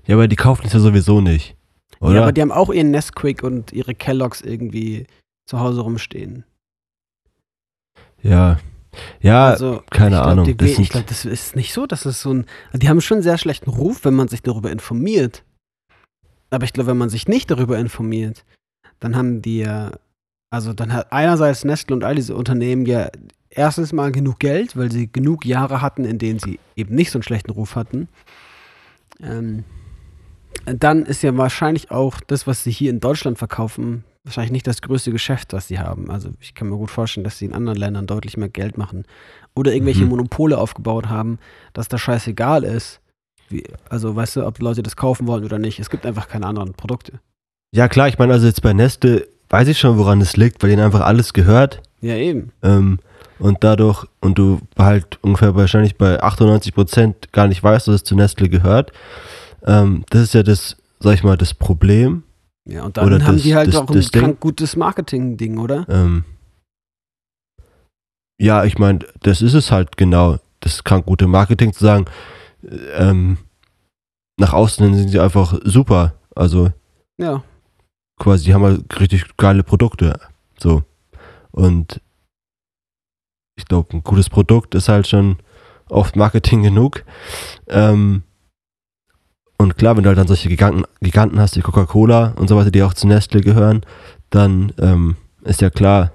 ja, 0.06 0.16
aber 0.16 0.28
die 0.28 0.36
kaufen 0.36 0.66
es 0.66 0.74
ja 0.74 0.80
sowieso 0.80 1.22
nicht. 1.22 1.56
Oder? 2.02 2.16
Ja, 2.16 2.22
aber 2.24 2.34
die 2.34 2.42
haben 2.42 2.52
auch 2.52 2.70
ihren 2.70 2.92
Nesquik 2.92 3.44
und 3.44 3.72
ihre 3.72 3.96
Kelloggs 3.96 4.42
irgendwie 4.42 5.08
zu 5.46 5.62
Hause 5.62 5.80
rumstehen. 5.80 6.44
ja. 8.22 8.60
Ja, 9.22 9.48
also, 9.48 9.82
keine 9.90 10.18
glaub, 10.18 10.28
Ahnung, 10.28 10.46
Die, 10.46 10.56
das 10.56 10.78
ich 10.78 10.90
glaube, 10.90 11.06
das 11.08 11.24
ist 11.24 11.56
nicht 11.56 11.74
so, 11.74 11.88
dass 11.88 12.06
es 12.06 12.22
so 12.22 12.34
ein. 12.34 12.46
Die 12.74 12.90
haben 12.90 13.02
schon 13.02 13.16
einen 13.16 13.24
sehr 13.24 13.38
schlechten 13.38 13.70
Ruf, 13.70 14.04
wenn 14.04 14.14
man 14.14 14.28
sich 14.28 14.44
darüber 14.44 14.70
informiert. 14.70 15.44
Aber 16.52 16.66
ich 16.66 16.74
glaube, 16.74 16.92
wenn 16.92 16.98
man 16.98 17.10
sich 17.10 17.28
nicht 17.28 17.50
darüber 17.50 17.80
informiert, 17.80 18.46
dann 19.00 19.16
haben 19.16 19.42
die 19.42 19.60
ja. 19.60 19.92
Also, 20.52 20.74
dann 20.74 20.92
hat 20.92 21.12
einerseits 21.12 21.64
Nestle 21.64 21.96
und 21.96 22.04
all 22.04 22.16
diese 22.16 22.36
Unternehmen 22.36 22.86
ja 22.86 23.10
erstens 23.56 23.94
mal 23.94 24.12
genug 24.12 24.40
Geld, 24.40 24.76
weil 24.78 24.92
sie 24.92 25.12
genug 25.12 25.46
Jahre 25.46 25.82
hatten, 25.82 26.06
in 26.06 26.18
denen 26.18 26.40
sie 26.40 26.60
eben 26.76 26.96
nicht 26.96 27.12
so 27.12 27.18
einen 27.20 27.24
schlechten 27.24 27.52
Ruf 27.52 27.76
hatten. 27.76 28.08
Ähm, 29.22 29.64
dann 30.66 31.06
ist 31.06 31.24
ja 31.24 31.36
wahrscheinlich 31.38 31.92
auch 31.92 32.20
das, 32.22 32.48
was 32.48 32.64
sie 32.64 32.72
hier 32.72 32.90
in 32.90 33.00
Deutschland 33.00 33.38
verkaufen, 33.38 34.04
wahrscheinlich 34.24 34.52
nicht 34.52 34.68
das 34.68 34.82
größte 34.82 35.12
Geschäft, 35.12 35.52
was 35.54 35.68
sie 35.68 35.80
haben. 35.80 36.10
Also 36.10 36.30
ich 36.40 36.54
kann 36.56 36.70
mir 36.70 36.78
gut 36.78 36.92
vorstellen, 36.92 37.24
dass 37.24 37.38
sie 37.38 37.46
in 37.46 37.54
anderen 37.54 37.78
Ländern 37.78 38.08
deutlich 38.08 38.38
mehr 38.38 38.50
Geld 38.50 38.78
machen. 38.78 39.06
Oder 39.56 39.74
irgendwelche 39.74 40.04
Mhm. 40.04 40.10
Monopole 40.10 40.58
aufgebaut 40.58 41.10
haben, 41.10 41.40
dass 41.74 41.88
das 41.90 42.02
scheißegal 42.02 42.64
ist. 42.64 43.02
Wie, 43.50 43.64
also 43.90 44.16
weißt 44.16 44.38
du, 44.38 44.46
ob 44.46 44.60
Leute 44.60 44.84
das 44.84 44.96
kaufen 44.96 45.28
wollen 45.28 45.44
oder 45.44 45.60
nicht. 45.60 45.80
Es 45.80 45.90
gibt 45.90 46.06
einfach 46.06 46.28
keine 46.28 46.48
anderen 46.48 46.74
Produkte. 46.74 47.20
ja 47.76 47.88
klar, 47.88 48.08
ich 48.08 48.18
meine, 48.18 48.34
also 48.34 48.46
jetzt 48.48 48.62
bei 48.62 48.72
Nestle 48.74 49.28
weiß 49.50 49.68
ich 49.68 49.80
schon, 49.80 49.98
woran 49.98 50.22
es 50.22 50.38
liegt, 50.38 50.62
weil 50.64 50.70
denen 50.70 50.84
einfach 50.84 51.02
alles 51.02 51.34
gehört. 51.34 51.82
Ja, 52.02 52.16
eben. 52.16 52.52
Ähm, 52.64 53.00
und 53.40 53.64
dadurch, 53.64 54.06
und 54.22 54.38
du 54.38 54.60
halt 54.78 55.20
ungefähr 55.24 55.56
wahrscheinlich 55.56 55.98
bei 55.98 56.22
98 56.22 56.74
Prozent 56.74 57.32
gar 57.32 57.48
nicht 57.48 57.64
weißt, 57.64 57.88
dass 57.88 57.96
es 57.96 58.04
zu 58.04 58.16
Nestle 58.16 58.50
gehört. 58.50 58.92
Ähm, 59.66 60.04
das 60.10 60.22
ist 60.24 60.34
ja 60.34 60.44
das, 60.44 60.78
sag 61.00 61.14
ich 61.16 61.24
mal, 61.24 61.38
das 61.38 61.54
Problem. 61.54 62.24
Ja, 62.66 62.84
und 62.84 62.96
dann 62.98 63.08
Oder 63.08 63.26
haben 63.26 63.36
das- 63.36 63.44
die 63.44 63.56
halt 63.56 63.68
das- 63.70 63.76
auch 63.76 63.90
ein 63.90 64.02
krank 64.12 64.40
gutes 64.40 64.76
Marketing-Ding, 64.76 65.58
oder? 65.58 65.86
Ähm, 65.90 66.24
ja, 68.40 68.64
ich 68.64 68.78
meine, 68.78 69.00
das 69.22 69.42
ist 69.42 69.54
es 69.54 69.72
halt 69.72 69.98
genau. 69.98 70.38
Das 70.60 70.84
krank 70.84 71.06
gute 71.06 71.28
Marketing 71.28 71.74
zu 71.74 71.84
sagen, 71.84 72.06
äh, 72.64 72.76
ähm, 72.98 73.38
nach 74.38 74.54
außen 74.54 74.86
hin 74.86 74.96
sind 74.96 75.10
sie 75.10 75.20
einfach 75.20 75.60
super. 75.64 76.14
Also 76.36 76.72
Ja. 77.18 77.44
quasi, 78.20 78.46
die 78.46 78.54
haben 78.54 78.64
halt 78.64 79.00
richtig 79.00 79.36
geile 79.38 79.64
Produkte. 79.64 80.20
So. 80.58 80.84
Und 81.52 82.02
ich 83.56 83.66
glaube, 83.66 83.96
ein 83.96 84.04
gutes 84.04 84.30
Produkt 84.30 84.76
ist 84.76 84.90
halt 84.90 85.08
schon 85.08 85.38
oft 85.90 86.16
Marketing 86.16 86.64
genug. 86.64 87.04
Ähm, 87.68 88.24
und 89.58 89.78
klar, 89.78 89.96
wenn 89.96 90.04
du 90.04 90.10
halt 90.10 90.18
dann 90.18 90.28
solche 90.28 90.50
Giganten, 90.50 90.84
Giganten 91.02 91.40
hast, 91.40 91.56
wie 91.56 91.62
Coca-Cola 91.62 92.34
und 92.36 92.48
so 92.48 92.58
weiter, 92.58 92.72
die 92.72 92.84
auch 92.84 92.94
zu 92.94 93.08
Nestle 93.08 93.42
gehören, 93.42 93.86
dann 94.30 94.74
ähm, 94.80 95.16
ist 95.44 95.62
ja 95.62 95.70
klar, 95.70 96.12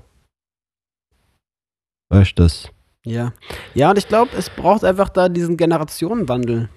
weißt 2.10 2.38
du, 2.38 2.42
das. 2.42 2.70
Ja. 3.04 3.32
Ja, 3.74 3.90
und 3.90 3.98
ich 3.98 4.08
glaube, 4.08 4.36
es 4.36 4.50
braucht 4.50 4.84
einfach 4.84 5.08
da 5.08 5.28
diesen 5.28 5.56
Generationenwandel. 5.56 6.68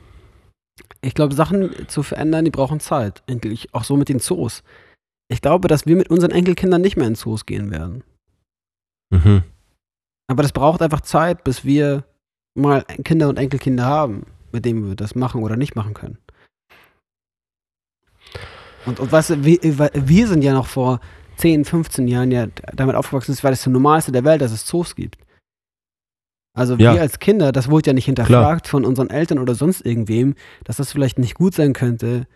Ich 1.02 1.16
glaube, 1.16 1.34
Sachen 1.34 1.88
zu 1.88 2.04
verändern, 2.04 2.46
die 2.46 2.52
brauchen 2.52 2.80
Zeit. 2.80 3.24
Endlich 3.28 3.74
auch 3.74 3.84
so 3.84 3.98
mit 3.98 4.08
den 4.08 4.20
Zoos. 4.20 4.64
Ich 5.30 5.42
glaube, 5.42 5.68
dass 5.68 5.86
wir 5.86 5.96
mit 5.96 6.10
unseren 6.10 6.32
Enkelkindern 6.32 6.82
nicht 6.82 6.96
mehr 6.96 7.08
in 7.08 7.16
Zoos 7.16 7.46
gehen 7.46 7.72
werden. 7.72 8.04
Mhm. 9.10 9.44
Aber 10.28 10.44
das 10.44 10.52
braucht 10.52 10.82
einfach 10.82 11.02
Zeit, 11.02 11.44
bis 11.44 11.66
wir 11.66 12.06
mal 12.56 12.84
Kinder 13.04 13.30
und 13.30 13.38
Enkelkinder 13.38 13.86
haben, 13.86 14.26
mit 14.52 14.66
denen 14.66 14.88
wir 14.88 14.96
das 14.96 15.16
machen 15.16 15.44
oder 15.44 15.58
nicht 15.58 15.76
machen 15.76 15.94
können. 15.94 16.18
Und, 18.86 19.00
und 19.00 19.12
weißt 19.12 19.32
du, 19.32 19.44
wir, 19.44 19.60
wir 19.62 20.28
sind 20.28 20.44
ja 20.44 20.54
noch 20.54 20.68
vor 20.68 21.00
10, 21.38 21.66
15 21.66 22.08
Jahren 22.08 22.32
ja 22.32 22.48
damit 22.74 22.96
aufgewachsen, 22.96 23.32
es 23.32 23.44
war 23.44 23.52
das 23.52 23.66
Normalste 23.66 24.12
der 24.12 24.24
Welt, 24.24 24.42
dass 24.42 24.52
es 24.52 24.66
Zoos 24.66 24.96
gibt. 24.96 25.18
Also 26.54 26.76
Ja. 26.76 26.94
wir 26.94 27.02
als 27.02 27.20
Kinder, 27.20 27.52
das 27.52 27.70
wurde 27.70 27.88
ja 27.88 27.94
nicht 27.94 28.06
hinterfragt 28.06 28.68
von 28.68 28.86
unseren 28.86 29.10
Eltern 29.10 29.40
oder 29.40 29.56
sonst 29.56 29.86
irgendwem, 29.86 30.36
dass 30.66 30.78
das 30.78 30.92
vielleicht 30.92 31.18
nicht 31.18 31.36
gut 31.36 31.54
sein 31.54 31.74
könnte, 31.74 32.28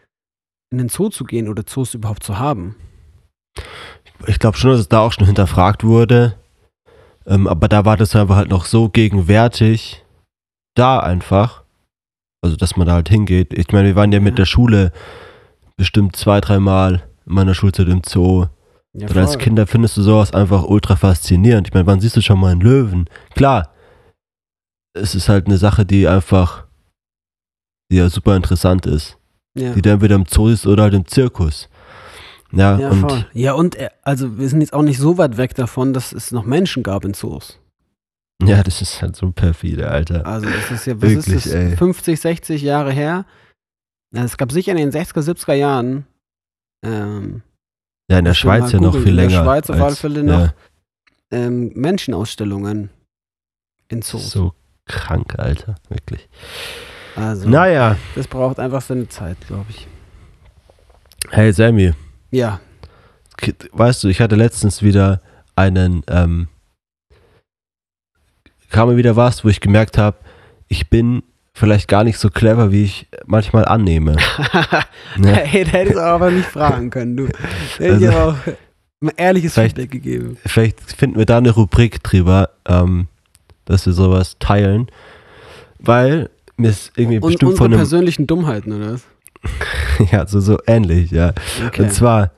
in 0.71 0.77
den 0.77 0.89
Zoo 0.89 1.09
zu 1.09 1.25
gehen 1.25 1.49
oder 1.49 1.65
Zoos 1.65 1.93
überhaupt 1.93 2.23
zu 2.23 2.39
haben. 2.39 2.75
Ich 4.27 4.39
glaube 4.39 4.57
schon, 4.57 4.71
dass 4.71 4.79
es 4.79 4.89
da 4.89 4.99
auch 4.99 5.11
schon 5.11 5.25
hinterfragt 5.25 5.83
wurde. 5.83 6.37
Ähm, 7.27 7.47
aber 7.47 7.67
da 7.67 7.85
war 7.85 7.97
das 7.97 8.15
einfach 8.15 8.35
halt 8.35 8.49
noch 8.49 8.65
so 8.65 8.89
gegenwärtig 8.89 10.03
da 10.75 10.99
einfach. 10.99 11.63
Also, 12.43 12.55
dass 12.55 12.75
man 12.75 12.85
da 12.85 12.93
halt 12.93 13.09
hingeht. 13.09 13.53
Ich 13.53 13.71
meine, 13.71 13.87
wir 13.87 13.95
waren 13.95 14.11
ja 14.11 14.19
mit 14.19 14.37
der 14.37 14.45
Schule 14.45 14.91
bestimmt 15.77 16.15
zwei, 16.15 16.39
dreimal 16.41 17.03
in 17.25 17.33
meiner 17.33 17.55
Schulzeit 17.55 17.87
im 17.87 18.01
Zoo. 18.05 18.45
Ja, 18.93 19.07
Und 19.07 19.17
als. 19.17 19.37
Kinder 19.39 19.65
findest 19.67 19.97
du 19.97 20.03
sowas 20.03 20.33
einfach 20.33 20.63
ultra 20.63 20.95
faszinierend. 20.95 21.67
Ich 21.67 21.73
meine, 21.73 21.87
wann 21.87 21.99
siehst 21.99 22.15
du 22.15 22.21
schon 22.21 22.39
mal 22.39 22.51
einen 22.51 22.61
Löwen? 22.61 23.09
Klar, 23.33 23.73
es 24.93 25.15
ist 25.15 25.27
halt 25.27 25.47
eine 25.47 25.57
Sache, 25.57 25.85
die 25.85 26.07
einfach, 26.07 26.65
die 27.91 27.97
ja 27.97 28.09
super 28.09 28.35
interessant 28.35 28.85
ist. 28.85 29.17
ja. 29.57 29.73
Die 29.73 29.81
du 29.81 29.89
entweder 29.91 30.15
im 30.15 30.25
Zoo 30.25 30.49
siehst 30.49 30.67
oder 30.67 30.83
halt 30.83 30.93
im 30.93 31.05
Zirkus. 31.07 31.67
Ja, 32.51 32.77
Ja, 32.79 32.89
und 32.89 32.99
voll. 33.01 33.25
Ja, 33.33 33.53
und 33.53 33.75
äh, 33.75 33.89
also 34.03 34.37
wir 34.37 34.47
sind 34.49 34.61
jetzt 34.61 34.73
auch 34.73 34.81
nicht 34.83 34.99
so 34.99 35.17
weit 35.17 35.37
weg 35.37 35.55
davon, 35.55 35.93
dass 35.93 36.11
es 36.13 36.31
noch 36.31 36.45
Menschen 36.45 36.83
gab 36.83 37.03
in 37.05 37.13
Zoos. 37.13 37.59
ja, 38.43 38.63
das 38.63 38.81
ist 38.81 39.01
halt 39.01 39.15
so 39.15 39.31
perfide, 39.31 39.89
Alter. 39.89 40.25
Also 40.25 40.49
das 40.49 40.71
ist 40.71 40.85
ja, 40.85 40.95
was 40.95 41.01
Wirklich, 41.09 41.35
ist 41.35 41.45
das, 41.47 41.53
ey. 41.53 41.67
50, 41.77 41.77
50, 41.77 42.19
60 42.21 42.61
Jahre 42.61 42.91
her. 42.91 43.25
Es 44.11 44.37
gab 44.37 44.51
sicher 44.51 44.71
in 44.71 44.77
den 44.77 44.91
60er, 44.91 45.21
70er 45.21 45.53
Jahren 45.53 46.05
ähm, 46.83 47.41
Ja, 48.09 48.19
in 48.19 48.25
der 48.25 48.33
Schweiz 48.33 48.71
ja 48.71 48.79
noch 48.79 48.93
viel 48.93 49.07
in 49.09 49.15
der 49.17 49.25
länger. 49.27 49.43
Schweiz 49.43 49.69
auf 49.69 49.81
alle 49.81 49.95
Fälle 49.95 50.23
noch. 50.23 50.39
Ja, 50.39 50.53
ähm, 51.31 51.71
Menschenausstellungen 51.75 52.89
in 53.89 54.01
Zoos. 54.01 54.29
so 54.31 54.53
krank, 54.85 55.37
Alter, 55.39 55.75
wirklich. 55.89 56.29
Also 57.15 57.49
Naja, 57.49 57.97
das 58.15 58.27
braucht 58.27 58.59
einfach 58.59 58.81
seine 58.81 59.07
Zeit, 59.09 59.37
glaube 59.47 59.65
ich. 59.69 59.87
hey 61.31 61.51
Sammy, 61.51 61.93
Ja, 62.35 62.59
weißt 63.71 64.03
du, 64.03 64.07
ich 64.09 64.19
hatte 64.21 64.35
letztens 64.35 64.81
wieder 64.81 65.21
einen, 65.55 66.03
ähm, 66.07 66.47
kam 68.69 68.89
mir 68.89 68.97
wieder 68.97 69.15
was, 69.15 69.43
wo 69.45 69.49
ich 69.49 69.61
gemerkt 69.61 69.97
habe, 69.97 70.17
ich 70.67 70.89
bin 70.89 71.23
vielleicht 71.53 71.87
gar 71.87 72.03
nicht 72.03 72.17
so 72.17 72.29
clever, 72.29 72.71
wie 72.71 72.83
ich 72.83 73.07
manchmal 73.25 73.65
annehme. 73.65 74.15
Ne? 75.17 75.33
hey, 75.33 75.63
da 75.63 75.71
hättest 75.71 75.95
du 75.95 76.03
aber 76.03 76.29
nicht 76.29 76.47
fragen 76.49 76.89
können, 76.89 77.15
du. 77.15 77.27
Da 77.77 77.83
hätte 77.85 77.97
ich 78.03 78.09
Also, 78.09 78.11
auch 78.31 78.35
ein 79.01 79.11
ehrliches 79.15 79.53
vielleicht- 79.53 79.77
Feedback 79.77 79.91
gegeben. 79.91 80.37
Vielleicht 80.45 80.81
finden 80.91 81.17
wir 81.17 81.25
da 81.25 81.37
eine 81.37 81.51
Rubrik 81.51 82.03
drüber, 82.03 82.49
ähm, 82.67 83.07
dass 83.63 83.85
wir 83.85 83.93
sowas 83.93 84.35
teilen, 84.39 84.87
weil 85.79 86.29
mir 86.57 86.69
ist 86.71 86.91
irgendwie 86.97 87.19
Und 87.19 87.27
bestimmt 87.29 87.43
unsere 87.51 87.57
von 87.57 87.65
einem, 87.67 87.77
persönlichen 87.79 88.27
Dummheiten, 88.27 88.73
oder 88.73 88.93
was? 88.93 89.03
ja, 90.11 90.25
so, 90.27 90.39
so 90.39 90.57
ähnlich, 90.67 91.11
ja. 91.11 91.33
Okay. 91.67 91.83
Und 91.83 91.93
zwar 91.93 92.31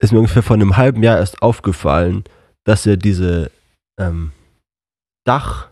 ist 0.00 0.12
mir 0.12 0.18
ungefähr 0.18 0.42
vor 0.42 0.54
einem 0.56 0.76
halben 0.76 1.02
Jahr 1.02 1.18
erst 1.18 1.42
aufgefallen, 1.42 2.24
dass 2.64 2.84
ja 2.84 2.96
diese, 2.96 3.50
ähm, 4.00 4.32
Dach, 5.26 5.68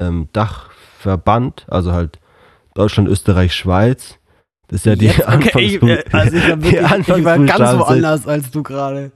ähm, 0.00 0.28
Dachverband, 0.32 1.66
also 1.68 1.92
halt 1.92 2.18
Deutschland, 2.74 3.08
Österreich, 3.08 3.54
Schweiz. 3.54 4.18
Das 4.68 4.80
ist 4.80 4.86
ja 4.86 4.96
die 4.96 5.06
Jetzt, 5.06 5.26
okay, 5.26 5.60
ich, 5.60 5.80
Anfangsbu- 5.80 6.12
also 6.12 6.36
ich, 7.16 7.24
war 7.24 7.38
ganz 7.38 7.78
woanders 7.78 8.26
als 8.26 8.50
du 8.50 8.62
gerade. 8.62 9.12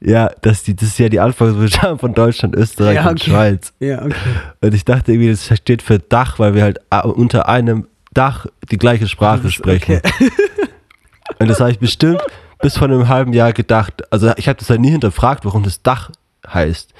Ja, 0.00 0.30
das, 0.40 0.62
die, 0.62 0.74
das 0.74 0.88
ist 0.88 0.98
ja 0.98 1.08
die 1.08 1.20
Anfangsbuchstaben 1.20 1.98
von 1.98 2.14
Deutschland, 2.14 2.56
Österreich 2.56 2.96
Ja, 2.96 3.08
und 3.08 3.20
okay. 3.20 3.30
Schweiz. 3.30 3.72
Ja, 3.80 4.02
okay. 4.02 4.14
Und 4.62 4.74
ich 4.74 4.84
dachte 4.84 5.12
irgendwie, 5.12 5.30
das 5.30 5.56
steht 5.58 5.82
für 5.82 5.98
Dach, 5.98 6.38
weil 6.38 6.54
wir 6.54 6.62
halt 6.62 6.80
äh, 6.90 7.02
unter 7.06 7.48
einem 7.48 7.86
Dach 8.14 8.46
die 8.70 8.78
gleiche 8.78 9.08
Sprache 9.08 9.50
sprechen. 9.50 10.00
okay. 10.04 10.30
Und 11.38 11.48
das 11.48 11.60
habe 11.60 11.70
ich 11.70 11.78
bestimmt 11.78 12.20
bis 12.60 12.76
vor 12.76 12.88
einem 12.88 13.08
halben 13.08 13.32
Jahr 13.32 13.52
gedacht. 13.52 14.02
Also 14.12 14.32
ich 14.36 14.48
habe 14.48 14.58
das 14.58 14.70
halt 14.70 14.80
nie 14.80 14.90
hinterfragt, 14.90 15.44
warum 15.44 15.62
das 15.62 15.82
Dach 15.82 16.10
heißt. 16.46 16.92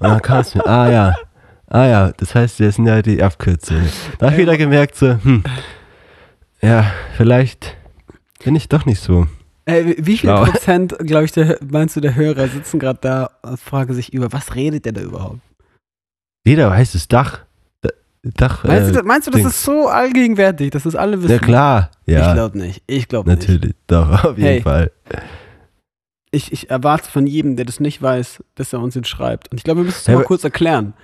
Und 0.00 0.08
dann 0.08 0.22
kam 0.22 0.38
es 0.38 0.54
mir, 0.54 0.66
ah 0.66 0.90
ja, 0.90 1.14
ah 1.68 1.86
ja, 1.86 2.12
das 2.12 2.34
heißt, 2.34 2.60
das 2.60 2.76
sind 2.76 2.86
ja 2.86 3.00
die 3.02 3.22
Abkürzungen. 3.22 3.88
Da 4.18 4.26
habe 4.26 4.36
ich 4.36 4.42
wieder 4.42 4.56
gemerkt, 4.56 4.96
so, 4.96 5.18
hm, 5.22 5.44
ja, 6.60 6.90
vielleicht 7.16 7.76
bin 8.42 8.56
ich 8.56 8.68
doch 8.68 8.86
nicht 8.86 9.00
so. 9.00 9.26
Äh, 9.66 9.84
wie- 9.84 9.96
wie 9.98 10.18
viel 10.18 10.30
Schlau. 10.30 10.44
Prozent, 10.46 10.96
glaube 10.98 11.24
ich, 11.26 11.32
der, 11.32 11.58
meinst 11.70 11.94
du, 11.96 12.00
der 12.00 12.14
Hörer 12.16 12.48
sitzen 12.48 12.78
gerade 12.78 12.98
da 13.00 13.30
und 13.42 13.60
fragen 13.60 13.94
sich 13.94 14.12
über, 14.12 14.32
was 14.32 14.54
redet 14.54 14.84
der 14.84 14.92
da 14.92 15.00
überhaupt? 15.02 15.38
Jeder 16.44 16.70
weiß 16.70 16.92
das 16.92 17.06
Dach. 17.08 17.40
Dach. 18.36 18.64
Meinst, 18.64 18.90
äh, 18.90 18.92
du, 18.94 19.02
meinst 19.02 19.26
du, 19.26 19.30
das 19.30 19.40
Dings. 19.42 19.54
ist 19.54 19.64
so 19.64 19.88
allgegenwärtig, 19.88 20.70
dass 20.70 20.84
das 20.84 20.94
alle 20.96 21.18
wissen? 21.22 21.32
Ja 21.32 21.38
klar, 21.38 21.90
Ich 22.06 22.14
ja, 22.14 22.32
glaube 22.32 22.56
nicht. 22.58 22.82
Ich 22.86 23.06
glaube 23.08 23.28
nicht. 23.30 23.40
natürlich, 23.48 23.74
doch, 23.86 24.24
auf 24.24 24.38
jeden 24.38 24.42
Hey. 24.48 24.62
Fall. 24.62 24.90
Ich, 26.30 26.52
ich 26.52 26.70
erwarte 26.70 27.10
von 27.10 27.26
jedem, 27.26 27.56
der 27.56 27.64
das 27.64 27.78
nicht 27.80 28.02
weiß, 28.02 28.42
dass 28.56 28.72
er 28.72 28.80
uns 28.80 28.94
jetzt 28.94 29.08
schreibt. 29.08 29.50
Und 29.52 29.58
ich 29.58 29.64
glaube, 29.64 29.80
wir 29.80 29.84
müssen 29.84 29.98
es 30.00 30.06
Ja, 30.06 30.14
mal 30.16 30.24
kurz 30.24 30.42
erklären. 30.42 30.94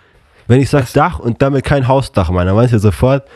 Wenn 0.49 0.61
ich 0.61 0.71
sage 0.71 0.87
Dach 0.93 1.19
und 1.21 1.41
damit 1.43 1.65
kein 1.65 1.87
Hausdach 1.87 2.31
meine, 2.31 2.47
dann 2.51 2.57
weiß 2.57 2.67
ich 2.67 2.73
ja 2.73 2.79
sofort, 2.81 3.29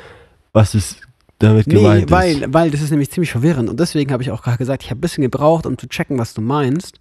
was 0.52 0.74
ist 0.74 1.00
damit 1.38 1.66
Nee, 1.68 1.74
gemeint 1.74 2.10
weil, 2.10 2.42
ist. 2.42 2.54
weil 2.54 2.70
das 2.70 2.80
ist 2.80 2.90
nämlich 2.90 3.10
ziemlich 3.12 3.30
verwirrend. 3.30 3.68
Und 3.68 3.78
deswegen 3.78 4.12
habe 4.12 4.22
ich 4.22 4.30
auch 4.32 4.42
gerade 4.42 4.56
gesagt, 4.56 4.82
ich 4.82 4.90
habe 4.90 4.98
ein 4.98 5.02
bisschen 5.02 5.22
gebraucht, 5.22 5.66
um 5.66 5.76
zu 5.78 5.86
checken, 5.88 6.18
was 6.18 6.32
du 6.34 6.40
meinst. 6.40 6.98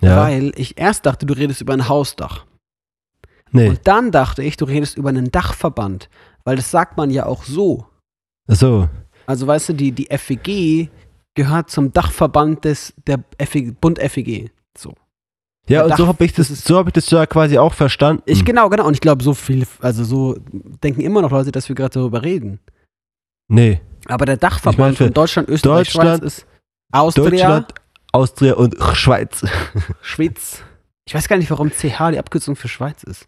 Ja, 0.00 0.22
Weil 0.22 0.52
ich 0.56 0.78
erst 0.78 1.04
dachte, 1.06 1.24
du 1.26 1.34
redest 1.34 1.60
über 1.60 1.74
ein 1.74 1.88
Hausdach. 1.88 2.45
Nee, 3.52 3.68
Und 3.68 3.80
dann 3.84 4.10
dachte 4.10 4.42
ich, 4.42 4.56
du 4.56 4.64
redest 4.64 4.96
über 4.96 5.08
einen 5.10 5.30
Dachverband. 5.30 6.08
Weil 6.44 6.56
das 6.56 6.70
sagt 6.70 6.96
man 6.96 7.10
ja 7.10 7.26
auch 7.26 7.44
so. 7.44 7.86
so, 8.46 8.88
Also 9.26 9.46
weißt 9.46 9.70
du, 9.70 9.72
die, 9.74 9.92
die 9.92 10.06
FEG 10.16 10.90
gehört 11.34 11.70
zum 11.70 11.92
Dachverband 11.92 12.64
des 12.64 12.94
der 13.06 13.22
FEG, 13.40 13.80
Bund 13.80 13.98
FEG. 13.98 14.50
So. 14.78 14.90
Ja, 15.68 15.80
Der 15.82 15.84
und 15.86 15.96
so 15.96 16.04
Dach- 16.04 16.08
habe 16.12 16.24
ich 16.24 16.32
das, 16.32 16.48
das 16.48 16.62
so 16.64 16.76
habe 16.78 16.90
ich 16.90 16.92
das 16.94 17.10
ja 17.10 17.26
quasi 17.26 17.58
auch 17.58 17.74
verstanden. 17.74 18.22
Ich 18.26 18.44
genau, 18.44 18.68
genau. 18.68 18.86
Und 18.86 18.94
ich 18.94 19.00
glaube, 19.00 19.24
so 19.24 19.34
viel, 19.34 19.66
also 19.80 20.04
so 20.04 20.36
denken 20.84 21.00
immer 21.00 21.20
noch 21.22 21.32
Leute, 21.32 21.50
dass 21.50 21.68
wir 21.68 21.74
gerade 21.74 21.94
darüber 21.94 22.22
reden. 22.22 22.60
nee, 23.48 23.80
Aber 24.06 24.24
der 24.26 24.36
Dachverband 24.36 24.74
Ich 24.74 24.78
meine, 24.78 24.94
für 24.96 25.04
von 25.06 25.12
Deutschland, 25.14 25.48
Österreich, 25.48 25.88
Deutschland- 25.92 26.20
Schweiz 26.20 26.32
ist 26.38 26.46
Austria, 26.92 27.24
Deutschland, 27.30 27.74
Austria 28.12 28.54
und 28.54 28.76
Schweiz. 28.94 29.44
Schweiz. 30.02 30.62
Ich 31.04 31.14
weiß 31.14 31.26
gar 31.28 31.36
nicht, 31.36 31.50
warum 31.50 31.70
CH 31.70 32.12
die 32.12 32.18
Abkürzung 32.18 32.54
für 32.56 32.68
Schweiz 32.68 33.02
ist. 33.02 33.26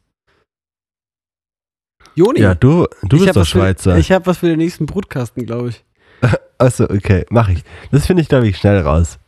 Joni, 2.14 2.40
Ja, 2.40 2.54
du, 2.54 2.86
du 3.02 3.16
bist 3.18 3.28
doch 3.28 3.36
was 3.36 3.48
für- 3.48 3.58
Schweizer. 3.58 3.96
ich 3.98 4.10
habe 4.12 4.26
was 4.26 4.38
für 4.38 4.46
den 4.48 4.58
nächsten 4.58 4.86
Brutkasten, 4.86 5.46
glaube 5.46 5.70
ich. 5.70 5.84
Achso, 6.58 6.84
okay, 6.84 7.24
mache 7.30 7.52
ich. 7.52 7.64
Das 7.92 8.06
finde 8.06 8.22
ich, 8.22 8.28
glaube 8.28 8.48
ich, 8.48 8.56
schnell 8.58 8.80
raus. 8.80 9.18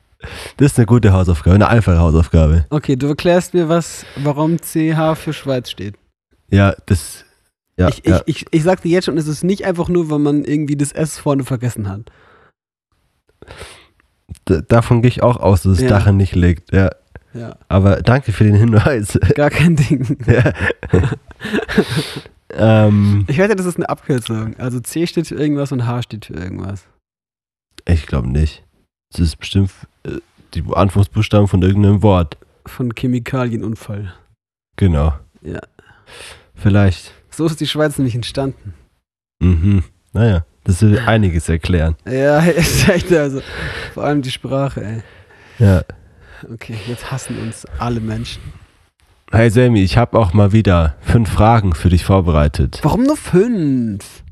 Das 0.58 0.72
ist 0.72 0.78
eine 0.78 0.86
gute 0.86 1.12
Hausaufgabe, 1.12 1.54
eine 1.54 1.68
einfache 1.68 1.98
Hausaufgabe. 1.98 2.66
Okay, 2.70 2.96
du 2.96 3.06
erklärst 3.08 3.54
mir, 3.54 3.68
was, 3.68 4.04
warum 4.16 4.58
CH 4.58 5.14
für 5.16 5.32
Schweiz 5.32 5.70
steht. 5.70 5.94
Ja, 6.50 6.74
das. 6.86 7.24
Ja, 7.78 7.88
ich, 7.88 8.02
ja. 8.04 8.20
ich, 8.26 8.42
ich, 8.42 8.46
ich 8.50 8.62
sagte 8.62 8.88
jetzt 8.88 9.06
schon, 9.06 9.16
es 9.16 9.26
ist 9.28 9.44
nicht 9.44 9.64
einfach 9.64 9.88
nur, 9.88 10.10
weil 10.10 10.18
man 10.18 10.44
irgendwie 10.44 10.76
das 10.76 10.92
S 10.92 11.18
vorne 11.18 11.44
vergessen 11.44 11.88
hat. 11.88 12.10
D 14.48 14.60
davon 14.68 15.00
gehe 15.00 15.08
ich 15.08 15.22
auch 15.22 15.38
aus, 15.38 15.62
dass 15.62 15.74
das 15.78 15.82
Ja. 15.82 15.88
Dach 15.88 16.10
nicht 16.12 16.34
liegt. 16.34 16.72
Ja, 16.74 16.90
Ja, 17.32 17.56
aber 17.68 18.02
danke 18.02 18.32
für 18.32 18.44
den 18.44 18.54
Hinweis. 18.56 19.18
gar 19.34 19.48
kein 19.50 19.76
Ding. 19.76 20.18
ja. 20.26 20.52
ähm, 22.54 23.24
Ich 23.28 23.38
wette, 23.38 23.56
das 23.56 23.66
ist 23.66 23.76
eine 23.76 23.88
Abkürzung. 23.88 24.56
Also 24.58 24.80
C 24.80 25.06
steht 25.06 25.26
für 25.28 25.34
irgendwas 25.36 25.72
und 25.72 25.86
H 25.86 26.02
steht 26.02 26.26
für 26.26 26.34
irgendwas. 26.34 26.86
ich 27.86 28.06
glaube 28.06 28.28
nicht. 28.28 28.64
Das 29.12 29.20
ist 29.20 29.36
bestimmt 29.36 29.70
äh, 30.04 30.18
die 30.54 30.62
Anfangsbuchstaben 30.72 31.48
von 31.48 31.62
irgendeinem 31.62 32.02
Wort. 32.02 32.36
Von 32.66 32.94
Chemikalienunfall. 32.94 34.12
Genau. 34.76 35.14
Ja. 35.42 35.60
Vielleicht. 36.54 37.12
So 37.30 37.46
ist 37.46 37.60
die 37.60 37.66
Schweiz 37.66 37.98
nämlich 37.98 38.14
entstanden. 38.14 38.74
Mhm. 39.40 39.82
Naja, 40.12 40.44
das 40.64 40.82
will 40.82 40.98
einiges 40.98 41.48
erklären. 41.48 41.96
Ja, 42.06 42.40
ist 42.44 42.88
echt, 42.88 43.12
also. 43.12 43.40
Vor 43.94 44.04
allem 44.04 44.22
die 44.22 44.30
Sprache, 44.30 44.84
ey. 44.84 45.02
Ja. 45.58 45.82
Okay, 46.52 46.76
jetzt 46.86 47.10
hassen 47.10 47.38
uns 47.38 47.66
alle 47.78 48.00
Menschen. 48.00 48.42
Hey 49.30 49.48
Sammy, 49.50 49.82
ich 49.82 49.96
habe 49.96 50.18
auch 50.18 50.32
mal 50.32 50.52
wieder 50.52 50.96
fünf 51.00 51.30
Fragen 51.30 51.74
für 51.74 51.88
dich 51.88 52.04
vorbereitet. 52.04 52.80
Warum 52.82 53.04
nur 53.04 53.16
fünf? 53.16 54.24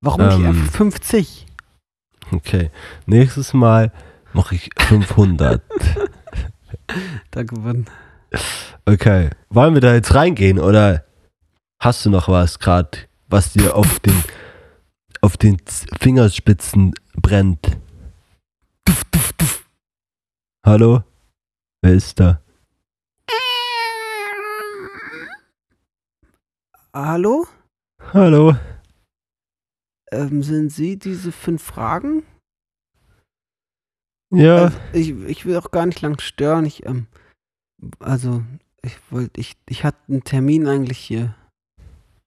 Warum 0.00 0.26
nicht 0.26 0.38
Ähm. 0.38 0.46
einfach 0.46 0.72
50? 0.72 1.46
Okay. 2.32 2.70
Nächstes 3.06 3.52
Mal 3.52 3.92
mache 4.32 4.54
ich 4.54 4.70
500. 4.78 5.62
Da 7.30 7.42
gewonnen. 7.42 7.86
Okay. 8.84 9.30
Wollen 9.48 9.74
wir 9.74 9.80
da 9.80 9.94
jetzt 9.94 10.14
reingehen 10.14 10.58
oder 10.58 11.04
hast 11.80 12.04
du 12.04 12.10
noch 12.10 12.28
was 12.28 12.58
gerade, 12.58 12.98
was 13.28 13.52
dir 13.54 13.74
auf 13.74 14.00
den 14.00 14.22
auf 15.22 15.36
den 15.36 15.56
Fingerspitzen 15.98 16.92
brennt? 17.16 17.78
Hallo? 20.64 21.02
Wer 21.80 21.92
ist 21.94 22.20
da? 22.20 22.40
Hallo? 26.94 27.44
Hallo? 28.12 28.54
Ähm, 30.12 30.44
sind 30.44 30.70
Sie 30.70 30.96
diese 30.96 31.32
fünf 31.32 31.60
Fragen? 31.60 32.22
Ja. 34.32 34.66
Also, 34.66 34.76
ich, 34.92 35.10
ich 35.24 35.44
will 35.44 35.56
auch 35.56 35.72
gar 35.72 35.86
nicht 35.86 36.00
lang 36.02 36.20
stören. 36.20 36.64
Ich, 36.64 36.86
ähm, 36.86 37.08
also, 37.98 38.44
ich 38.82 38.96
wollte, 39.10 39.40
ich, 39.40 39.56
ich 39.68 39.82
hatte 39.82 39.98
einen 40.08 40.22
Termin 40.22 40.68
eigentlich 40.68 40.98
hier. 40.98 41.34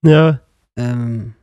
Ja. 0.04 0.42
Ähm, 0.78 1.36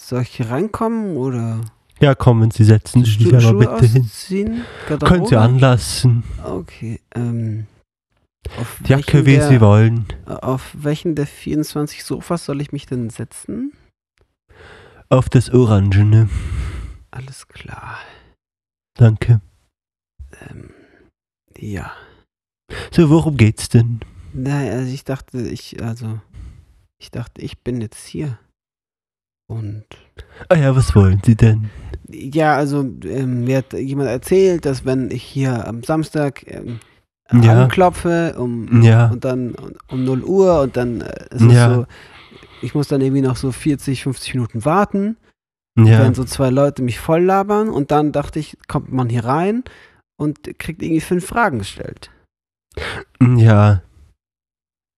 soll 0.00 0.22
ich 0.22 0.36
hier 0.36 0.48
reinkommen 0.48 1.16
oder 1.16 1.62
Ja, 1.98 2.14
kommen 2.14 2.52
Sie, 2.52 2.62
setzen 2.62 3.04
Sie 3.04 3.24
sich 3.24 3.44
aber 3.44 3.58
bitte 3.58 3.86
hin. 3.86 4.64
Können 4.86 5.26
Sie 5.26 5.36
anlassen. 5.36 6.22
Okay, 6.44 7.00
ähm. 7.12 7.66
Auf 8.58 8.80
Jacke, 8.86 9.26
wie 9.26 9.36
der, 9.36 9.48
Sie 9.48 9.60
wollen. 9.60 10.06
Auf 10.26 10.74
welchen 10.74 11.14
der 11.14 11.26
24 11.26 12.04
Sofas 12.04 12.44
soll 12.44 12.60
ich 12.60 12.72
mich 12.72 12.86
denn 12.86 13.10
setzen? 13.10 13.72
Auf 15.08 15.28
das 15.28 15.50
Orangene. 15.50 16.28
Alles 17.10 17.48
klar. 17.48 17.98
Danke. 18.94 19.40
Ähm, 20.48 20.70
ja. 21.56 21.92
So, 22.90 23.10
worum 23.10 23.36
geht's 23.36 23.68
denn? 23.68 24.00
Nein, 24.32 24.70
also 24.70 24.92
ich 24.92 25.04
dachte, 25.04 25.38
ich, 25.40 25.82
also, 25.82 26.20
ich 26.98 27.10
dachte, 27.10 27.40
ich 27.42 27.62
bin 27.62 27.80
jetzt 27.80 28.06
hier. 28.06 28.38
Und 29.48 29.84
Ah 30.48 30.56
ja, 30.56 30.74
was 30.74 30.94
wollen 30.94 31.20
Sie 31.24 31.36
denn? 31.36 31.70
ja, 32.08 32.56
also 32.56 32.80
ähm, 33.04 33.44
mir 33.44 33.58
hat 33.58 33.72
jemand 33.72 34.08
erzählt, 34.08 34.64
dass 34.64 34.84
wenn 34.84 35.10
ich 35.10 35.22
hier 35.22 35.66
am 35.66 35.82
Samstag 35.82 36.44
ähm, 36.48 36.80
Ja. 37.32 37.62
anklopfe 37.64 38.34
um, 38.38 38.82
Ja. 38.82 39.08
und 39.10 39.24
dann 39.24 39.54
um 39.88 40.04
0 40.04 40.22
Uhr 40.22 40.60
und 40.62 40.76
dann 40.76 41.00
äh, 41.00 41.26
ist 41.30 41.40
es 41.42 41.52
Ja. 41.52 41.74
so, 41.74 41.86
ich 42.62 42.74
muss 42.74 42.88
dann 42.88 43.00
irgendwie 43.00 43.22
noch 43.22 43.36
so 43.36 43.50
40, 43.52 44.02
50 44.04 44.34
Minuten 44.34 44.64
warten, 44.64 45.16
Ja. 45.76 45.98
wenn 46.00 46.14
so 46.14 46.24
zwei 46.24 46.50
Leute 46.50 46.82
mich 46.82 46.98
voll 47.00 47.22
labern 47.22 47.68
und 47.68 47.90
dann 47.90 48.12
dachte 48.12 48.38
ich, 48.38 48.56
kommt 48.68 48.92
man 48.92 49.08
hier 49.08 49.24
rein 49.24 49.64
und 50.18 50.58
kriegt 50.58 50.82
irgendwie 50.82 51.00
fünf 51.00 51.26
Fragen 51.26 51.58
gestellt. 51.58 52.10
Ja. 53.20 53.82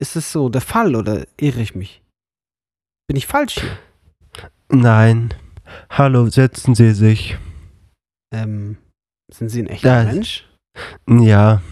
Ist 0.01 0.15
es 0.17 0.31
so 0.31 0.49
der 0.49 0.61
Fall 0.61 0.95
oder 0.95 1.27
irre 1.41 1.61
ich 1.61 1.75
mich? 1.75 2.03
Bin 3.09 3.17
ich 3.17 3.27
falsch 3.27 3.55
hier? 3.61 3.79
Nein. 4.71 5.33
Hallo, 5.91 6.29
setzen 6.29 6.75
Sie 6.75 6.93
sich. 6.93 7.37
Ähm, 8.33 8.77
sind 9.33 9.49
Sie 9.49 9.63
ein 9.63 9.67
echter 9.67 10.05
Das- 10.05 10.15
Mensch? 10.15 10.49
Ja. 11.09 11.63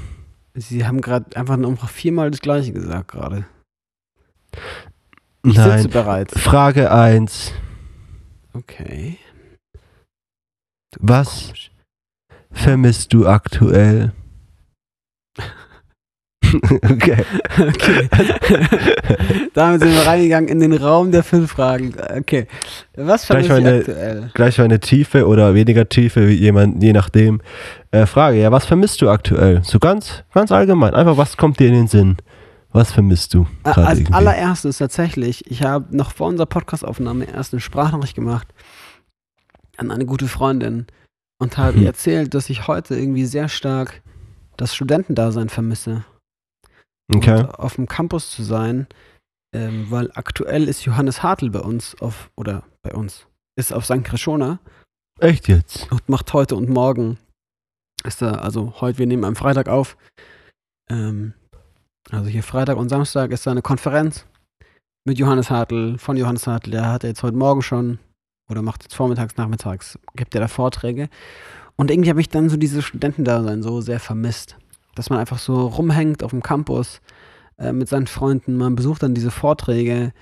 Sie 0.58 0.86
haben 0.86 1.02
gerade 1.02 1.36
einfach 1.36 1.56
noch 1.58 1.88
viermal 1.90 2.30
das 2.30 2.40
gleiche 2.40 2.72
gesagt 2.72 3.08
gerade. 3.12 3.44
Ich 5.44 5.54
sitze 5.54 5.68
Nein. 5.68 5.90
bereits. 5.90 6.38
Frage 6.38 6.90
1. 6.90 7.52
Okay. 8.54 9.18
Du 10.92 10.98
Was 11.02 11.44
komisch. 11.46 11.70
vermisst 12.50 13.12
du 13.12 13.28
aktuell? 13.28 14.12
okay. 16.82 17.16
Okay. 17.58 18.08
Damit 19.54 19.80
sind 19.80 19.92
wir 19.92 20.06
reingegangen 20.06 20.48
in 20.48 20.60
den 20.60 20.72
Raum 20.72 21.10
der 21.12 21.22
fünf 21.22 21.52
Fragen. 21.52 21.94
Okay. 22.18 22.46
Was 22.96 23.26
Gleich 23.26 23.46
vermisse 23.46 23.58
ich 23.58 23.64
meine- 23.64 23.78
aktuell? 23.78 24.30
Gleich 24.34 24.60
eine 24.60 24.80
Tiefe 24.80 25.26
oder 25.26 25.54
weniger 25.54 25.88
Tiefe, 25.88 26.28
wie 26.28 26.34
jemand, 26.34 26.82
je 26.82 26.92
nachdem. 26.92 27.40
Äh, 27.90 28.06
Frage, 28.06 28.38
ja, 28.40 28.50
was 28.52 28.66
vermisst 28.66 29.00
du 29.02 29.08
aktuell? 29.10 29.62
So 29.64 29.78
ganz, 29.78 30.24
ganz 30.34 30.52
allgemein. 30.52 30.94
Einfach, 30.94 31.16
was 31.16 31.36
kommt 31.36 31.58
dir 31.60 31.68
in 31.68 31.74
den 31.74 31.86
Sinn? 31.88 32.16
Was 32.72 32.92
vermisst 32.92 33.32
du 33.32 33.46
Als 33.62 33.76
irgendwie? 34.00 34.12
allererstes 34.12 34.78
tatsächlich, 34.78 35.50
ich 35.50 35.62
habe 35.62 35.96
noch 35.96 36.12
vor 36.12 36.28
unserer 36.28 36.46
Podcastaufnahme 36.46 37.24
erst 37.24 37.54
eine 37.54 37.60
Sprachnachricht 37.60 38.14
gemacht 38.14 38.48
an 39.78 39.90
eine 39.90 40.04
gute 40.04 40.28
Freundin 40.28 40.86
und 41.38 41.56
habe 41.56 41.76
Mhm. 41.76 41.82
ihr 41.82 41.86
erzählt, 41.88 42.34
dass 42.34 42.50
ich 42.50 42.66
heute 42.66 42.94
irgendwie 42.96 43.24
sehr 43.24 43.48
stark 43.48 44.02
das 44.58 44.74
Studentendasein 44.74 45.48
vermisse. 45.48 46.04
Okay. 47.14 47.40
Und 47.40 47.50
auf 47.50 47.76
dem 47.76 47.86
Campus 47.86 48.30
zu 48.30 48.42
sein, 48.42 48.86
ähm, 49.54 49.90
weil 49.90 50.10
aktuell 50.14 50.68
ist 50.68 50.84
Johannes 50.84 51.22
Hartl 51.22 51.50
bei 51.50 51.60
uns 51.60 51.94
auf, 52.00 52.30
oder 52.36 52.64
bei 52.82 52.94
uns, 52.94 53.26
ist 53.56 53.72
auf 53.72 53.84
St. 53.84 54.04
Krishona 54.04 54.58
Echt 55.20 55.48
jetzt? 55.48 55.90
und 55.90 56.08
macht 56.08 56.32
heute 56.32 56.56
und 56.56 56.68
morgen, 56.68 57.18
ist 58.04 58.22
da, 58.22 58.32
also 58.32 58.74
heute, 58.80 58.98
wir 58.98 59.06
nehmen 59.06 59.24
am 59.24 59.36
Freitag 59.36 59.68
auf, 59.68 59.96
ähm, 60.90 61.34
also 62.10 62.28
hier 62.28 62.42
Freitag 62.42 62.76
und 62.76 62.88
Samstag 62.88 63.30
ist 63.30 63.46
da 63.46 63.50
eine 63.50 63.62
Konferenz 63.62 64.26
mit 65.06 65.18
Johannes 65.18 65.50
Hartl, 65.50 65.98
von 65.98 66.16
Johannes 66.16 66.46
Hartl, 66.46 66.70
der 66.70 66.90
hat 66.90 67.04
jetzt 67.04 67.22
heute 67.22 67.36
Morgen 67.36 67.62
schon, 67.62 67.98
oder 68.50 68.62
macht 68.62 68.82
jetzt 68.82 68.94
vormittags, 68.94 69.36
nachmittags, 69.36 69.98
gibt 70.14 70.34
er 70.34 70.40
da 70.40 70.48
Vorträge. 70.48 71.08
Und 71.76 71.90
irgendwie 71.90 72.10
habe 72.10 72.20
ich 72.20 72.28
dann 72.28 72.48
so 72.48 72.56
dieses 72.56 72.84
Studentendasein 72.84 73.62
so 73.62 73.80
sehr 73.80 74.00
vermisst, 74.00 74.56
dass 74.96 75.10
man 75.10 75.20
einfach 75.20 75.38
so 75.38 75.66
rumhängt 75.68 76.24
auf 76.24 76.32
dem 76.32 76.42
Campus 76.42 77.00
äh, 77.58 77.72
mit 77.72 77.88
seinen 77.88 78.08
Freunden, 78.08 78.56
man 78.56 78.74
besucht 78.74 79.02
dann 79.04 79.14
diese 79.14 79.30
Vorträge, 79.30 80.12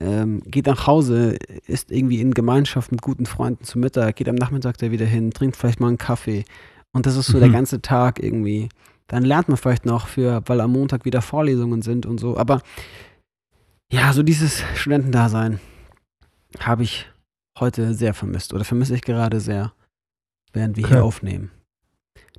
ähm, 0.00 0.42
geht 0.46 0.66
nach 0.66 0.86
Hause, 0.86 1.36
ist 1.66 1.90
irgendwie 1.90 2.20
in 2.20 2.32
Gemeinschaft 2.32 2.92
mit 2.92 3.02
guten 3.02 3.26
Freunden 3.26 3.64
zu 3.64 3.78
Mittag, 3.80 4.14
geht 4.16 4.28
am 4.28 4.36
Nachmittag 4.36 4.78
da 4.78 4.90
wieder 4.92 5.06
hin, 5.06 5.32
trinkt 5.32 5.56
vielleicht 5.56 5.80
mal 5.80 5.88
einen 5.88 5.98
Kaffee. 5.98 6.44
Und 6.92 7.04
das 7.06 7.16
ist 7.16 7.26
so 7.26 7.40
der 7.40 7.48
Mhm. 7.48 7.52
ganze 7.52 7.82
Tag 7.82 8.22
irgendwie. 8.22 8.68
Dann 9.08 9.24
lernt 9.24 9.48
man 9.48 9.56
vielleicht 9.56 9.86
noch 9.86 10.06
für, 10.06 10.42
weil 10.46 10.60
am 10.60 10.72
Montag 10.72 11.04
wieder 11.04 11.20
Vorlesungen 11.22 11.82
sind 11.82 12.06
und 12.06 12.18
so. 12.20 12.36
Aber 12.36 12.62
ja, 13.90 14.12
so 14.12 14.22
dieses 14.22 14.62
Studentendasein 14.74 15.60
habe 16.60 16.82
ich 16.82 17.06
heute 17.58 17.94
sehr 17.94 18.14
vermisst 18.14 18.52
oder 18.54 18.64
vermisse 18.64 18.94
ich 18.94 19.02
gerade 19.02 19.40
sehr, 19.40 19.72
während 20.52 20.76
wir 20.76 20.86
hier 20.86 20.98
Okay. 20.98 21.06
aufnehmen. 21.06 21.50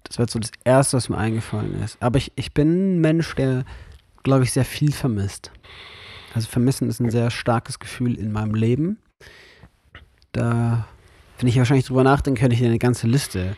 Das 0.04 0.18
wird 0.18 0.30
so 0.30 0.39
das 0.39 0.52
Erste, 0.64 0.97
was 0.97 1.10
mir 1.10 1.18
eingefallen 1.18 1.82
ist. 1.84 1.97
Aber 2.02 2.18
ich, 2.18 2.32
ich 2.36 2.54
bin 2.54 2.95
ein 2.95 3.02
Mensch, 3.02 3.36
der, 3.36 3.66
glaube 4.24 4.43
ich, 4.43 4.52
sehr 4.52 4.66
viel 4.66 4.91
vermisst. 4.91 5.52
Also 6.34 6.47
vermissen 6.47 6.89
ist 6.89 7.00
ein 7.00 7.12
sehr 7.12 7.30
starkes 7.32 7.80
Gefühl 7.80 8.16
in 8.16 8.32
meinem 8.32 8.56
Leben. 8.56 8.97
Da, 10.32 10.88
wenn 11.39 11.47
ich 11.47 11.58
wahrscheinlich 11.58 11.86
drüber 11.86 12.04
nachdenke, 12.04 12.41
könnte 12.41 12.56
ich 12.56 12.64
eine 12.64 12.80
ganze 12.80 13.08
Liste 13.08 13.56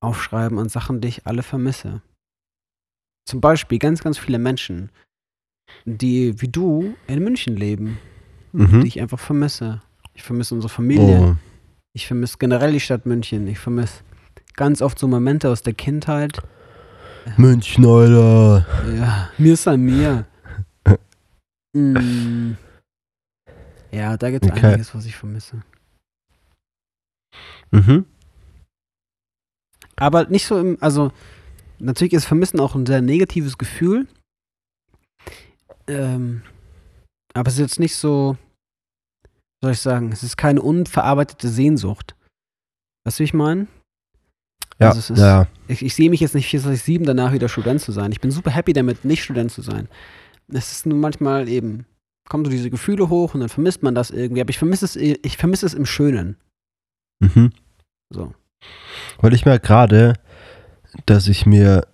aufschreiben 0.00 0.58
an 0.58 0.68
Sachen, 0.68 1.00
die 1.00 1.08
ich 1.08 1.26
alle 1.26 1.42
vermisse. 1.42 2.02
Zum 3.28 3.40
Beispiel 3.40 3.78
ganz, 3.78 4.02
ganz 4.02 4.18
viele 4.18 4.38
Menschen, 4.38 4.90
die 5.84 6.40
wie 6.40 6.48
du 6.48 6.94
in 7.06 7.22
München 7.22 7.56
leben, 7.56 7.98
die 8.52 8.58
Mhm. 8.62 8.84
ich 8.84 9.00
einfach 9.00 9.20
vermisse. 9.20 9.80
Ich 10.14 10.22
vermisse 10.22 10.54
unsere 10.54 10.72
Familie. 10.72 11.20
Oh. 11.20 11.36
Ich 11.94 12.06
vermisse 12.06 12.36
generell 12.38 12.72
die 12.72 12.80
Stadt 12.80 13.06
München. 13.06 13.46
Ich 13.46 13.58
vermisse 13.58 14.02
ganz 14.54 14.82
oft 14.82 14.98
so 14.98 15.08
Momente 15.08 15.48
aus 15.48 15.62
der 15.62 15.74
Kindheit. 15.74 16.40
München, 17.36 17.86
Alter. 17.86 18.66
Ja, 18.96 19.30
mir 19.38 19.54
ist 19.54 19.68
an 19.68 19.80
mir. 19.82 20.26
mm. 21.76 22.52
Ja, 23.92 24.16
da 24.16 24.30
gibt 24.30 24.44
es 24.44 24.50
Okay. 24.50 24.66
einiges, 24.66 24.94
was 24.94 25.04
ich 25.06 25.16
vermisse. 25.16 25.62
Mhm. 27.70 28.06
Aber 29.96 30.26
nicht 30.26 30.46
so 30.46 30.58
im, 30.58 30.78
also 30.80 31.12
natürlich 31.78 32.12
ist 32.14 32.24
Vermissen 32.24 32.60
auch 32.60 32.74
ein 32.74 32.86
sehr 32.86 33.02
negatives 33.02 33.58
Gefühl. 33.58 34.06
Ähm, 35.86 36.42
aber 37.34 37.48
es 37.48 37.54
ist 37.54 37.60
jetzt 37.60 37.80
nicht 37.80 37.96
so, 37.96 38.36
soll 39.62 39.72
ich 39.72 39.80
sagen, 39.80 40.12
es 40.12 40.22
ist 40.22 40.36
keine 40.36 40.62
unverarbeitete 40.62 41.48
Sehnsucht. 41.48 42.14
Weißt 43.04 43.18
du, 43.18 43.20
wie 43.20 43.24
ich 43.24 43.34
meine? 43.34 43.66
Ja, 44.82 44.88
Also 44.88 44.98
es 45.00 45.10
ist- 45.10 45.18
ja. 45.18 45.46
Ich, 45.68 45.82
ich 45.82 45.94
sehe 45.94 46.10
mich 46.10 46.20
jetzt 46.20 46.34
nicht 46.34 46.48
24-7 46.52 47.04
danach 47.04 47.32
wieder 47.32 47.48
Student 47.48 47.80
zu 47.80 47.92
sein. 47.92 48.12
Ich 48.12 48.20
bin 48.20 48.30
super 48.30 48.50
happy 48.50 48.72
damit, 48.72 49.04
nicht 49.04 49.22
Student 49.24 49.50
zu 49.50 49.62
sein. 49.62 49.88
Es 50.48 50.72
ist 50.72 50.86
nur 50.86 50.98
manchmal 50.98 51.48
eben, 51.48 51.86
kommen 52.28 52.44
so 52.44 52.50
diese 52.50 52.68
Gefühle 52.70 53.08
hoch 53.08 53.34
und 53.34 53.40
dann 53.40 53.48
vermisst 53.48 53.82
man 53.82 53.94
das 53.94 54.10
irgendwie. 54.10 54.40
Aber 54.42 54.50
ich 54.50 54.58
vermisse 54.58 54.84
es, 54.84 54.96
ich 54.96 55.36
vermisse 55.36 55.64
es 55.66 55.74
im 55.74 55.86
Schönen. 55.86 56.36
Mhm. 57.20 57.50
So. 58.12 58.34
Weil 59.20 59.32
ich 59.34 59.44
merke 59.44 59.66
gerade, 59.66 60.14
dass 61.06 61.26
ich 61.28 61.46
mir 61.46 61.86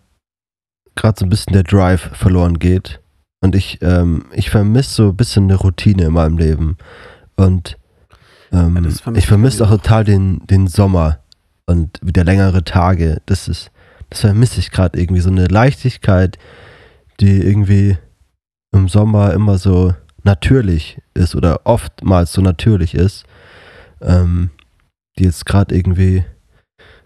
gerade 0.97 1.19
so 1.19 1.25
ein 1.27 1.31
bisschen 1.31 1.53
der 1.53 1.63
Drive 1.63 2.11
verloren 2.17 2.59
geht. 2.59 3.01
Und 3.41 3.55
ich, 3.55 3.79
ähm, 3.83 4.25
ich 4.33 4.51
vermisse 4.51 4.91
so 4.95 5.09
ein 5.11 5.17
bisschen 5.17 5.45
eine 5.45 5.55
Routine 5.55 6.07
in 6.07 6.13
meinem 6.13 6.39
Leben. 6.39 6.77
Und 7.37 7.79
ähm, 8.51 8.77
Ja, 8.83 9.13
ich 9.15 9.27
vermisse 9.27 9.65
auch. 9.65 9.71
total 9.71 10.03
den, 10.05 10.45
den 10.49 10.67
Sommer 10.67 11.21
und 11.69 11.99
wieder 12.03 12.25
längere 12.25 12.65
Tage. 12.65 13.21
Das 13.27 13.49
ist, 13.49 13.71
das 14.11 14.21
vermisse 14.21 14.59
ich 14.61 14.71
gerade 14.71 14.99
irgendwie. 14.99 15.21
So 15.21 15.31
eine 15.31 15.47
Leichtigkeit, 15.47 16.39
die 17.21 17.41
irgendwie 17.41 17.97
im 18.73 18.89
Sommer 18.89 19.33
immer 19.33 19.59
so 19.59 19.95
natürlich 20.25 21.01
ist 21.15 21.35
oder 21.35 21.61
oftmals 21.65 22.33
so 22.33 22.43
natürlich 22.43 22.95
ist. 22.95 23.25
Ähm, 24.01 24.51
die 25.19 25.25
jetzt 25.25 25.47
gerade 25.47 25.75
irgendwie 25.75 26.25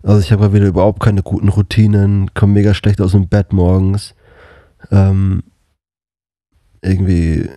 also 0.02 0.20
ich 0.20 0.32
habe 0.32 0.52
wieder 0.52 0.66
überhaupt 0.66 1.00
keine 1.00 1.22
guten 1.22 1.48
Routinen, 1.48 2.34
komme 2.34 2.54
mega 2.54 2.74
schlecht 2.74 3.00
aus 3.00 3.12
dem 3.12 3.28
Bett 3.28 3.52
morgens. 3.52 4.14
Ähm, 4.90 5.44
irgendwie 6.80 7.48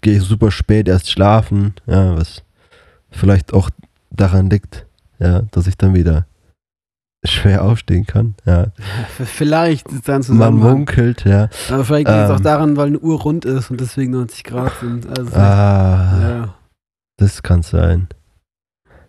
gehe 0.00 0.18
ich 0.18 0.22
super 0.22 0.52
spät 0.52 0.86
erst 0.86 1.10
schlafen, 1.10 1.74
ja, 1.86 2.16
was 2.16 2.44
vielleicht 3.10 3.52
auch 3.52 3.68
daran 4.10 4.48
liegt, 4.48 4.86
ja, 5.18 5.42
dass 5.50 5.66
ich 5.66 5.76
dann 5.76 5.94
wieder 5.94 6.26
schwer 7.24 7.62
aufstehen 7.64 8.04
kann. 8.06 8.34
Ja. 8.44 8.66
Vielleicht 9.24 9.90
ist 9.92 10.08
da 10.08 10.16
ein 10.16 10.24
Man 10.36 10.54
munkelt, 10.54 11.24
ja. 11.24 11.48
Aber 11.70 11.84
vielleicht 11.84 12.08
liegt 12.08 12.18
es 12.20 12.30
auch 12.30 12.36
Ähm. 12.38 12.42
daran, 12.42 12.76
weil 12.76 12.88
eine 12.88 12.98
Uhr 12.98 13.20
rund 13.20 13.44
ist 13.44 13.70
und 13.70 13.80
deswegen 13.80 14.10
90 14.12 14.42
Grad 14.44 14.72
sind. 14.80 15.06
Also, 15.06 15.34
Ah, 15.36 16.18
ja. 16.20 16.54
das 17.18 17.42
kann 17.42 17.62
sein. 17.62 18.08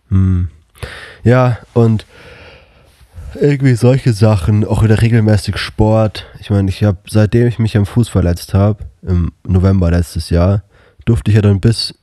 Hm. 0.10 0.50
Ja, 1.24 1.58
und 1.74 2.06
irgendwie 3.36 3.74
solche 3.74 4.14
Sachen, 4.14 4.64
auch 4.64 4.84
wieder 4.84 5.02
regelmäßig 5.02 5.58
Sport. 5.58 6.28
Ich 6.40 6.52
meine, 6.52 6.70
ich 6.70 6.84
habe, 6.84 7.00
seitdem 7.10 7.48
ich 7.48 7.58
mich 7.58 7.76
am 7.78 7.88
Fuß 7.88 8.10
verletzt 8.10 8.54
habe, 8.54 8.86
im 9.02 9.32
November 9.48 9.90
letztes 9.90 10.30
Jahr, 10.30 10.62
durfte 11.06 11.32
ich 11.32 11.36
ja 11.36 11.42
dann 11.42 11.60
bis 11.60 11.96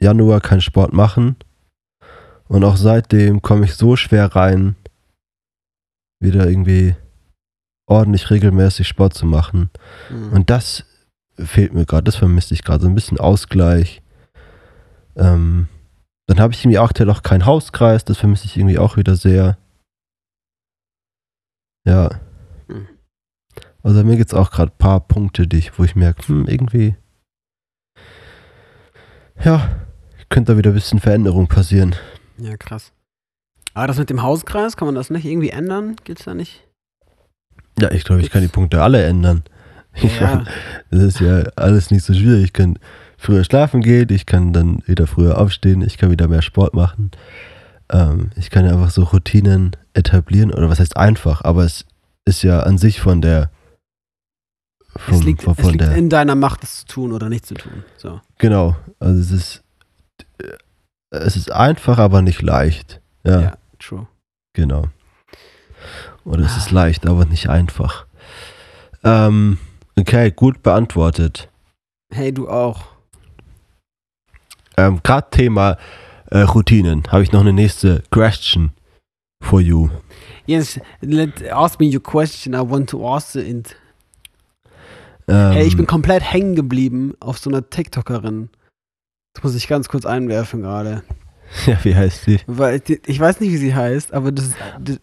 Januar 0.00 0.40
keinen 0.40 0.60
Sport 0.60 0.92
machen. 0.92 1.36
Und 2.48 2.64
auch 2.64 2.76
seitdem 2.76 3.42
komme 3.42 3.64
ich 3.64 3.74
so 3.74 3.94
schwer 3.96 4.34
rein, 4.34 4.74
wieder 6.20 6.48
irgendwie 6.48 6.94
ordentlich 7.86 8.30
regelmäßig 8.30 8.88
Sport 8.88 9.14
zu 9.14 9.26
machen. 9.26 9.70
Hm. 10.08 10.32
Und 10.32 10.50
das 10.50 10.84
fehlt 11.38 11.74
mir 11.74 11.86
gerade, 11.86 12.04
das 12.04 12.16
vermisse 12.16 12.54
ich 12.54 12.62
gerade, 12.62 12.82
so 12.82 12.88
ein 12.88 12.94
bisschen 12.94 13.18
Ausgleich. 13.18 14.02
Ähm, 15.14 15.68
dann 16.26 16.40
habe 16.40 16.52
ich 16.52 16.64
irgendwie 16.64 16.78
aktuell 16.78 17.10
auch 17.10 17.22
keinen 17.22 17.46
Hauskreis, 17.46 18.04
das 18.04 18.18
vermisse 18.18 18.46
ich 18.46 18.56
irgendwie 18.56 18.78
auch 18.78 18.96
wieder 18.96 19.16
sehr. 19.16 19.56
Ja. 21.84 22.20
Hm. 22.68 22.88
Also 23.82 24.02
mir 24.02 24.16
gibt 24.16 24.32
es 24.32 24.38
auch 24.38 24.50
gerade 24.50 24.72
ein 24.72 24.78
paar 24.78 25.00
Punkte, 25.00 25.46
die 25.46 25.58
ich, 25.58 25.78
wo 25.78 25.84
ich 25.84 25.94
merke, 25.94 26.26
hm, 26.26 26.46
irgendwie, 26.48 26.96
ja, 29.44 29.86
könnte 30.28 30.52
da 30.52 30.58
wieder 30.58 30.70
ein 30.70 30.74
bisschen 30.74 30.98
Veränderung 30.98 31.46
passieren. 31.46 31.94
ja, 32.38 32.56
krass. 32.56 32.92
Aber 33.76 33.88
das 33.88 33.98
mit 33.98 34.08
dem 34.08 34.22
Hauskreis, 34.22 34.78
kann 34.78 34.86
man 34.86 34.94
das 34.94 35.10
nicht 35.10 35.26
irgendwie 35.26 35.50
ändern? 35.50 35.96
Geht's 36.04 36.24
da 36.24 36.32
nicht? 36.32 36.64
Ja, 37.78 37.90
ich 37.90 38.04
glaube, 38.04 38.22
ich 38.22 38.30
kann 38.30 38.40
die 38.40 38.48
Punkte 38.48 38.82
alle 38.82 39.04
ändern. 39.04 39.42
Ja, 40.18 40.44
Das 40.90 41.02
ist 41.02 41.20
ja 41.20 41.42
alles 41.56 41.90
nicht 41.90 42.02
so 42.02 42.14
schwierig. 42.14 42.44
Ich 42.44 42.52
kann 42.54 42.78
früher 43.18 43.44
schlafen 43.44 43.82
gehen, 43.82 44.08
ich 44.10 44.24
kann 44.24 44.54
dann 44.54 44.82
wieder 44.86 45.06
früher 45.06 45.36
aufstehen, 45.38 45.82
ich 45.82 45.98
kann 45.98 46.10
wieder 46.10 46.26
mehr 46.26 46.40
Sport 46.40 46.72
machen. 46.72 47.10
Ähm, 47.92 48.30
ich 48.36 48.48
kann 48.48 48.64
ja 48.64 48.72
einfach 48.72 48.88
so 48.88 49.02
Routinen 49.02 49.76
etablieren, 49.92 50.54
oder 50.54 50.70
was 50.70 50.80
heißt 50.80 50.96
einfach, 50.96 51.42
aber 51.44 51.64
es 51.64 51.84
ist 52.24 52.42
ja 52.42 52.60
an 52.60 52.78
sich 52.78 53.02
von 53.02 53.20
der. 53.20 53.50
Vom, 54.96 55.16
es 55.16 55.22
liegt, 55.22 55.42
von, 55.42 55.52
es 55.52 55.60
von 55.60 55.72
liegt 55.72 55.82
der 55.82 55.96
in 55.96 56.08
deiner 56.08 56.34
Macht, 56.34 56.64
es 56.64 56.80
zu 56.80 56.86
tun 56.86 57.12
oder 57.12 57.28
nicht 57.28 57.44
zu 57.44 57.52
tun. 57.52 57.84
So. 57.98 58.22
genau, 58.38 58.74
also 59.00 59.20
es 59.20 59.30
ist. 59.30 59.62
Es 61.10 61.36
ist 61.36 61.52
einfach, 61.52 61.98
aber 61.98 62.22
nicht 62.22 62.40
leicht. 62.40 63.02
Ja, 63.24 63.40
Ja, 63.40 63.58
true. 63.86 64.06
genau. 64.54 64.84
Oder 66.24 66.44
es 66.44 66.56
ist 66.56 66.68
Ah. 66.72 66.74
leicht, 66.74 67.06
aber 67.06 67.24
nicht 67.24 67.48
einfach. 67.48 68.06
Ähm, 69.04 69.58
Okay, 69.98 70.30
gut 70.30 70.62
beantwortet. 70.62 71.48
Hey, 72.12 72.30
du 72.32 72.50
auch. 72.50 72.84
Ähm, 74.76 75.00
Gerade 75.02 75.30
Thema 75.30 75.78
äh, 76.30 76.40
Routinen. 76.40 77.04
Habe 77.10 77.22
ich 77.22 77.32
noch 77.32 77.40
eine 77.40 77.54
nächste 77.54 78.02
Question 78.10 78.72
for 79.42 79.60
you. 79.60 79.88
Yes, 80.44 80.78
let 81.00 81.50
ask 81.50 81.80
me 81.80 81.86
your 81.86 82.02
question. 82.02 82.52
I 82.52 82.58
want 82.58 82.90
to 82.90 83.08
ask 83.08 83.36
it. 83.36 83.74
Ähm, 85.28 85.52
Ey, 85.52 85.66
ich 85.66 85.76
bin 85.78 85.86
komplett 85.86 86.22
hängen 86.22 86.54
geblieben 86.54 87.14
auf 87.20 87.38
so 87.38 87.48
einer 87.48 87.68
TikTokerin. 87.70 88.50
Das 89.34 89.44
muss 89.44 89.54
ich 89.54 89.66
ganz 89.66 89.88
kurz 89.88 90.04
einwerfen 90.04 90.60
gerade. 90.60 91.04
ja, 91.66 91.78
wie 91.82 91.94
heißt 91.94 92.26
die? 92.26 92.38
Weil 92.46 92.82
ich 93.06 93.20
weiß 93.20 93.40
nicht, 93.40 93.52
wie 93.52 93.56
sie 93.56 93.74
heißt, 93.74 94.12
aber 94.12 94.32
das, 94.32 94.50
das 94.80 94.98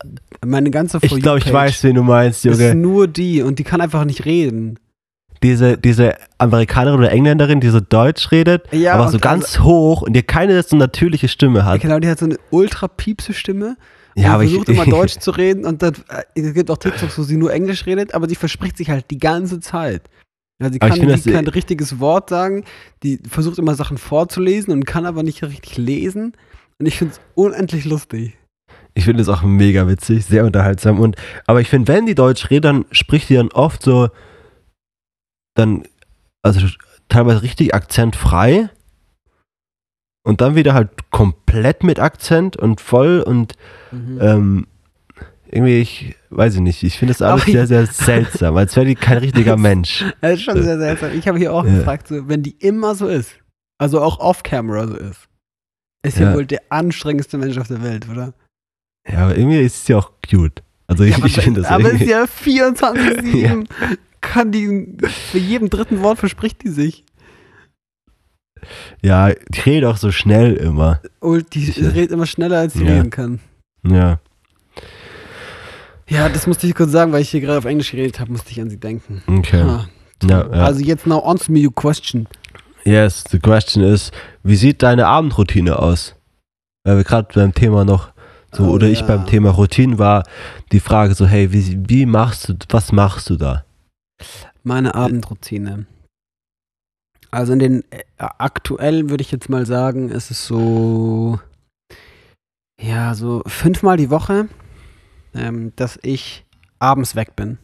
meine 0.46 0.72
ganze 0.72 1.00
Ich 1.02 1.16
glaube, 1.22 1.40
ich 1.40 1.46
For 1.46 1.54
weiß, 1.54 1.84
wen 1.84 1.96
du 1.96 2.04
meinst, 2.04 2.46
ist 2.46 2.60
Junge. 2.60 2.76
nur 2.76 3.08
die 3.08 3.42
und 3.42 3.60
die 3.60 3.64
kann 3.64 3.82
einfach 3.82 4.06
nicht 4.06 4.26
reden. 4.26 4.80
Diese, 5.42 5.78
diese 5.78 6.16
Amerikanerin 6.38 7.00
oder 7.00 7.12
Engländerin, 7.12 7.60
die 7.60 7.68
so 7.68 7.82
Deutsch 7.82 8.32
redet, 8.32 8.64
Ja, 8.72 8.94
aber 8.94 9.10
so 9.10 9.20
ganz 9.20 9.60
hoch 9.60 10.02
und 10.02 10.14
die 10.14 10.24
keine 10.24 10.62
so 10.64 10.78
natürliche 10.78 11.28
Stimme 11.28 11.66
hat. 11.66 11.82
Genau, 11.82 12.00
die 12.00 12.08
hat 12.08 12.20
so 12.20 12.26
eine 12.26 12.38
ultra 12.50 12.88
piepse 12.88 13.34
Stimme. 13.34 13.76
Ja, 14.16 14.34
aber 14.34 14.40
und 14.40 14.46
ich, 14.46 14.52
versucht 14.52 14.70
immer 14.70 14.86
Deutsch 14.98 15.18
zu 15.20 15.32
reden 15.32 15.66
und 15.66 15.82
dann, 15.82 15.96
äh, 16.10 16.40
es 16.40 16.54
gibt 16.54 16.70
auch 16.72 16.78
TikToks, 16.78 17.18
wo 17.18 17.24
sie 17.24 17.36
nur 17.36 17.52
Englisch 17.52 17.86
redet, 17.86 18.14
aber 18.14 18.30
sie 18.30 18.36
verspricht 18.36 18.78
sich 18.78 18.90
halt 18.90 19.06
die 19.12 19.18
ganze 19.18 19.60
Zeit. 19.60 20.04
Ja, 20.64 20.72
sie 20.72 20.82
Aber 20.82 20.90
kann 20.90 21.00
die, 21.00 21.06
das- 21.08 21.24
kein 21.26 21.48
richtiges 21.48 22.00
Wort 22.00 22.30
sagen, 22.30 22.64
die 23.04 23.20
versucht 23.30 23.60
immer 23.60 23.76
Sachen 23.76 23.98
vorzulesen 23.98 24.72
und 24.74 24.86
kann 24.86 25.06
aber 25.06 25.22
nicht 25.24 25.44
richtig 25.44 25.78
lesen. 25.78 26.34
Und 26.80 26.86
ich 26.88 26.98
finde 26.98 27.14
es 27.14 27.22
unendlich 27.36 27.86
lustig. 27.86 28.38
Ich 28.96 29.06
finde 29.06 29.22
es 29.22 29.30
auch 29.30 29.42
mega 29.44 29.88
witzig, 29.88 30.26
sehr 30.26 30.46
unterhaltsam. 30.46 31.00
Und, 31.00 31.16
aber 31.48 31.62
ich 31.62 31.68
finde, 31.70 31.92
wenn 31.94 32.06
die 32.06 32.16
Deutsch 32.16 32.50
redet, 32.50 32.66
dann 32.66 32.86
spricht 32.92 33.30
die 33.30 33.36
dann 33.36 33.52
oft 33.52 33.82
so, 33.84 34.10
dann, 35.56 35.84
also 36.44 36.66
teilweise 37.10 37.42
richtig 37.44 37.74
akzentfrei 37.74 38.70
und 40.26 40.42
dann 40.42 40.56
wieder 40.56 40.74
halt 40.74 41.10
komplett 41.12 41.84
mit 41.84 42.00
Akzent 42.00 42.56
und 42.58 42.82
voll 42.82 43.22
und 43.22 43.54
Mhm. 43.92 44.18
ähm, 44.22 44.68
irgendwie, 45.54 45.80
ich 45.80 46.16
weiß 46.32 46.56
ich 46.56 46.62
nicht, 46.62 46.82
ich 46.84 46.98
finde 46.98 47.14
das 47.14 47.22
alles 47.22 47.46
sehr, 47.46 47.68
sehr 47.68 47.86
seltsam, 47.86 48.58
als 48.58 48.76
wäre 48.76 48.86
die 48.88 48.96
kein 48.96 49.20
richtiger 49.20 49.56
Mensch. 49.70 50.04
Das 50.22 50.34
ist 50.34 50.42
schon 50.44 50.62
sehr 50.64 50.78
seltsam. 50.80 51.12
Ich 51.18 51.28
habe 51.28 51.38
hier 51.38 51.54
auch 51.54 51.66
Ja. 51.66 51.76
gefragt, 51.76 52.08
so, 52.08 52.28
wenn 52.28 52.42
die 52.44 52.56
immer 52.60 52.96
so 52.96 53.08
ist, 53.08 53.32
also 53.78 54.02
auch 54.02 54.20
off-camera 54.20 54.88
so 54.88 54.96
ist, 54.96 55.28
ist 56.06 56.18
ja. 56.20 56.30
Ja. 56.30 56.36
wohl 56.36 56.46
der 56.46 56.62
anstrengendste 56.70 57.38
Mensch 57.38 57.58
auf 57.58 57.68
der 57.68 57.84
Welt, 57.84 58.08
oder? 58.10 58.34
Ja, 59.10 59.20
aber 59.26 59.38
irgendwie 59.38 59.60
ist 59.60 59.86
sie 59.86 59.96
auch 59.96 60.12
cute. 60.28 60.64
Also 60.88 61.04
ich, 61.04 61.16
aber 61.16 61.26
ich 61.28 61.36
finde 61.38 61.62
das 61.62 61.70
aber 61.70 61.92
ist 61.92 62.02
irgendwie, 62.02 62.12
ja 62.12 62.24
24-7. 62.26 63.68
Kann 64.22 64.52
die, 64.52 64.98
für 65.32 65.38
jedem 65.38 65.70
dritten 65.70 66.02
Wort 66.02 66.18
verspricht 66.20 66.64
die 66.64 66.70
sich. 66.70 67.04
ja, 69.02 69.32
die 69.50 69.60
redet 69.60 69.86
auch 69.90 69.98
so 69.98 70.12
schnell 70.12 70.54
immer. 70.56 71.02
Und 71.20 71.54
die 71.56 71.66
Sicher. 71.66 71.94
redet 71.94 72.12
immer 72.12 72.26
schneller, 72.26 72.60
als 72.60 72.74
sie 72.74 72.84
Ja. 72.86 72.94
reden 72.94 73.10
kann. 73.10 73.40
Ja. 73.86 74.20
Ja, 76.14 76.30
das 76.30 76.46
musste 76.48 76.68
ich 76.68 76.76
kurz 76.76 76.92
sagen, 76.92 77.12
weil 77.12 77.22
ich 77.24 77.30
hier 77.32 77.42
gerade 77.42 77.58
auf 77.58 77.66
Englisch 77.66 77.92
geredet 77.92 78.20
habe, 78.20 78.32
musste 78.32 78.52
ich 78.52 78.62
an 78.62 78.70
sie 78.70 78.78
denken. 78.80 79.24
Okay. 79.28 79.62
Ah, 79.62 79.88
Ja, 80.24 80.42
ja. 80.42 80.64
Also 80.64 80.82
jetzt 80.82 81.08
now 81.08 81.20
answer 81.20 81.52
me 81.52 81.60
your 81.66 81.74
question. 81.74 82.28
Yes, 82.86 83.24
the 83.32 83.40
question 83.40 83.84
is, 83.84 84.12
wie 84.44 84.56
sieht 84.56 84.84
deine 84.84 85.08
Abendroutine 85.08 85.80
aus? 85.80 86.16
Weil 86.86 86.98
wir 86.98 87.04
gerade 87.04 87.30
beim 87.34 87.54
Thema 87.54 87.84
noch 87.86 88.10
so, 88.52 88.66
Oh, 88.66 88.72
oder 88.74 88.88
ich 88.88 89.00
ja. 89.00 89.08
beim 89.08 89.26
Thema 89.26 89.50
Routine 89.50 89.98
war, 89.98 90.24
die 90.72 90.80
Frage 90.80 91.16
so, 91.16 91.26
hey, 91.26 91.52
wie, 91.52 91.80
wie 91.90 92.06
machst 92.06 92.50
du, 92.50 92.54
was 92.70 92.92
machst 92.92 93.30
du 93.30 93.36
da? 93.38 93.66
Meine 94.64 94.94
Abendroutine. 94.94 95.88
Also 97.32 97.54
in 97.54 97.60
den 97.60 97.84
äh, 97.90 98.04
aktuell 98.18 99.10
würde 99.10 99.24
ich 99.24 99.32
jetzt 99.32 99.50
mal 99.50 99.66
sagen, 99.66 100.10
ist 100.10 100.30
es 100.30 100.46
so 100.46 101.40
ja 102.80 103.16
so 103.16 103.42
fünfmal 103.48 103.98
die 103.98 104.12
Woche, 104.12 104.48
ähm, 105.34 105.74
dass 105.76 106.00
ich 106.04 106.46
abends 106.80 107.16
weg 107.16 107.36
bin. 107.36 107.58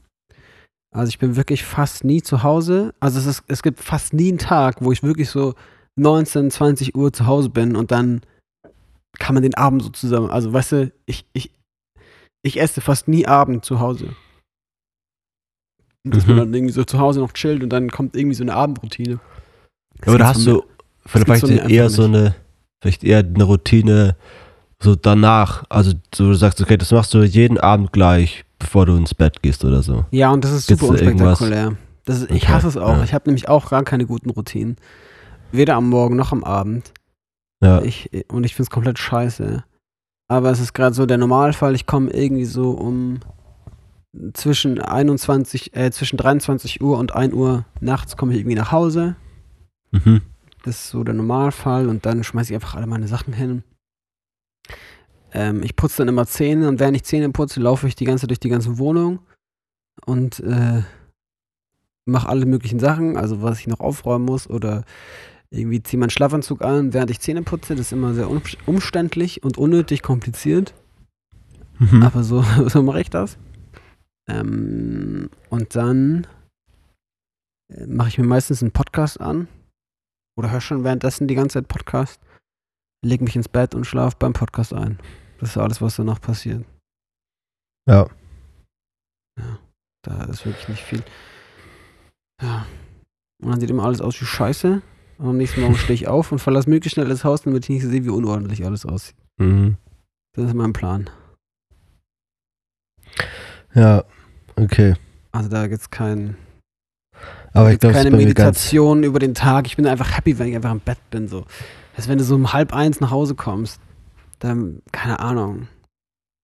Also 0.96 1.10
ich 1.10 1.20
bin 1.20 1.36
wirklich 1.36 1.64
fast 1.66 2.04
nie 2.04 2.22
zu 2.22 2.42
Hause. 2.44 2.94
Also 3.00 3.20
es 3.20 3.26
ist, 3.26 3.44
es 3.48 3.62
gibt 3.62 3.80
fast 3.80 4.14
nie 4.14 4.30
einen 4.30 4.38
Tag, 4.40 4.78
wo 4.82 4.92
ich 4.92 5.04
wirklich 5.04 5.30
so 5.30 5.54
19, 5.98 6.50
20 6.50 6.96
Uhr 6.96 7.14
zu 7.14 7.26
Hause 7.28 7.50
bin 7.50 7.76
und 7.76 7.92
dann 7.92 8.22
kann 9.20 9.34
man 9.34 9.44
den 9.44 9.56
Abend 9.56 9.84
so 9.84 9.90
zusammen. 9.90 10.30
Also 10.30 10.52
weißt 10.54 10.72
du, 10.72 10.92
ich 11.06 11.26
ich 11.34 11.52
ich 12.42 12.60
esse 12.60 12.82
fast 12.82 13.08
nie 13.08 13.28
Abend 13.28 13.66
zu 13.66 13.80
Hause. 13.80 14.16
Dass 16.06 16.26
man 16.26 16.36
Mhm. 16.38 16.40
dann 16.40 16.54
irgendwie 16.54 16.74
so 16.74 16.86
zu 16.86 16.98
Hause 17.00 17.20
noch 17.20 17.34
chillt 17.34 17.62
und 17.62 17.70
dann 17.70 17.92
kommt 17.92 18.16
irgendwie 18.16 18.36
so 18.36 18.44
eine 18.44 18.54
Abendroutine. 18.54 19.20
Das 20.00 20.14
Oder 20.14 20.26
gibt's 20.26 20.40
hast 20.40 20.48
du 20.48 20.62
gibt's 20.62 21.12
vielleicht 21.12 21.70
eher 21.70 21.90
so 21.90 22.06
eine, 22.06 22.36
vielleicht 22.82 23.04
eher 23.04 23.20
eine 23.20 23.44
Routine 23.44 24.16
so 24.82 24.96
danach, 24.96 25.64
also 25.70 25.92
so 26.14 26.26
du 26.28 26.34
sagst, 26.34 26.62
okay, 26.62 26.78
das 26.78 26.92
machst 26.92 27.14
du 27.14 27.24
jeden 27.24 27.58
Abend 27.58 27.92
gleich, 27.92 28.46
bevor 28.60 28.86
du 28.86 28.96
ins 28.96 29.14
Bett 29.14 29.42
gehst 29.42 29.64
oder 29.66 29.84
so. 29.84 30.06
Ja, 30.12 30.32
und 30.32 30.44
das 30.44 30.52
ist 30.52 30.68
Gibt's 30.68 30.86
super 30.86 31.00
irgendwas? 31.02 31.42
unspektakulär. 31.42 31.78
Das 32.06 32.20
ist, 32.22 32.32
ich 32.32 32.44
Okay, 32.44 32.54
hasse 32.54 32.68
es 32.68 32.78
auch. 32.78 32.98
ja. 32.98 33.04
Ich 33.04 33.14
habe 33.14 33.26
nämlich 33.28 33.50
auch 33.50 33.70
gar 33.70 33.84
keine 33.84 34.06
guten 34.06 34.30
Routinen. 34.30 34.78
Weder 35.52 35.76
am 35.76 35.90
Morgen 35.90 36.16
noch 36.16 36.32
am 36.32 36.44
Abend. 36.44 36.94
Ja, 37.62 37.82
Ich, 37.82 38.10
und 38.32 38.46
ich 38.46 38.56
finde 38.56 38.64
es 38.68 38.70
komplett 38.70 38.98
scheiße. 39.00 39.64
Aber 40.30 40.50
es 40.52 40.60
ist 40.60 40.74
gerade 40.74 40.96
so 40.96 41.06
der 41.06 41.18
Normalfall. 41.18 41.76
Ich 41.76 41.86
komme 41.86 42.12
irgendwie 42.12 42.46
so 42.46 42.72
um 42.72 43.20
zwischen 44.34 44.80
21, 44.80 45.76
äh, 45.76 45.92
zwischen 45.92 46.18
23 46.18 46.82
Uhr 46.82 46.98
und 46.98 47.14
1 47.14 47.34
Uhr 47.34 47.66
nachts 47.80 48.16
komme 48.18 48.34
ich 48.34 48.40
irgendwie 48.40 48.56
nach 48.56 48.72
Hause. 48.72 49.16
mhm. 49.92 50.22
Das 50.64 50.76
ist 50.76 50.90
so 50.90 51.04
der 51.04 51.14
Normalfall 51.14 51.88
und 51.88 52.06
dann 52.06 52.24
schmeiße 52.24 52.52
ich 52.52 52.56
einfach 52.56 52.76
alle 52.76 52.86
meine 52.88 53.08
Sachen 53.08 53.34
hin. 53.34 53.64
Ähm, 55.34 55.64
ich 55.64 55.76
putze 55.76 55.98
dann 55.98 56.08
immer 56.08 56.26
Zähne 56.26 56.68
und 56.68 56.80
während 56.80 56.96
ich 56.96 57.04
Zähne 57.04 57.30
putze, 57.30 57.60
laufe 57.60 57.88
ich 57.88 57.96
die 57.96 58.06
ganze 58.06 58.28
durch 58.28 58.40
die 58.40 58.50
ganze 58.50 58.78
Wohnung 58.78 59.20
und 60.06 60.40
äh, 60.40 60.84
mache 62.06 62.30
alle 62.30 62.46
möglichen 62.46 62.80
Sachen, 62.80 63.18
also 63.18 63.42
was 63.42 63.60
ich 63.60 63.68
noch 63.68 63.80
aufräumen 63.80 64.26
muss 64.26 64.50
oder 64.50 64.84
irgendwie 65.52 65.82
ziehe 65.82 66.00
meinen 66.00 66.10
Schlafanzug 66.10 66.64
an, 66.64 66.94
während 66.94 67.12
ich 67.12 67.20
Zähne 67.20 67.42
putze. 67.42 67.76
Das 67.76 67.88
ist 67.88 67.92
immer 67.92 68.14
sehr 68.14 68.30
um- 68.30 68.42
umständlich 68.66 69.44
und 69.44 69.58
unnötig 69.58 70.02
kompliziert. 70.04 70.74
Mhm. 71.80 72.04
Aber 72.04 72.24
so, 72.24 72.42
so 72.68 72.84
mache 72.84 73.02
ich 73.02 73.10
das. 73.10 73.38
Ähm, 74.28 75.30
und 75.50 75.76
dann 75.76 76.28
äh, 77.74 77.88
mache 77.88 78.10
ich 78.10 78.18
mir 78.18 78.26
meistens 78.26 78.62
einen 78.62 78.72
Podcast 78.72 79.20
an. 79.20 79.48
Oder 80.38 80.52
höre 80.52 80.62
schon 80.62 80.84
währenddessen 80.84 81.28
die 81.28 81.36
ganze 81.36 81.56
Zeit 81.56 81.68
Podcast. 81.68 82.22
Leg 83.04 83.22
mich 83.22 83.36
ins 83.36 83.50
Bett 83.50 83.74
und 83.76 83.86
schlafe 83.86 84.18
beim 84.20 84.34
Podcast 84.34 84.74
ein. 84.74 85.00
Das 85.40 85.52
ist 85.52 85.58
alles, 85.58 85.82
was 85.82 85.96
danach 85.96 86.22
passiert. 86.22 86.66
Ja. 87.88 88.08
Da 90.04 90.24
ist 90.26 90.46
wirklich 90.46 90.68
nicht 90.68 90.84
viel. 90.84 91.04
Ja. 92.42 92.66
Und 93.42 93.52
dann 93.52 93.60
sieht 93.60 93.70
immer 93.70 93.86
alles 93.86 94.02
aus 94.02 94.20
wie 94.20 94.26
Scheiße. 94.26 94.82
Und 95.18 95.28
am 95.28 95.38
nächsten 95.38 95.62
Morgen 95.62 95.76
stehe 95.76 95.96
ich 95.96 96.08
auf 96.08 96.32
und 96.32 96.40
verlasse 96.40 96.70
möglichst 96.70 96.96
schnell 96.96 97.08
das 97.08 97.24
Haus, 97.24 97.42
damit 97.42 97.64
ich 97.66 97.70
nicht 97.70 97.86
sehe, 97.86 98.06
wie 98.06 98.10
unordentlich 98.10 98.66
alles 98.66 98.86
aussieht. 98.86 99.16
Mhm. 99.38 99.78
Das 100.34 100.46
ist 100.46 100.54
mein 100.54 100.74
Plan. 100.74 101.10
Ja, 103.74 104.04
okay. 104.56 104.96
Also 105.32 105.50
da 105.50 105.68
gibt 105.68 105.82
es 105.82 105.90
keinen. 105.90 106.38
Aber 107.54 107.72
ich 107.72 107.82
ist 107.82 107.92
keine 107.92 108.12
Meditation 108.12 109.04
über 109.04 109.20
den 109.20 109.36
Tag. 109.36 109.68
Ich 109.68 109.76
bin 109.76 109.88
einfach 109.88 110.16
happy, 110.16 110.38
wenn 110.40 110.48
ich 110.48 110.56
einfach 110.56 110.72
im 110.72 110.80
Bett 110.80 111.00
bin. 111.10 111.28
So. 111.28 111.46
Als 111.96 112.08
wenn 112.08 112.18
du 112.18 112.24
so 112.24 112.36
um 112.36 112.54
halb 112.54 112.74
eins 112.74 113.00
nach 113.00 113.12
Hause 113.12 113.36
kommst, 113.36 113.82
dann, 114.40 114.82
keine 114.92 115.20
Ahnung. 115.20 115.68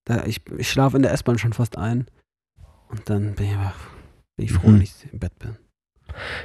Da, 0.06 0.26
ich 0.26 0.41
ich 0.58 0.70
schlafe 0.70 0.98
in 0.98 1.04
der 1.04 1.12
S-Bahn 1.14 1.38
schon 1.39 1.54
fast 1.54 1.78
ein. 1.78 2.06
Und 2.89 3.10
dann 3.10 3.34
bin 3.36 3.48
ich 3.48 3.52
einfach 3.54 3.76
bin 4.38 4.46
ich 4.46 4.54
froh, 4.54 4.68
Mhm. 4.68 4.74
wenn 4.76 4.82
ich 4.82 4.93
im 5.12 5.20
Bett 5.20 5.38
bin. 5.39 5.56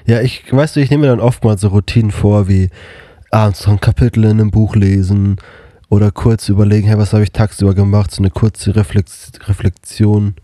Ja, 0.07 0.20
ich, 0.20 0.51
weißt 0.53 0.76
du, 0.76 0.80
ich 0.80 0.90
nehme 0.90 1.03
mir 1.03 1.09
dann 1.09 1.20
oftmals 1.20 1.61
so 1.61 1.68
Routinen 1.68 2.11
vor, 2.11 2.48
wie 2.48 2.70
abends 3.30 3.66
noch 3.66 3.74
ein 3.74 3.80
Kapitel 3.80 4.24
in 4.24 4.30
einem 4.40 4.51
Buch 4.51 4.74
lesen 4.74 5.36
oder 5.88 6.11
kurz 6.11 6.48
überlegen, 6.48 6.86
hey, 6.88 6.98
was 6.98 7.12
habe 7.12 7.22
ich 7.24 7.32
tagsüber 7.32 7.74
gemacht, 7.74 8.11
so 8.11 8.22
eine 8.22 8.30
kurze 8.30 8.74
Reflex 8.74 9.32
Reflexion 9.46 10.34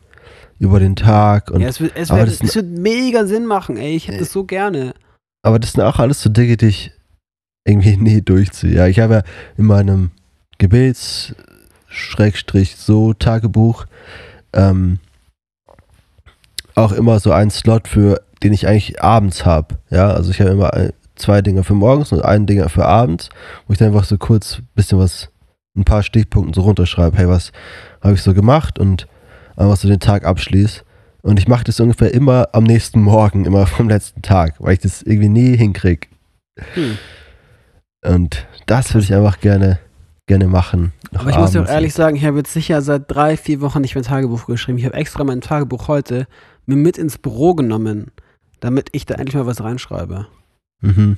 über 0.59 0.81
den 0.81 0.97
Tag. 0.97 1.51
Und, 1.51 1.61
ja, 1.63 1.69
es 1.69 1.81
wird, 1.81 1.93
es, 1.97 2.11
wird, 2.11 2.29
das- 2.29 2.41
es 2.43 2.55
wird 2.57 2.67
mega 2.67 3.27
Sinn 3.27 3.47
machen, 3.47 3.77
ey. 3.77 3.97
Ich 3.97 4.09
hätte 4.09 4.19
das 4.19 4.33
so 4.33 4.45
gerne. 4.45 4.95
Aber 5.43 5.59
das 5.59 5.73
sind 5.73 5.83
auch 5.83 5.99
alles 5.99 6.21
so 6.23 6.29
Dinge, 6.31 6.57
die 6.57 6.67
ich 6.67 6.93
irgendwie 7.67 7.97
nie 7.97 8.23
durchziehe. 8.23 8.75
Ja, 8.75 8.87
ich 8.87 8.99
habe 9.01 9.15
ja 9.15 9.23
in 9.57 9.67
meinem 9.67 10.11
Gebets 10.59 11.35
Schrägstrich 11.89 12.77
so 12.77 13.15
Tagebuch 13.15 13.87
ähm, 14.53 14.99
auch 16.75 16.93
immer 16.93 17.21
so 17.21 17.33
einen 17.33 17.51
Slot 17.51 17.89
für, 17.89 18.21
den 18.43 18.53
ich 18.53 18.67
eigentlich 18.67 19.03
abends 19.03 19.47
habe. 19.47 19.79
Ja, 19.91 20.11
also 20.11 20.31
ich 20.31 20.41
habe 20.41 20.51
immer 20.51 20.75
ein- 20.75 20.93
zwei 21.17 21.41
Dinge 21.41 21.65
für 21.65 21.75
morgens 21.75 22.13
und 22.13 22.23
ein 22.23 22.47
Ding 22.47 22.69
für 22.69 22.85
abends, 22.85 23.31
wo 23.67 23.73
ich 23.73 23.79
dann 23.79 23.89
einfach 23.89 24.05
so 24.05 24.19
kurz 24.19 24.59
ein 24.59 24.69
bisschen 24.75 24.99
was, 24.99 25.31
ein 25.75 25.85
paar 25.85 26.03
Stichpunkten 26.03 26.53
so 26.53 26.61
runterschreibe. 26.61 27.17
Hey, 27.17 27.29
was 27.29 27.53
habe 28.03 28.15
ich 28.15 28.23
so 28.23 28.35
gemacht 28.35 28.79
und 28.79 29.07
einfach 29.57 29.77
so 29.77 29.89
den 29.89 30.01
Tag 30.01 30.25
abschließe. 30.25 30.83
Und 31.23 31.39
ich 31.39 31.49
mache 31.49 31.65
das 31.65 31.81
ungefähr 31.81 32.13
immer 32.13 32.51
am 32.53 32.65
nächsten 32.65 33.01
Morgen, 33.01 33.47
immer 33.47 33.67
vom 33.67 33.89
letzten 33.89 34.23
Tag, 34.23 34.55
weil 34.59 34.75
ich 34.75 34.81
das 34.81 35.03
irgendwie 35.03 35.29
nie 35.29 35.57
hinkriege. 35.57 36.07
Hm. 36.75 36.99
Und 38.05 38.47
das 38.67 38.95
würde 38.95 39.05
ich 39.05 39.15
einfach 39.15 39.41
gerne, 39.41 39.79
gerne 40.27 40.49
machen. 40.49 40.93
Aber 41.15 41.31
ich 41.31 41.37
muss 41.37 41.53
dir 41.53 41.63
auch 41.63 41.69
ehrlich 41.69 41.95
sagen, 41.95 42.17
ich 42.17 42.25
habe 42.25 42.39
jetzt 42.39 42.53
sicher 42.53 42.83
seit 42.83 43.05
drei, 43.09 43.37
vier 43.37 43.61
Wochen 43.61 43.81
nicht 43.81 43.95
mehr 43.95 44.05
Tagebuch 44.05 44.47
geschrieben. 44.47 44.79
Ich 44.79 44.85
habe 44.85 44.95
extra 44.95 45.25
mein 45.25 45.41
Tagebuch 45.41 45.89
heute 45.89 46.27
mir 46.67 46.77
mit 46.77 46.99
ins 46.99 47.17
Büro 47.19 47.55
genommen, 47.55 48.11
damit 48.61 48.89
ich 48.93 49.07
da 49.07 49.15
endlich 49.15 49.37
mal 49.37 49.47
was 49.47 49.63
reinschreibe. 49.63 50.27
Mhm. 50.81 51.17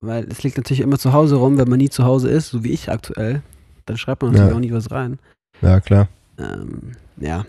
Weil 0.00 0.24
es 0.30 0.42
liegt 0.44 0.56
natürlich 0.56 0.80
immer 0.80 0.98
zu 0.98 1.12
Hause 1.12 1.36
rum, 1.36 1.58
wenn 1.58 1.68
man 1.68 1.78
nie 1.78 1.90
zu 1.90 2.04
Hause 2.04 2.28
ist, 2.28 2.50
so 2.50 2.62
wie 2.62 2.70
ich 2.70 2.88
aktuell. 2.88 3.42
Dann 3.86 3.96
schreibt 3.96 4.22
man 4.22 4.30
natürlich 4.32 4.50
Ja. 4.50 4.56
auch 4.56 4.60
nie 4.60 4.72
was 4.72 4.90
rein. 4.92 5.18
Ja, 5.60 5.80
klar. 5.80 6.08
Ähm, 6.38 6.92
ja. 7.16 7.44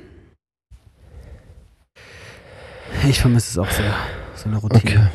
Ich 3.08 3.20
vermisse 3.22 3.52
es 3.52 3.58
auch 3.60 3.72
sehr. 3.72 3.94
So 4.36 4.50
eine 4.50 4.58
Routine. 4.58 4.82
Okay. 4.82 5.08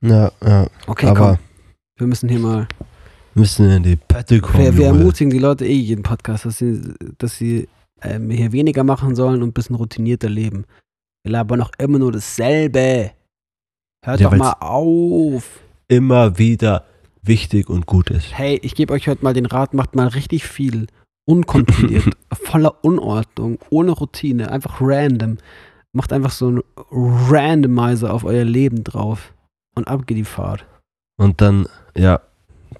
Ja, 0.00 0.32
ja. 0.44 0.66
Okay, 0.86 1.06
aber 1.06 1.36
komm. 1.36 1.38
Wir 1.96 2.06
müssen 2.08 2.28
hier 2.28 2.40
mal. 2.40 2.66
Wir 3.40 3.44
müssen 3.44 3.70
in 3.70 3.82
die 3.82 3.96
Pette 3.96 4.38
kommen. 4.38 4.64
Wir, 4.64 4.76
wir 4.76 4.86
ermutigen 4.88 5.30
die 5.30 5.38
Leute 5.38 5.64
eh 5.64 5.72
jeden 5.72 6.02
Podcast, 6.02 6.44
dass 6.44 6.58
sie, 6.58 6.92
dass 7.16 7.38
sie 7.38 7.68
ähm, 8.02 8.28
hier 8.28 8.52
weniger 8.52 8.84
machen 8.84 9.14
sollen 9.14 9.42
und 9.42 9.48
ein 9.48 9.52
bisschen 9.54 9.76
routinierter 9.76 10.28
leben. 10.28 10.66
Wir 11.22 11.32
labern 11.32 11.62
auch 11.62 11.70
immer 11.78 11.98
nur 11.98 12.12
dasselbe. 12.12 13.12
Hört 14.04 14.20
Ja, 14.20 14.28
doch 14.28 14.36
mal 14.36 14.56
auf. 14.60 15.60
Immer 15.88 16.36
wieder 16.36 16.84
wichtig 17.22 17.70
und 17.70 17.86
gut 17.86 18.10
ist. 18.10 18.36
Hey, 18.36 18.60
ich 18.62 18.74
gebe 18.74 18.92
euch 18.92 19.08
heute 19.08 19.24
mal 19.24 19.32
den 19.32 19.46
Rat, 19.46 19.72
macht 19.72 19.94
mal 19.94 20.08
richtig 20.08 20.44
viel. 20.44 20.86
Unkontrolliert, 21.26 22.14
voller 22.32 22.84
Unordnung, 22.84 23.58
ohne 23.70 23.92
Routine, 23.92 24.50
einfach 24.50 24.82
random. 24.82 25.38
Macht 25.94 26.12
einfach 26.12 26.30
so 26.30 26.48
einen 26.48 26.62
Randomizer 26.90 28.12
auf 28.12 28.24
euer 28.24 28.44
Leben 28.44 28.84
drauf. 28.84 29.32
Und 29.74 29.88
ab 29.88 30.06
geht 30.06 30.18
die 30.18 30.24
Fahrt. 30.24 30.66
Und 31.16 31.40
dann, 31.40 31.66
ja, 31.96 32.20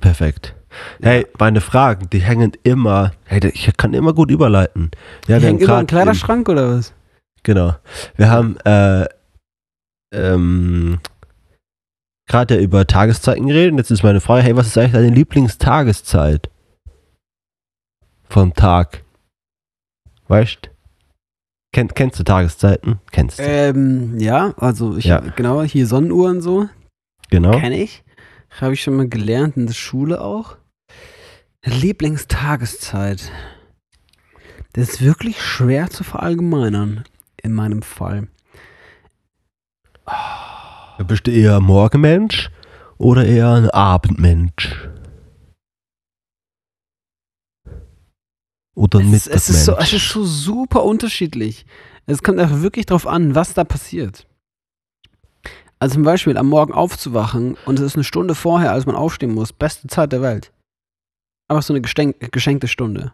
perfekt. 0.00 0.54
Hey, 1.02 1.26
meine 1.38 1.60
Fragen, 1.60 2.08
die 2.10 2.20
hängen 2.20 2.52
immer, 2.62 3.12
hey, 3.24 3.40
ich 3.52 3.76
kann 3.76 3.94
immer 3.94 4.12
gut 4.12 4.30
überleiten. 4.30 4.90
Ja, 5.26 5.36
die 5.36 5.42
wir 5.42 5.48
hängt 5.48 5.62
haben 5.62 5.68
immer 5.68 5.80
im 5.80 5.86
Kleiderschrank 5.86 6.48
oder 6.48 6.76
was? 6.76 6.92
Genau. 7.42 7.74
Wir 8.16 8.30
haben 8.30 8.56
äh, 8.60 9.06
ähm, 10.12 11.00
gerade 12.28 12.54
ja 12.56 12.60
über 12.60 12.86
Tageszeiten 12.86 13.46
geredet. 13.46 13.72
Und 13.72 13.78
jetzt 13.78 13.90
ist 13.90 14.02
meine 14.02 14.20
Frage, 14.20 14.42
hey, 14.42 14.56
was 14.56 14.68
ist 14.68 14.78
eigentlich 14.78 14.92
deine 14.92 15.10
Lieblingstageszeit 15.10 16.48
vom 18.28 18.54
Tag? 18.54 19.02
Weißt 20.28 20.70
Kenn, 21.72 21.88
kennst 21.88 22.18
du 22.18 22.24
Tageszeiten? 22.24 22.98
Kennst 23.12 23.38
du. 23.38 23.42
Ähm, 23.44 24.18
ja, 24.18 24.54
also 24.58 24.96
ich, 24.96 25.04
Ja. 25.04 25.20
genau, 25.20 25.62
hier 25.62 25.86
Sonnenuhr 25.86 26.28
und 26.30 26.40
so, 26.40 26.68
genau. 27.30 27.52
kenne 27.58 27.80
ich. 27.80 28.02
Habe 28.50 28.74
ich 28.74 28.82
schon 28.82 28.96
mal 28.96 29.08
gelernt 29.08 29.56
in 29.56 29.66
der 29.66 29.74
Schule 29.74 30.20
auch. 30.20 30.56
Lieblingstageszeit. 31.64 33.30
Das 34.72 34.90
ist 34.90 35.02
wirklich 35.02 35.42
schwer 35.42 35.90
zu 35.90 36.04
verallgemeinern, 36.04 37.04
in 37.42 37.52
meinem 37.52 37.82
Fall. 37.82 38.28
Bist 41.06 41.26
du 41.26 41.30
eher 41.30 41.56
ein 41.56 41.62
Morgenmensch 41.62 42.50
oder 42.98 43.24
eher 43.24 43.52
ein 43.54 43.70
Abendmensch? 43.70 44.88
Oder 48.74 49.00
ein 49.00 49.12
Es, 49.12 49.26
es, 49.26 49.50
ist 49.50 49.64
so, 49.64 49.76
es 49.76 49.92
ist 49.92 50.08
so 50.08 50.24
super 50.24 50.84
unterschiedlich. 50.84 51.66
Es 52.06 52.22
kommt 52.22 52.38
einfach 52.38 52.62
wirklich 52.62 52.86
drauf 52.86 53.06
an, 53.06 53.34
was 53.34 53.54
da 53.54 53.64
passiert. 53.64 54.26
Also 55.80 55.94
zum 55.94 56.02
Beispiel 56.02 56.36
am 56.36 56.48
Morgen 56.48 56.74
aufzuwachen 56.74 57.56
und 57.64 57.78
es 57.78 57.84
ist 57.84 57.94
eine 57.96 58.04
Stunde 58.04 58.34
vorher, 58.34 58.72
als 58.72 58.84
man 58.84 58.96
aufstehen 58.96 59.32
muss. 59.32 59.52
Beste 59.52 59.88
Zeit 59.88 60.12
der 60.12 60.20
Welt. 60.20 60.52
Einfach 61.48 61.62
so 61.62 61.72
eine 61.72 61.80
geschenkte 61.80 62.68
Stunde. 62.68 63.12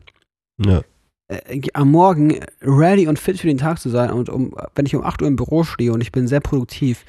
Ja. 0.58 0.82
Äh, 1.28 1.62
am 1.74 1.92
Morgen 1.92 2.40
ready 2.60 3.06
und 3.06 3.20
fit 3.20 3.38
für 3.38 3.46
den 3.46 3.58
Tag 3.58 3.78
zu 3.78 3.88
sein 3.88 4.10
und 4.10 4.28
um, 4.28 4.54
wenn 4.74 4.84
ich 4.84 4.96
um 4.96 5.04
8 5.04 5.22
Uhr 5.22 5.28
im 5.28 5.36
Büro 5.36 5.62
stehe 5.62 5.92
und 5.92 6.00
ich 6.00 6.12
bin 6.12 6.26
sehr 6.26 6.40
produktiv, 6.40 7.04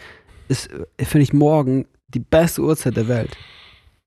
ist, 0.48 0.72
äh, 0.72 1.06
finde 1.06 1.24
ich 1.24 1.34
morgen 1.34 1.88
die 2.08 2.20
beste 2.20 2.62
Uhrzeit 2.62 2.96
der 2.96 3.08
Welt. 3.08 3.36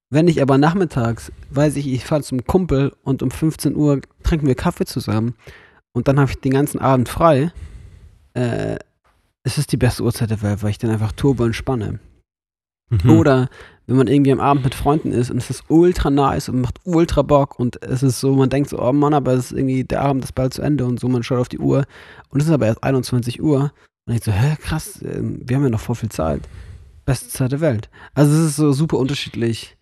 Wenn 0.09 0.28
ich 0.28 0.42
aber 0.42 0.57
nachmittags, 0.57 1.32
weiß 1.51 1.76
ich, 1.76 1.88
ich 1.88 2.05
fahre 2.05 2.22
zum 2.22 2.44
Kumpel 2.44 2.92
und 3.03 3.22
um 3.22 3.30
15 3.30 3.74
Uhr 3.76 4.01
trinken 4.22 4.46
wir 4.46 4.55
Kaffee 4.55 4.86
zusammen 4.86 5.34
und 5.92 6.07
dann 6.07 6.18
habe 6.18 6.30
ich 6.30 6.40
den 6.40 6.53
ganzen 6.53 6.80
Abend 6.80 7.09
frei, 7.09 7.53
äh, 8.34 8.76
es 9.43 9.59
ist 9.59 9.72
die 9.72 9.76
beste 9.76 10.03
Uhrzeit 10.03 10.30
der 10.30 10.43
Welt, 10.43 10.62
weil 10.62 10.70
ich 10.70 10.78
dann 10.78 10.91
einfach 10.91 11.12
turbo 11.12 11.45
entspanne. 11.45 11.99
Mhm. 12.91 13.11
Oder 13.11 13.49
wenn 13.86 13.97
man 13.97 14.09
irgendwie 14.09 14.32
am 14.32 14.41
Abend 14.41 14.64
mit 14.64 14.74
Freunden 14.74 15.12
ist 15.12 15.30
und 15.30 15.38
es 15.38 15.51
ist 15.51 15.64
ultra 15.68 16.11
nice 16.11 16.49
und 16.49 16.61
macht 16.61 16.78
ultra 16.84 17.22
Bock 17.22 17.59
und 17.59 17.82
es 17.82 18.03
ist 18.03 18.20
so, 18.20 18.34
man 18.34 18.51
denkt 18.51 18.70
so, 18.70 18.80
oh 18.80 18.93
Mann, 18.93 19.14
aber 19.14 19.32
es 19.32 19.47
ist 19.47 19.53
irgendwie, 19.53 19.84
der 19.84 20.03
Abend 20.03 20.24
ist 20.24 20.34
bald 20.34 20.55
zu 20.55 20.62
Ende 20.62 20.84
und 20.84 21.01
so, 21.01 21.09
man 21.09 21.22
schaut 21.22 21.38
auf 21.38 21.49
die 21.49 21.59
Uhr 21.59 21.86
und 22.28 22.41
es 22.41 22.47
ist 22.47 22.53
aber 22.53 22.66
erst 22.66 22.82
21 22.82 23.41
Uhr 23.41 23.72
und 24.07 24.14
ich 24.14 24.24
so, 24.24 24.32
hä, 24.32 24.57
krass, 24.61 25.01
ähm, 25.03 25.41
wir 25.45 25.57
haben 25.57 25.64
ja 25.64 25.70
noch 25.70 25.80
voll 25.80 25.97
viel 25.97 26.09
Zeit. 26.09 26.49
Beste 27.05 27.28
Zeit 27.28 27.53
der 27.53 27.61
Welt. 27.61 27.88
Also 28.14 28.32
es 28.32 28.51
ist 28.51 28.57
so 28.57 28.72
super 28.72 28.99
unterschiedlich. 28.99 29.76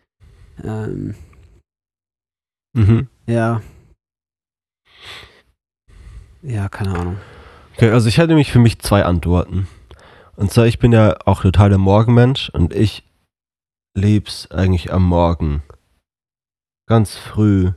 Ähm, 0.62 1.14
Mhm. 2.74 3.08
ja. 3.26 3.62
Ja, 6.42 6.68
keine 6.68 6.94
Ahnung. 6.96 7.16
Okay, 7.78 7.92
also 7.92 8.08
ich 8.08 8.18
hätte 8.18 8.30
nämlich 8.30 8.50
für 8.50 8.58
mich 8.58 8.80
zwei 8.80 9.04
Antworten. 9.04 9.68
Und 10.34 10.50
zwar, 10.50 10.66
ich 10.66 10.80
bin 10.80 10.90
ja 10.90 11.16
auch 11.26 11.42
total 11.42 11.68
der 11.68 11.78
Morgenmensch 11.78 12.50
und 12.50 12.74
ich 12.74 13.04
lieb's 13.96 14.50
eigentlich 14.50 14.92
am 14.92 15.04
Morgen. 15.04 15.62
Ganz 16.88 17.14
früh. 17.14 17.70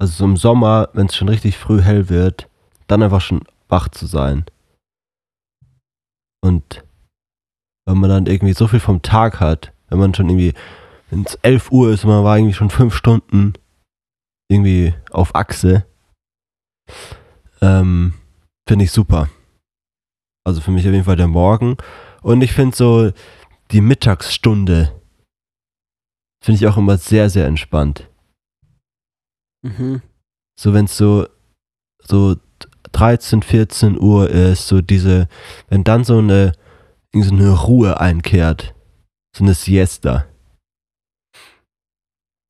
Also 0.00 0.14
so 0.14 0.24
im 0.24 0.36
Sommer, 0.36 0.88
wenn 0.94 1.06
es 1.06 1.14
schon 1.14 1.28
richtig 1.28 1.58
früh 1.58 1.80
hell 1.80 2.08
wird, 2.08 2.48
dann 2.88 3.04
einfach 3.04 3.20
schon 3.20 3.44
wach 3.68 3.86
zu 3.86 4.06
sein. 4.06 4.46
Und 6.44 6.82
wenn 7.86 7.98
man 7.98 8.10
dann 8.10 8.26
irgendwie 8.26 8.54
so 8.54 8.66
viel 8.66 8.80
vom 8.80 9.00
Tag 9.00 9.38
hat, 9.38 9.72
wenn 9.90 10.00
man 10.00 10.12
schon 10.12 10.28
irgendwie, 10.28 10.54
wenn 11.08 11.22
es 11.22 11.36
11 11.36 11.70
Uhr 11.70 11.92
ist 11.92 12.02
und 12.02 12.10
man 12.10 12.24
war 12.24 12.36
irgendwie 12.36 12.54
schon 12.54 12.70
fünf 12.70 12.96
Stunden 12.96 13.52
irgendwie 14.50 14.92
auf 15.12 15.36
Achse, 15.36 15.86
ähm, 17.60 18.14
finde 18.68 18.84
ich 18.84 18.92
super. 18.92 19.28
Also 20.44 20.60
für 20.60 20.70
mich 20.70 20.86
auf 20.86 20.92
jeden 20.92 21.04
Fall 21.04 21.16
der 21.16 21.28
Morgen. 21.28 21.76
Und 22.22 22.42
ich 22.42 22.52
finde 22.52 22.76
so 22.76 23.12
die 23.70 23.80
Mittagsstunde 23.80 24.92
finde 26.42 26.56
ich 26.56 26.66
auch 26.66 26.76
immer 26.76 26.98
sehr, 26.98 27.30
sehr 27.30 27.46
entspannt. 27.46 28.10
Mhm. 29.62 30.02
So 30.58 30.74
wenn 30.74 30.86
es 30.86 30.96
so, 30.96 31.26
so 32.02 32.36
13, 32.92 33.42
14 33.42 33.98
Uhr 33.98 34.28
ist, 34.28 34.66
so 34.66 34.80
diese, 34.80 35.28
wenn 35.68 35.84
dann 35.84 36.04
so 36.04 36.18
eine, 36.18 36.52
so 37.14 37.32
eine 37.32 37.50
Ruhe 37.50 38.00
einkehrt, 38.00 38.74
so 39.36 39.44
eine 39.44 39.54
Siesta. 39.54 40.26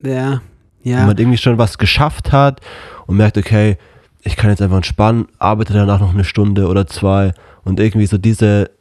Ja, 0.03 0.41
Wenn 0.83 0.91
ja. 0.91 1.05
man 1.05 1.17
irgendwie 1.17 1.37
schon 1.37 1.57
was 1.57 1.77
geschafft 1.77 2.31
hat 2.31 2.59
und 3.05 3.15
merkt, 3.17 3.37
okay, 3.37 3.77
ich 4.23 4.35
kann 4.35 4.49
jetzt 4.49 4.61
einfach 4.61 4.77
entspannen, 4.77 5.27
arbeite 5.39 5.73
danach 5.73 5.99
noch 5.99 6.13
eine 6.13 6.23
Stunde 6.23 6.67
oder 6.67 6.87
zwei 6.87 7.33
und 7.63 7.79
irgendwie 7.79 8.05
so 8.07 8.17
diese, 8.17 8.71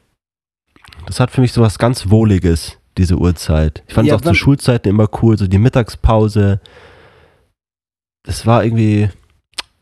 das 1.07 1.21
hat 1.21 1.31
für 1.31 1.41
mich 1.41 1.53
so 1.53 1.63
was 1.63 1.79
ganz 1.79 2.11
Wohliges, 2.11 2.79
diese 2.99 3.17
Uhrzeit. 3.17 3.83
Ich 3.89 3.95
fand 3.95 4.07
Ja, 4.09 4.15
es 4.15 4.23
auch 4.23 4.25
zu 4.25 4.35
Schulzeiten 4.35 4.89
immer 4.89 5.09
cool, 5.23 5.37
so 5.37 5.47
die 5.47 5.59
Mittagspause. 5.59 6.61
Das 8.25 8.47
war 8.47 8.65
irgendwie, 8.65 9.11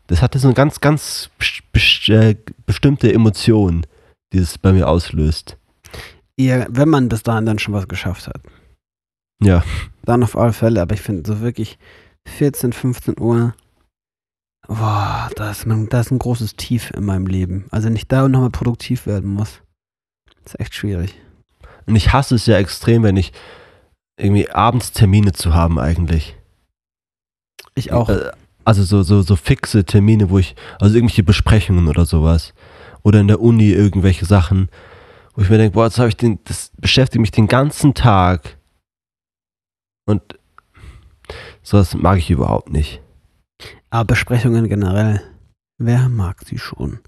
das 0.06 0.22
hatte 0.22 0.38
so 0.38 0.48
eine 0.48 0.54
ganz, 0.54 0.80
ganz 0.80 1.30
äh, 2.08 2.34
bestimmte 2.66 3.12
Emotion, 3.12 3.86
die 4.32 4.38
es 4.38 4.56
bei 4.58 4.72
mir 4.72 4.88
auslöst. 4.88 5.56
ja, 6.38 6.66
wenn 6.70 6.88
man 6.88 7.08
bis 7.10 7.22
dahin 7.22 7.44
dann 7.46 7.58
schon 7.58 7.74
was 7.74 7.86
geschafft 7.88 8.28
hat. 8.28 8.40
Ja. 9.42 9.62
Dann 10.04 10.22
auf 10.22 10.36
alle 10.36 10.52
Fälle, 10.54 10.80
aber 10.80 10.94
ich 10.94 11.02
finde 11.02 11.30
so 11.30 11.40
wirklich 11.40 11.78
14, 12.28 12.72
15 12.72 13.20
Uhr, 13.20 13.54
boah, 14.70 15.28
da 15.34 15.50
ist, 15.50 15.66
man, 15.66 15.88
da 15.88 16.00
ist 16.00 16.10
ein 16.10 16.18
großes 16.18 16.56
Tief 16.56 16.90
in 16.92 17.04
meinem 17.04 17.26
Leben. 17.26 17.66
Also 17.70 17.86
wenn 17.86 17.96
ich 17.96 18.06
da 18.06 18.28
nochmal 18.28 18.50
produktiv 18.50 19.06
werden 19.06 19.28
muss. 19.28 19.60
Das 20.44 20.54
ist 20.54 20.60
echt 20.60 20.74
schwierig. 20.74 21.14
Und 21.86 21.96
ich 21.96 22.12
hasse 22.12 22.36
es 22.36 22.46
ja 22.46 22.56
extrem, 22.56 23.02
wenn 23.02 23.16
ich 23.16 23.32
irgendwie 24.16 24.48
abends 24.50 24.92
Termine 24.92 25.32
zu 25.32 25.54
haben 25.54 25.78
eigentlich. 25.78 26.36
Ich 27.74 27.92
auch. 27.92 28.08
Äh, 28.08 28.30
Also 28.64 28.84
so, 28.84 29.02
so, 29.02 29.22
so 29.22 29.36
fixe 29.36 29.84
Termine, 29.84 30.30
wo 30.30 30.38
ich, 30.38 30.54
also 30.78 30.94
irgendwelche 30.94 31.24
Besprechungen 31.24 31.88
oder 31.88 32.06
sowas. 32.06 32.52
Oder 33.02 33.20
in 33.20 33.28
der 33.28 33.40
Uni 33.40 33.70
irgendwelche 33.70 34.26
Sachen, 34.26 34.68
wo 35.34 35.42
ich 35.42 35.48
mir 35.48 35.56
denke, 35.58 35.74
boah, 35.74 35.86
jetzt 35.86 35.98
habe 35.98 36.10
ich 36.10 36.16
den, 36.16 36.38
das 36.44 36.70
beschäftigt 36.76 37.20
mich 37.20 37.30
den 37.30 37.48
ganzen 37.48 37.94
Tag. 37.94 38.58
Und 40.06 40.22
sowas 41.62 41.94
mag 41.94 42.18
ich 42.18 42.30
überhaupt 42.30 42.70
nicht. 42.70 43.00
Aber 43.90 44.04
Besprechungen 44.04 44.68
generell. 44.68 45.20
Wer 45.78 46.08
mag 46.08 46.42
sie 46.44 46.58
schon? 46.58 47.00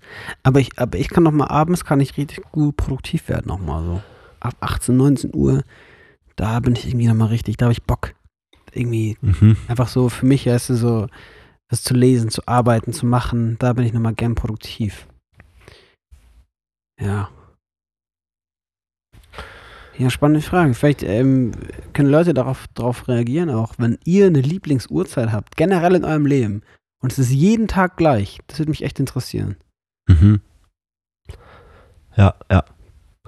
Aber 0.42 0.58
ich, 0.60 0.78
aber 0.78 0.98
ich 0.98 1.08
kann 1.10 1.24
noch 1.24 1.30
mal 1.32 1.46
abends 1.48 1.84
kann 1.84 2.00
ich 2.00 2.16
richtig 2.16 2.42
gut 2.52 2.76
produktiv 2.76 3.28
werden 3.28 3.46
noch 3.48 3.60
mal 3.60 3.84
so. 3.84 4.02
Ab 4.40 4.56
18, 4.60 4.96
19 4.96 5.34
Uhr, 5.34 5.62
da 6.36 6.58
bin 6.60 6.74
ich 6.74 6.86
irgendwie 6.86 7.06
noch 7.06 7.14
mal 7.14 7.26
richtig, 7.26 7.56
da 7.56 7.66
habe 7.66 7.72
ich 7.72 7.82
Bock. 7.82 8.14
Irgendwie 8.72 9.18
Mhm. 9.20 9.56
einfach 9.68 9.88
so 9.88 10.08
für 10.08 10.24
mich 10.26 10.48
heißt 10.48 10.70
es 10.70 10.80
so, 10.80 11.06
was 11.68 11.82
zu 11.82 11.94
lesen, 11.94 12.30
zu 12.30 12.46
arbeiten, 12.46 12.92
zu 12.92 13.06
machen, 13.06 13.56
da 13.58 13.74
bin 13.74 13.84
ich 13.84 13.92
noch 13.92 14.00
mal 14.00 14.14
gern 14.14 14.34
produktiv. 14.34 15.06
Ja. 16.98 17.28
Ja, 20.02 20.10
spannende 20.10 20.40
Frage. 20.42 20.74
Vielleicht 20.74 21.04
ähm, 21.04 21.52
können 21.92 22.10
Leute 22.10 22.34
darauf, 22.34 22.66
darauf 22.74 23.06
reagieren, 23.06 23.50
auch 23.50 23.74
wenn 23.78 23.98
ihr 24.04 24.26
eine 24.26 24.40
Lieblingsuhrzeit 24.40 25.30
habt, 25.30 25.56
generell 25.56 25.94
in 25.94 26.04
eurem 26.04 26.26
Leben. 26.26 26.62
Und 27.00 27.12
es 27.12 27.20
ist 27.20 27.30
jeden 27.30 27.68
Tag 27.68 27.96
gleich. 27.96 28.40
Das 28.48 28.58
würde 28.58 28.70
mich 28.70 28.82
echt 28.82 28.98
interessieren. 28.98 29.54
Mhm. 30.08 30.40
Ja, 32.16 32.34
ja. 32.50 32.64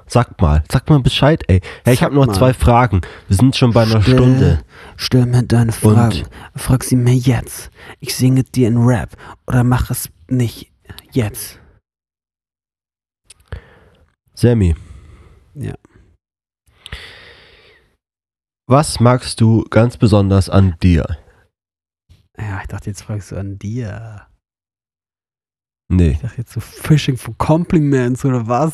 Sag 0.08 0.40
mal, 0.40 0.64
sag 0.70 0.90
mal 0.90 0.98
Bescheid, 1.00 1.44
ey. 1.46 1.60
Hey, 1.84 1.94
ich 1.94 2.02
habe 2.02 2.14
noch 2.16 2.26
mal. 2.26 2.34
zwei 2.34 2.52
Fragen. 2.52 3.02
Wir 3.28 3.36
sind 3.36 3.54
schon 3.54 3.72
bei 3.72 3.82
einer 3.84 4.02
Stell- 4.02 4.14
Stunde. 4.16 4.64
Stell 4.96 5.26
mir 5.26 5.44
deine 5.44 5.70
Fragen. 5.70 6.24
Und- 6.24 6.60
Frag 6.60 6.82
sie 6.82 6.96
mir 6.96 7.14
jetzt. 7.14 7.70
Ich 8.00 8.16
singe 8.16 8.42
dir 8.42 8.66
in 8.66 8.78
Rap. 8.78 9.10
Oder 9.46 9.62
mach 9.62 9.90
es 9.90 10.10
nicht 10.28 10.72
jetzt. 11.12 11.60
Sammy. 14.34 14.74
Ja. 15.54 15.74
Was 18.66 18.98
magst 19.00 19.40
du 19.40 19.64
ganz 19.68 19.96
besonders 19.96 20.48
an 20.48 20.76
dir? 20.82 21.18
Ja, 22.38 22.60
ich 22.62 22.68
dachte, 22.68 22.90
jetzt 22.90 23.02
fragst 23.02 23.30
du 23.30 23.36
an 23.36 23.58
dir. 23.58 24.26
Nee. 25.88 26.12
Ich 26.12 26.20
dachte 26.20 26.38
jetzt 26.38 26.52
so 26.52 26.60
Fishing 26.60 27.16
for 27.16 27.36
Compliments 27.36 28.24
oder 28.24 28.46
was? 28.48 28.72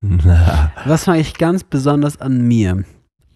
Na, 0.00 0.72
Was 0.86 1.06
mag 1.06 1.18
ich 1.18 1.34
ganz 1.34 1.64
besonders 1.64 2.20
an 2.20 2.46
mir? 2.46 2.84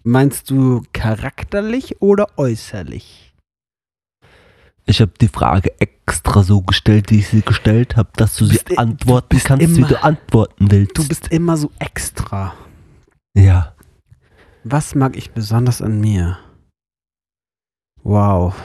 Meinst 0.03 0.49
du 0.49 0.83
charakterlich 0.93 2.01
oder 2.01 2.27
äußerlich? 2.37 3.33
Ich 4.85 5.01
habe 5.01 5.11
die 5.19 5.27
Frage 5.27 5.79
extra 5.79 6.41
so 6.41 6.61
gestellt, 6.61 7.11
wie 7.11 7.19
ich 7.19 7.27
sie 7.27 7.41
gestellt 7.41 7.95
habe, 7.97 8.09
dass 8.15 8.37
du, 8.37 8.45
Du 8.47 8.53
sie 8.55 8.77
antworten 8.77 9.37
du 9.37 9.43
kannst, 9.43 9.67
wie 9.75 9.79
immer- 9.79 9.87
du 9.87 10.01
antworten 10.03 10.71
willst. 10.71 10.97
Du 10.97 11.07
bist 11.07 11.27
immer 11.27 11.57
so 11.57 11.71
extra. 11.79 12.53
ja. 13.35 13.73
Was 14.63 14.95
mag 14.95 15.15
ich 15.15 15.31
besonders 15.31 15.81
an 15.81 15.99
mir? 15.99 16.37
Wow. 18.03 18.55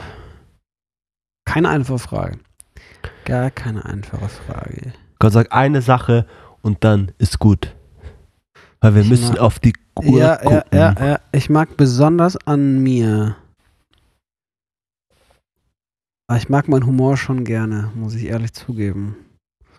Keine 1.45 1.69
einfache 1.69 1.99
Frage. 1.99 2.39
Gar 3.25 3.51
keine 3.51 3.85
einfache 3.85 4.29
Frage. 4.29 4.93
Gott 5.19 5.33
sagt 5.33 5.51
eine 5.51 5.81
Sache 5.81 6.27
und 6.61 6.83
dann 6.83 7.11
ist 7.17 7.39
gut. 7.39 7.75
Weil 8.81 8.95
wir 8.95 9.01
Ich 9.03 9.09
müssen 9.09 9.29
mag- 9.29 9.39
auf 9.39 9.59
die 9.59 9.73
Uhr 9.97 10.19
Ja, 10.19 10.27
ja, 10.43 10.61
gucken. 10.61 10.77
ja, 10.77 10.93
ja. 11.05 11.19
Ich 11.31 11.49
mag 11.49 11.77
besonders 11.77 12.35
an 12.45 12.83
mir. 12.83 13.35
Ah, 16.27 16.37
Ich 16.37 16.49
mag 16.49 16.67
meinen 16.67 16.85
Humor 16.85 17.17
schon 17.17 17.43
gerne, 17.45 17.91
muss 17.95 18.15
ich 18.15 18.25
ehrlich 18.25 18.53
zugeben. 18.53 19.15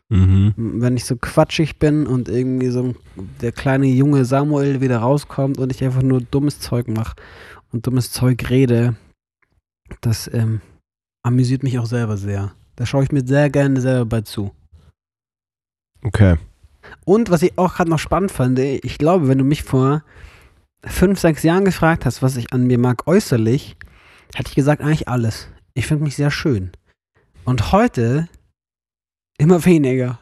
Mhm. 0.09 0.55
Wenn 0.57 0.97
ich 0.97 1.05
so 1.05 1.17
quatschig 1.17 1.79
bin 1.79 2.07
und 2.07 2.29
irgendwie 2.29 2.69
so 2.69 2.95
der 3.41 3.53
kleine 3.53 3.87
junge 3.87 4.25
Samuel 4.25 4.81
wieder 4.81 4.99
rauskommt 4.99 5.59
und 5.59 5.73
ich 5.73 5.83
einfach 5.83 6.03
nur 6.03 6.21
dummes 6.21 6.61
Zeug 6.61 6.87
mache 6.89 7.17
und 7.73 7.87
dummes 7.87 8.13
Zeug 8.13 8.49
rede, 8.49 8.97
das 10.01 10.31
ähm, 10.33 10.61
amüsiert 11.25 11.63
mich 11.63 11.79
auch 11.79 11.87
selber 11.87 12.17
sehr. 12.17 12.53
Da 12.77 12.87
schaue 12.87 13.05
ich 13.05 13.11
mir 13.11 13.27
sehr 13.27 13.51
gerne 13.51 13.81
selber 13.81 14.05
bei 14.05 14.21
zu. 14.21 14.53
Okay. 16.03 16.37
Und 17.05 17.31
was 17.31 17.43
ich 17.43 17.59
auch 17.59 17.75
gerade 17.75 17.91
noch 17.91 17.99
spannend 17.99 18.31
fand, 18.31 18.59
ich 18.61 18.99
glaube, 18.99 19.27
wenn 19.27 19.39
du 19.39 19.45
mich 19.45 19.65
vor 19.65 20.05
fünf, 20.85 21.19
sechs 21.19 21.43
Jahren 21.43 21.65
gefragt 21.65 22.05
hast, 22.05 22.23
was 22.23 22.37
ich 22.37 22.53
an 22.53 22.67
mir 22.67 22.79
mag 22.79 23.09
äußerlich, 23.09 23.77
hätte 24.35 24.51
ich 24.51 24.55
gesagt, 24.55 24.83
eigentlich 24.83 25.09
alles. 25.09 25.49
Ich 25.75 25.87
finde 25.87 26.05
mich 26.05 26.15
sehr 26.15 26.31
schön. 26.31 26.71
Und 27.45 27.73
heute 27.73 28.29
immer 29.39 29.65
weniger. 29.65 30.19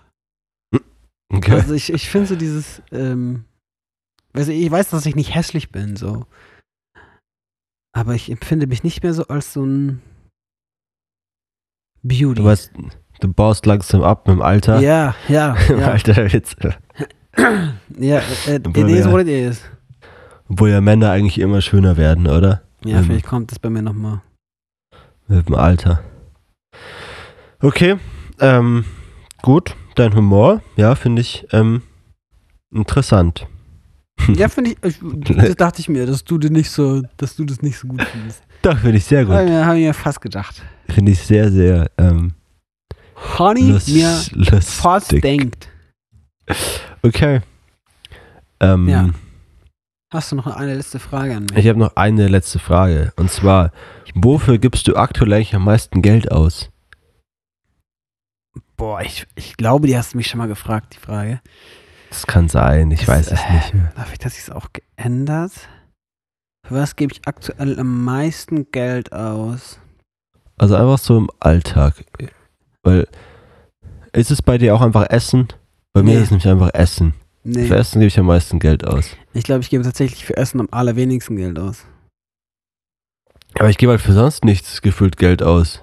okay. 1.33 1.53
Also 1.53 1.75
ich, 1.75 1.93
ich 1.93 2.09
finde 2.09 2.27
so 2.29 2.37
dieses, 2.37 2.83
ähm, 2.93 3.45
ich, 4.35 4.71
weiß, 4.71 4.91
dass 4.91 5.07
ich 5.07 5.15
nicht 5.15 5.35
hässlich 5.35 5.71
bin, 5.71 5.97
so. 5.97 6.27
Aber 7.93 8.15
ich 8.15 8.31
empfinde 8.31 8.67
mich 8.67 8.83
nicht 8.83 9.03
mehr 9.03 9.15
so 9.15 9.27
als 9.29 9.53
so 9.53 9.65
ein 9.65 10.03
Beauty. 12.03 12.35
Du 12.35 12.45
weißt, 12.45 12.73
du 13.21 13.33
baust 13.33 13.67
langsam 13.67 14.03
ab 14.03 14.27
mit 14.27 14.37
dem 14.37 14.43
Alter. 14.43 14.81
ja, 14.81 15.15
ja, 15.29 15.55
Im 15.69 15.79
ja. 15.81 15.91
Alter 15.93 16.27
jetzt. 16.27 16.57
ja, 17.99 18.19
äh, 18.47 18.57
it 18.57 18.77
is 18.89 19.09
what 19.09 19.23
it 19.23 19.29
is. 19.29 19.63
Obwohl 20.49 20.71
ja 20.71 20.81
Männer 20.81 21.11
eigentlich 21.11 21.39
immer 21.39 21.61
schöner 21.61 21.97
werden, 21.97 22.27
oder? 22.27 22.63
Ja, 22.85 22.99
Ähm. 22.99 23.05
vielleicht 23.05 23.27
kommt 23.27 23.51
das 23.51 23.59
bei 23.59 23.71
mir 23.71 23.83
nochmal. 23.83 24.21
Mit 25.27 25.49
dem 25.49 25.55
Alter. 25.55 26.05
Okay. 27.61 27.97
Ähm, 28.41 28.85
gut. 29.45 29.77
Dein 29.95 30.15
Humor, 30.17 30.63
ja, 30.77 30.95
finde 30.95 31.21
ich 31.23 31.47
ähm, 31.53 31.83
interessant. 32.73 33.47
Ja, 34.37 34.49
finde 34.49 34.71
ich, 34.71 34.77
ich, 34.85 34.99
das 35.37 35.57
dachte 35.57 35.81
ich 35.81 35.89
mir, 35.89 36.07
dass 36.07 36.23
du 36.25 36.39
das 36.39 36.51
nicht 36.51 36.71
so, 36.71 37.03
dass 37.17 37.35
du 37.37 37.45
das 37.45 37.61
nicht 37.63 37.77
so 37.79 37.89
gut 37.89 38.01
findest. 38.03 38.43
Doch, 38.63 38.79
finde 38.79 38.97
ich 38.99 39.05
sehr 39.05 39.27
Habe 39.27 39.41
gut. 39.43 39.49
mir- 39.53 39.67
hab 39.67 39.75
ich 39.75 39.83
mir 39.83 39.93
fast 39.93 40.21
gedacht. 40.21 40.63
Finde 40.89 41.13
ich 41.13 41.19
sehr, 41.21 41.51
sehr 41.51 41.91
ähm, 41.99 42.33
Honey 43.39 43.73
lust, 43.73 43.89
mir 43.89 44.07
fast 44.63 45.13
lustig. 45.13 45.23
denkt. 45.23 45.69
Okay. 47.03 47.41
Ähm, 48.61 48.89
Ja. 48.89 49.11
Hast 50.13 50.31
du 50.31 50.37
noch 50.37 50.47
eine 50.47 50.77
letzte 50.77 51.01
Frage 51.01 51.37
an 51.37 51.47
mich? 51.51 51.59
Ich 51.59 51.69
habe 51.69 51.79
noch 51.81 51.97
eine 51.97 52.29
letzte 52.29 52.61
Frage. 52.61 53.13
Und 53.17 53.31
zwar, 53.33 53.73
wofür 54.15 54.59
gibst 54.59 54.87
du 54.87 54.95
aktuell 54.97 55.33
eigentlich 55.33 55.55
am 55.57 55.65
meisten 55.65 56.03
Geld 56.03 56.31
aus? 56.31 56.71
Boah, 58.77 59.01
ich, 59.03 59.27
ich 59.37 59.57
glaube, 59.57 59.87
die 59.87 59.97
hast 59.97 60.15
du 60.15 60.17
mich 60.17 60.27
schon 60.27 60.39
mal 60.39 60.49
gefragt, 60.49 60.95
die 60.95 61.01
Frage. 61.01 61.41
Das 62.11 62.27
kann 62.27 62.49
sein, 62.49 62.91
ich 62.91 63.01
Das, 63.01 63.09
weiß 63.09 63.31
es 63.33 63.41
äh, 63.41 63.53
nicht 63.53 63.75
mehr. 63.75 63.93
Darf 63.97 64.13
ich, 64.13 64.19
dass 64.19 64.35
ich 64.35 64.41
es 64.45 64.51
auch 64.51 64.69
geändert? 64.73 65.53
Für 66.67 66.77
was 66.77 66.97
gebe 66.97 67.13
ich 67.13 67.21
aktuell 67.27 67.79
am 67.79 68.05
meisten 68.05 68.71
Geld 68.71 69.13
aus? 69.13 69.79
Also 70.57 70.77
einfach 70.77 70.99
so 70.99 71.19
im 71.19 71.29
Alltag. 71.41 72.05
Weil, 72.83 73.07
ist 74.13 74.31
es 74.31 74.41
bei 74.43 74.59
dir 74.59 74.75
auch 74.75 74.81
einfach 74.81 75.07
Essen? 75.11 75.49
Bei 75.93 76.03
mir 76.03 76.13
Nee. 76.13 76.17
ist 76.19 76.23
es 76.25 76.31
nämlich 76.31 76.49
einfach 76.49 76.71
Essen. 76.75 77.15
Nee, 77.45 77.67
Für 77.67 77.77
Essen 77.77 78.01
gebe 78.01 78.09
ich 78.09 78.19
am 78.19 78.27
meisten 78.27 78.59
Geld 78.59 78.87
aus. 78.87 79.11
ich 79.35 79.45
glaube, 79.45 79.61
ich 79.61 79.71
gebe 79.71 79.85
tatsächlich 79.85 80.25
für 80.25 80.37
Essen 80.37 80.61
am 80.61 80.69
allerwenigsten 80.71 81.37
Geld 81.37 81.59
aus. 81.59 81.85
Aber 83.59 83.69
ich 83.69 83.77
gebe 83.79 83.93
halt 83.93 84.01
für 84.01 84.13
sonst 84.15 84.45
nichts 84.45 84.81
gefühlt 84.83 85.17
Geld 85.19 85.43
aus. 85.43 85.83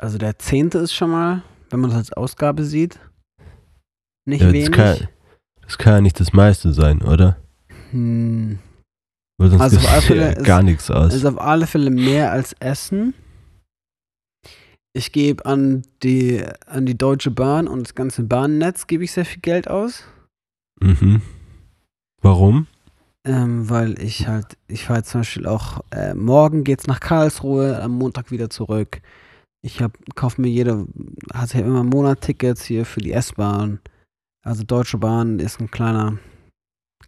Also 0.00 0.16
der 0.18 0.38
Zehnte 0.38 0.78
ist 0.78 0.94
schon 0.94 1.10
mal, 1.10 1.42
wenn 1.68 1.80
man 1.80 1.90
das 1.90 1.98
als 1.98 2.12
Ausgabe 2.12 2.64
sieht, 2.64 2.98
nicht 4.26 4.40
Ja, 4.40 4.46
das, 4.46 4.54
wenig. 4.54 4.72
kann, 4.72 5.08
das 5.62 5.76
kann 5.78 5.92
ja 5.94 6.00
nicht 6.00 6.18
das 6.20 6.32
meiste 6.32 6.72
sein, 6.72 7.02
oder? 7.02 7.36
Hm, 7.90 8.58
Weil 9.38 9.50
sonst 9.50 9.60
Also 9.62 9.78
auf 9.78 9.90
alle 9.92 10.02
Fälle 10.02 10.22
ja 10.22 10.28
ist- 10.30 10.44
gar 10.46 10.62
nichts 10.62 10.90
aus. 10.90 11.12
ist 11.14 11.24
auf 11.26 11.38
alle 11.40 11.66
Fälle 11.66 11.90
mehr 11.90 12.32
als 12.32 12.54
Essen. 12.60 13.14
Ich 14.92 15.12
gebe 15.12 15.44
an 15.46 15.82
die, 16.02 16.42
an 16.66 16.84
die 16.86 16.98
Deutsche 16.98 17.30
Bahn 17.30 17.68
und 17.68 17.84
das 17.86 17.94
ganze 17.94 18.22
Bahnnetz 18.24 18.86
gebe 18.86 19.04
ich 19.04 19.12
sehr 19.12 19.24
viel 19.24 19.40
Geld 19.40 19.68
aus. 19.68 20.04
mhm. 20.80 21.20
Warum? 22.22 22.66
Ähm, 23.24 23.68
weil 23.70 23.98
ich 24.02 24.26
halt, 24.28 24.56
ich 24.66 24.84
fahre 24.84 25.02
zum 25.04 25.20
Beispiel 25.20 25.46
auch, 25.46 25.80
äh, 25.90 26.12
morgen 26.14 26.64
geht's 26.64 26.86
nach 26.86 27.00
Karlsruhe, 27.00 27.80
am 27.82 27.92
Montag 27.92 28.30
wieder 28.30 28.50
zurück. 28.50 29.00
Ich 29.62 29.82
hab, 29.82 29.92
kaufe 30.14 30.40
mir 30.40 30.48
jede, 30.48 30.86
hatte 31.34 31.58
ja 31.58 31.66
immer 31.66 31.84
Monattickets 31.84 32.64
hier 32.64 32.86
für 32.86 33.00
die 33.00 33.12
S-Bahn. 33.12 33.80
Also 34.42 34.64
Deutsche 34.64 34.96
Bahn 34.98 35.38
ist 35.38 35.60
ein 35.60 35.70
kleiner, 35.70 36.18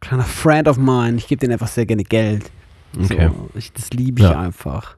kleiner 0.00 0.24
Friend 0.24 0.68
of 0.68 0.76
mine. 0.76 1.16
Ich 1.16 1.28
gebe 1.28 1.40
denen 1.40 1.54
einfach 1.54 1.68
sehr 1.68 1.86
gerne 1.86 2.04
Geld. 2.04 2.50
Okay. 2.98 3.30
So, 3.34 3.50
ich, 3.54 3.72
das 3.72 3.90
liebe 3.90 4.20
ich 4.20 4.28
Ja. 4.28 4.38
einfach. 4.38 4.96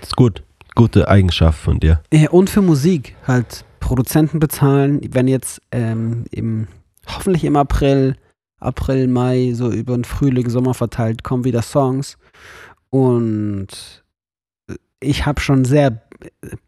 Das 0.00 0.10
ist 0.10 0.16
gut. 0.16 0.44
Gute 0.76 1.08
Eigenschaft 1.08 1.58
von 1.58 1.80
dir. 1.80 2.02
Ja, 2.12 2.30
und 2.30 2.50
für 2.50 2.62
Musik 2.62 3.16
halt 3.26 3.64
Produzenten 3.80 4.38
bezahlen, 4.38 5.00
wenn 5.10 5.26
jetzt 5.26 5.60
ähm, 5.72 6.24
im, 6.30 6.68
hoffentlich 7.08 7.44
im 7.44 7.56
April, 7.56 8.16
April, 8.60 9.08
Mai, 9.08 9.52
so 9.54 9.72
über 9.72 9.94
den 9.96 10.04
Frühling, 10.04 10.48
Sommer 10.50 10.74
verteilt, 10.74 11.24
kommen 11.24 11.44
wieder 11.44 11.62
Songs. 11.62 12.16
Und 12.90 14.04
ich 15.00 15.26
habe 15.26 15.40
schon 15.40 15.64
sehr 15.64 16.02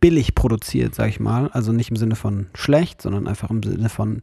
billig 0.01 0.34
produziert, 0.34 0.94
sag 0.94 1.09
ich 1.09 1.20
mal. 1.20 1.49
Also 1.49 1.72
nicht 1.72 1.90
im 1.90 1.96
Sinne 1.96 2.16
von 2.16 2.46
schlecht, 2.55 3.03
sondern 3.03 3.26
einfach 3.26 3.51
im 3.51 3.62
Sinne 3.62 3.88
von 3.88 4.22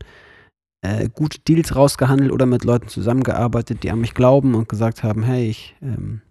äh, 0.82 1.10
gute 1.10 1.40
Deals 1.40 1.76
rausgehandelt 1.76 2.32
oder 2.32 2.46
mit 2.46 2.64
Leuten 2.64 2.88
zusammengearbeitet, 2.88 3.84
die 3.84 3.92
an 3.92 4.02
mich 4.02 4.14
glauben 4.14 4.56
und 4.56 4.70
gesagt 4.70 5.04
haben, 5.04 5.24
hey, 5.24 5.50
ich, 5.50 5.76
ähm, 5.82 6.22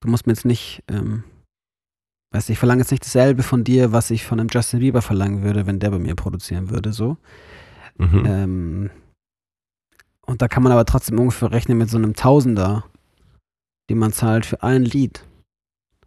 du 0.00 0.08
musst 0.08 0.26
mir 0.26 0.32
jetzt 0.32 0.44
nicht 0.44 0.82
ähm, 0.88 1.24
Weißt 2.32 2.48
du, 2.48 2.54
ich 2.54 2.58
verlange 2.58 2.80
jetzt 2.80 2.90
nicht 2.90 3.04
dasselbe 3.04 3.42
von 3.42 3.62
dir, 3.62 3.92
was 3.92 4.10
ich 4.10 4.24
von 4.24 4.40
einem 4.40 4.48
Justin 4.50 4.80
Bieber 4.80 5.02
verlangen 5.02 5.42
würde, 5.42 5.66
wenn 5.66 5.78
der 5.78 5.90
bei 5.90 5.98
mir 5.98 6.14
produzieren 6.14 6.70
würde, 6.70 6.92
so. 6.92 7.18
Mhm. 7.98 8.24
Ähm, 8.26 8.90
und 10.26 10.40
da 10.40 10.48
kann 10.48 10.62
man 10.62 10.72
aber 10.72 10.86
trotzdem 10.86 11.18
ungefähr 11.18 11.52
rechnen 11.52 11.76
mit 11.76 11.90
so 11.90 11.98
einem 11.98 12.14
Tausender, 12.14 12.84
den 13.90 13.98
man 13.98 14.12
zahlt 14.12 14.46
für 14.46 14.62
ein 14.62 14.82
Lied, 14.82 15.26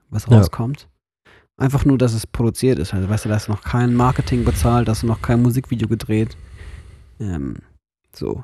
was 0.10 0.26
Ja. 0.26 0.95
Einfach 1.58 1.86
nur, 1.86 1.98
dass 1.98 2.14
es 2.14 2.28
produziert 2.28 2.80
ist. 2.80 2.94
Also, 2.94 3.10
weißt 3.10 3.26
du, 3.26 3.30
da 3.30 3.38
ist 3.38 3.48
noch 3.48 3.62
kein 3.64 3.94
Marketing 3.94 4.44
bezahlt, 4.44 4.88
da 4.88 4.92
hast 4.92 5.04
du 5.04 5.08
noch 5.08 5.22
kein 5.22 5.42
Musikvideo 5.42 5.88
gedreht. 5.88 6.36
Ähm, 7.20 7.58
so. 8.14 8.44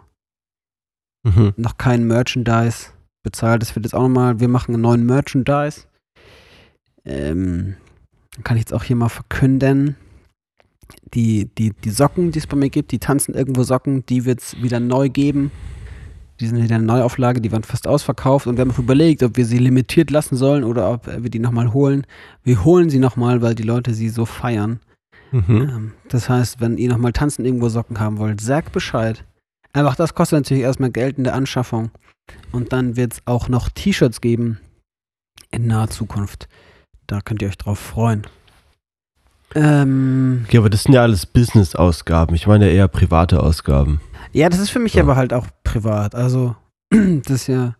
Mhm. 1.23 1.53
Noch 1.57 1.77
kein 1.77 2.07
Merchandise 2.07 2.91
bezahlt. 3.23 3.61
Das 3.61 3.75
wird 3.75 3.85
jetzt 3.85 3.93
auch 3.93 4.03
nochmal, 4.03 4.39
wir 4.39 4.47
machen 4.47 4.73
einen 4.73 4.81
neuen 4.81 5.05
Merchandise. 5.05 5.87
Ähm, 7.03 7.75
kann 8.43 8.57
ich 8.57 8.61
jetzt 8.61 8.73
auch 8.73 8.83
hier 8.83 8.95
mal 8.95 9.09
verkünden. 9.09 9.97
Die, 11.13 11.49
die, 11.57 11.71
die 11.71 11.89
Socken, 11.89 12.31
die 12.31 12.39
es 12.39 12.47
bei 12.47 12.55
mir 12.55 12.69
gibt, 12.69 12.91
die 12.91 12.99
tanzen 12.99 13.33
irgendwo 13.33 13.63
Socken, 13.63 14.05
die 14.05 14.25
wird 14.25 14.39
es 14.39 14.61
wieder 14.61 14.79
neu 14.79 15.09
geben. 15.09 15.51
Die 16.41 16.47
sind 16.47 16.61
wieder 16.63 16.75
eine 16.75 16.85
Neuauflage, 16.85 17.39
die 17.39 17.51
waren 17.51 17.61
fast 17.63 17.85
ausverkauft 17.87 18.47
und 18.47 18.57
wir 18.57 18.61
haben 18.65 18.73
überlegt, 18.75 19.21
ob 19.21 19.37
wir 19.37 19.45
sie 19.45 19.59
limitiert 19.59 20.09
lassen 20.09 20.35
sollen 20.35 20.63
oder 20.63 20.91
ob 20.91 21.05
wir 21.05 21.29
die 21.29 21.37
nochmal 21.37 21.71
holen. 21.71 22.07
Wir 22.43 22.65
holen 22.65 22.89
sie 22.89 22.97
nochmal, 22.97 23.43
weil 23.43 23.53
die 23.53 23.61
Leute 23.61 23.93
sie 23.93 24.09
so 24.09 24.25
feiern. 24.25 24.79
Mhm. 25.31 25.45
Ähm, 25.49 25.91
Das 26.09 26.29
heißt, 26.29 26.59
wenn 26.59 26.79
ihr 26.79 26.89
nochmal 26.89 27.13
tanzen 27.13 27.45
irgendwo 27.45 27.69
Socken 27.69 27.99
haben 27.99 28.17
wollt, 28.17 28.41
sagt 28.41 28.71
Bescheid. 28.71 29.23
Einfach 29.71 29.95
das 29.95 30.15
kostet 30.15 30.39
natürlich 30.39 30.63
erstmal 30.63 30.89
Geld 30.89 31.19
in 31.19 31.25
der 31.25 31.35
Anschaffung. 31.35 31.91
Und 32.51 32.73
dann 32.73 32.95
wird 32.95 33.13
es 33.13 33.21
auch 33.25 33.47
noch 33.47 33.69
T-Shirts 33.69 34.19
geben 34.19 34.59
in 35.51 35.67
naher 35.67 35.91
Zukunft. 35.91 36.49
Da 37.05 37.21
könnt 37.21 37.43
ihr 37.43 37.49
euch 37.49 37.57
drauf 37.57 37.77
freuen. 37.77 38.25
Ähm, 39.53 40.45
Okay, 40.47 40.57
aber 40.57 40.69
das 40.69 40.83
sind 40.83 40.93
ja 40.93 41.03
alles 41.03 41.25
Business-Ausgaben. 41.25 42.33
Ich 42.35 42.47
meine 42.47 42.69
eher 42.69 42.87
private 42.87 43.43
Ausgaben. 43.43 44.01
Ja, 44.33 44.49
das 44.49 44.59
ist 44.59 44.69
für 44.69 44.79
mich 44.79 44.93
Ja. 44.95 45.03
aber 45.03 45.15
halt 45.15 45.33
auch 45.33 45.47
privat. 45.63 46.15
Also, 46.15 46.55
das 46.89 47.29
ist 47.29 47.47
ja. 47.47 47.75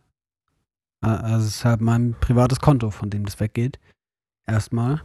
äh, 1.03 1.07
Also, 1.07 1.47
es 1.47 1.55
ist 1.55 1.65
halt 1.65 1.81
mein 1.81 2.15
privates 2.19 2.59
Konto, 2.59 2.89
von 2.91 3.09
dem 3.09 3.25
das 3.25 3.39
weggeht. 3.39 3.79
Erstmal. 4.47 5.01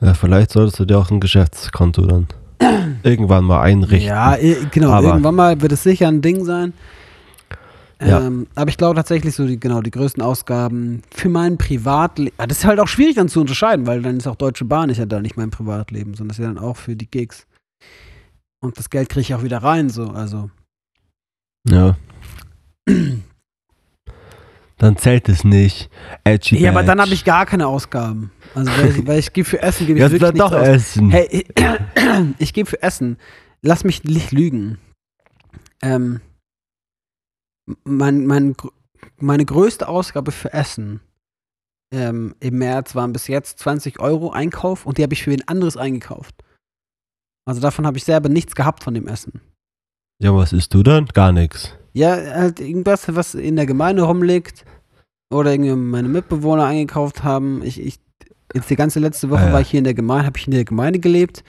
Ja, 0.00 0.14
vielleicht 0.14 0.50
solltest 0.50 0.78
du 0.78 0.84
dir 0.84 0.98
auch 0.98 1.10
ein 1.10 1.20
Geschäftskonto 1.20 2.06
dann 2.06 2.26
irgendwann 3.02 3.44
mal 3.44 3.62
einrichten. 3.62 4.08
Ja, 4.08 4.36
genau. 4.70 4.90
Aber- 4.90 5.08
irgendwann 5.08 5.34
mal 5.34 5.60
wird 5.60 5.72
es 5.72 5.82
sicher 5.82 6.08
ein 6.08 6.20
Ding 6.22 6.44
sein. 6.44 6.72
Ja. 8.02 8.20
Ähm, 8.26 8.48
aber 8.56 8.68
ich 8.70 8.76
glaube 8.76 8.96
tatsächlich 8.96 9.34
so 9.34 9.46
die, 9.46 9.58
genau, 9.58 9.80
die 9.80 9.92
größten 9.92 10.22
Ausgaben 10.22 11.02
für 11.12 11.28
mein 11.28 11.56
Privatleben. 11.56 12.34
Das 12.36 12.58
ist 12.58 12.64
halt 12.64 12.80
auch 12.80 12.88
schwierig 12.88 13.14
dann 13.14 13.28
zu 13.28 13.40
unterscheiden, 13.40 13.86
weil 13.86 14.02
dann 14.02 14.16
ist 14.18 14.26
auch 14.26 14.34
Deutsche 14.36 14.64
Bahn 14.64 14.88
nicht 14.88 14.98
ja 14.98 15.06
da 15.06 15.20
nicht 15.20 15.36
mein 15.36 15.50
Privatleben, 15.50 16.12
sondern 16.14 16.28
das 16.28 16.38
ist 16.38 16.42
ja 16.44 16.52
dann 16.52 16.62
auch 16.62 16.76
für 16.76 16.96
die 16.96 17.08
Gigs. 17.10 17.46
Und 18.64 18.78
das 18.78 18.88
Geld 18.88 19.10
kriege 19.10 19.20
ich 19.20 19.34
auch 19.34 19.42
wieder 19.42 19.58
rein, 19.58 19.90
so, 19.90 20.08
also. 20.08 20.48
Ja. 21.68 21.98
Dann 24.78 24.96
zählt 24.96 25.28
es 25.28 25.44
nicht. 25.44 25.90
Edgy 26.24 26.58
Ja, 26.58 26.70
aber 26.70 26.82
dann 26.82 27.00
habe 27.00 27.12
ich 27.12 27.24
gar 27.24 27.46
keine 27.46 27.66
Ausgaben. 27.68 28.32
Also, 28.54 28.72
weil 28.72 28.90
ich, 28.90 29.06
weil 29.06 29.18
ich 29.18 29.32
gebe 29.32 29.48
für 29.48 29.62
Essen, 29.62 29.86
gebe 29.86 29.98
ich 29.98 30.02
Ja, 30.02 30.10
wirklich 30.10 30.30
dann 30.30 30.38
doch 30.38 30.52
aus. 30.52 30.66
essen. 30.66 31.10
Hey, 31.10 31.28
ich, 31.30 31.46
ich 32.38 32.52
gebe 32.54 32.68
für 32.68 32.82
Essen. 32.82 33.18
Lass 33.62 33.84
mich 33.84 34.02
nicht 34.04 34.32
lügen. 34.32 34.78
Ähm, 35.80 36.20
mein, 37.84 38.26
mein, 38.26 38.56
meine 39.18 39.44
größte 39.44 39.88
Ausgabe 39.88 40.32
für 40.32 40.52
Essen 40.52 41.00
ähm, 41.92 42.34
im 42.40 42.58
März 42.58 42.94
waren 42.94 43.12
bis 43.12 43.28
jetzt 43.28 43.58
20 43.60 44.00
Euro 44.00 44.32
Einkauf 44.32 44.86
und 44.86 44.98
die 44.98 45.02
habe 45.02 45.12
ich 45.14 45.22
für 45.22 45.30
wen 45.30 45.46
anderes 45.46 45.76
eingekauft. 45.76 46.34
Also 47.46 47.60
davon 47.60 47.86
habe 47.86 47.98
ich 47.98 48.04
selber 48.04 48.28
nichts 48.28 48.54
gehabt 48.54 48.82
von 48.82 48.94
dem 48.94 49.06
Essen. 49.06 49.40
Ja, 50.22 50.34
was 50.34 50.52
isst 50.52 50.72
du 50.74 50.82
dann? 50.82 51.06
Gar 51.06 51.32
nichts. 51.32 51.72
Ja, 51.92 52.10
halt 52.16 52.60
irgendwas, 52.60 53.14
was 53.14 53.34
in 53.34 53.56
der 53.56 53.66
Gemeinde 53.66 54.02
rumliegt 54.02 54.64
oder 55.30 55.52
irgendwie 55.52 55.74
meine 55.74 56.08
Mitbewohner 56.08 56.64
eingekauft 56.64 57.22
haben. 57.22 57.62
Ich, 57.62 57.80
ich, 57.80 57.98
jetzt 58.54 58.70
die 58.70 58.76
ganze 58.76 58.98
letzte 59.00 59.30
Woche 59.30 59.42
Ah, 59.42 59.46
ja. 59.48 59.52
war 59.52 59.60
ich 59.60 59.70
hier 59.70 59.78
in 59.78 59.84
der 59.84 59.94
Gemeinde, 59.94 60.26
habe 60.26 60.38
ich 60.38 60.46
in 60.46 60.52
der 60.52 60.64
Gemeinde 60.64 60.98
gelebt. 61.00 61.44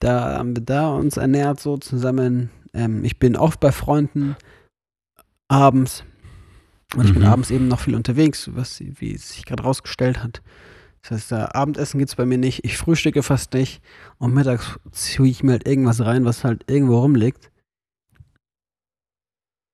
Da 0.00 0.38
haben 0.38 0.56
wir 0.56 0.62
da 0.64 0.90
uns 0.94 1.16
ernährt 1.16 1.60
so 1.60 1.76
zusammen. 1.76 2.50
Ähm, 2.74 3.04
ich 3.04 3.18
bin 3.18 3.36
oft 3.36 3.60
bei 3.60 3.72
Freunden 3.72 4.36
abends. 5.48 6.04
Und 6.96 7.04
ich 7.06 7.12
bin 7.12 7.22
Mhm. 7.22 7.28
abends 7.28 7.50
eben 7.50 7.68
noch 7.68 7.80
viel 7.80 7.94
unterwegs, 7.94 8.50
was, 8.54 8.80
wie 8.80 9.14
es 9.14 9.30
sich 9.30 9.44
gerade 9.44 9.62
rausgestellt 9.62 10.22
hat. 10.22 10.42
Das 11.08 11.20
heißt, 11.20 11.32
da 11.32 11.48
Abendessen 11.52 11.98
gibt 11.98 12.10
es 12.10 12.16
bei 12.16 12.26
mir 12.26 12.36
nicht. 12.36 12.64
Ich 12.64 12.76
frühstücke 12.76 13.22
fast 13.22 13.54
nicht. 13.54 13.80
Und 14.18 14.34
mittags 14.34 14.78
ziehe 14.92 15.28
ich 15.28 15.42
mir 15.42 15.52
halt 15.52 15.66
irgendwas 15.66 16.04
rein, 16.04 16.26
was 16.26 16.44
halt 16.44 16.64
irgendwo 16.68 16.98
rumliegt. 16.98 17.50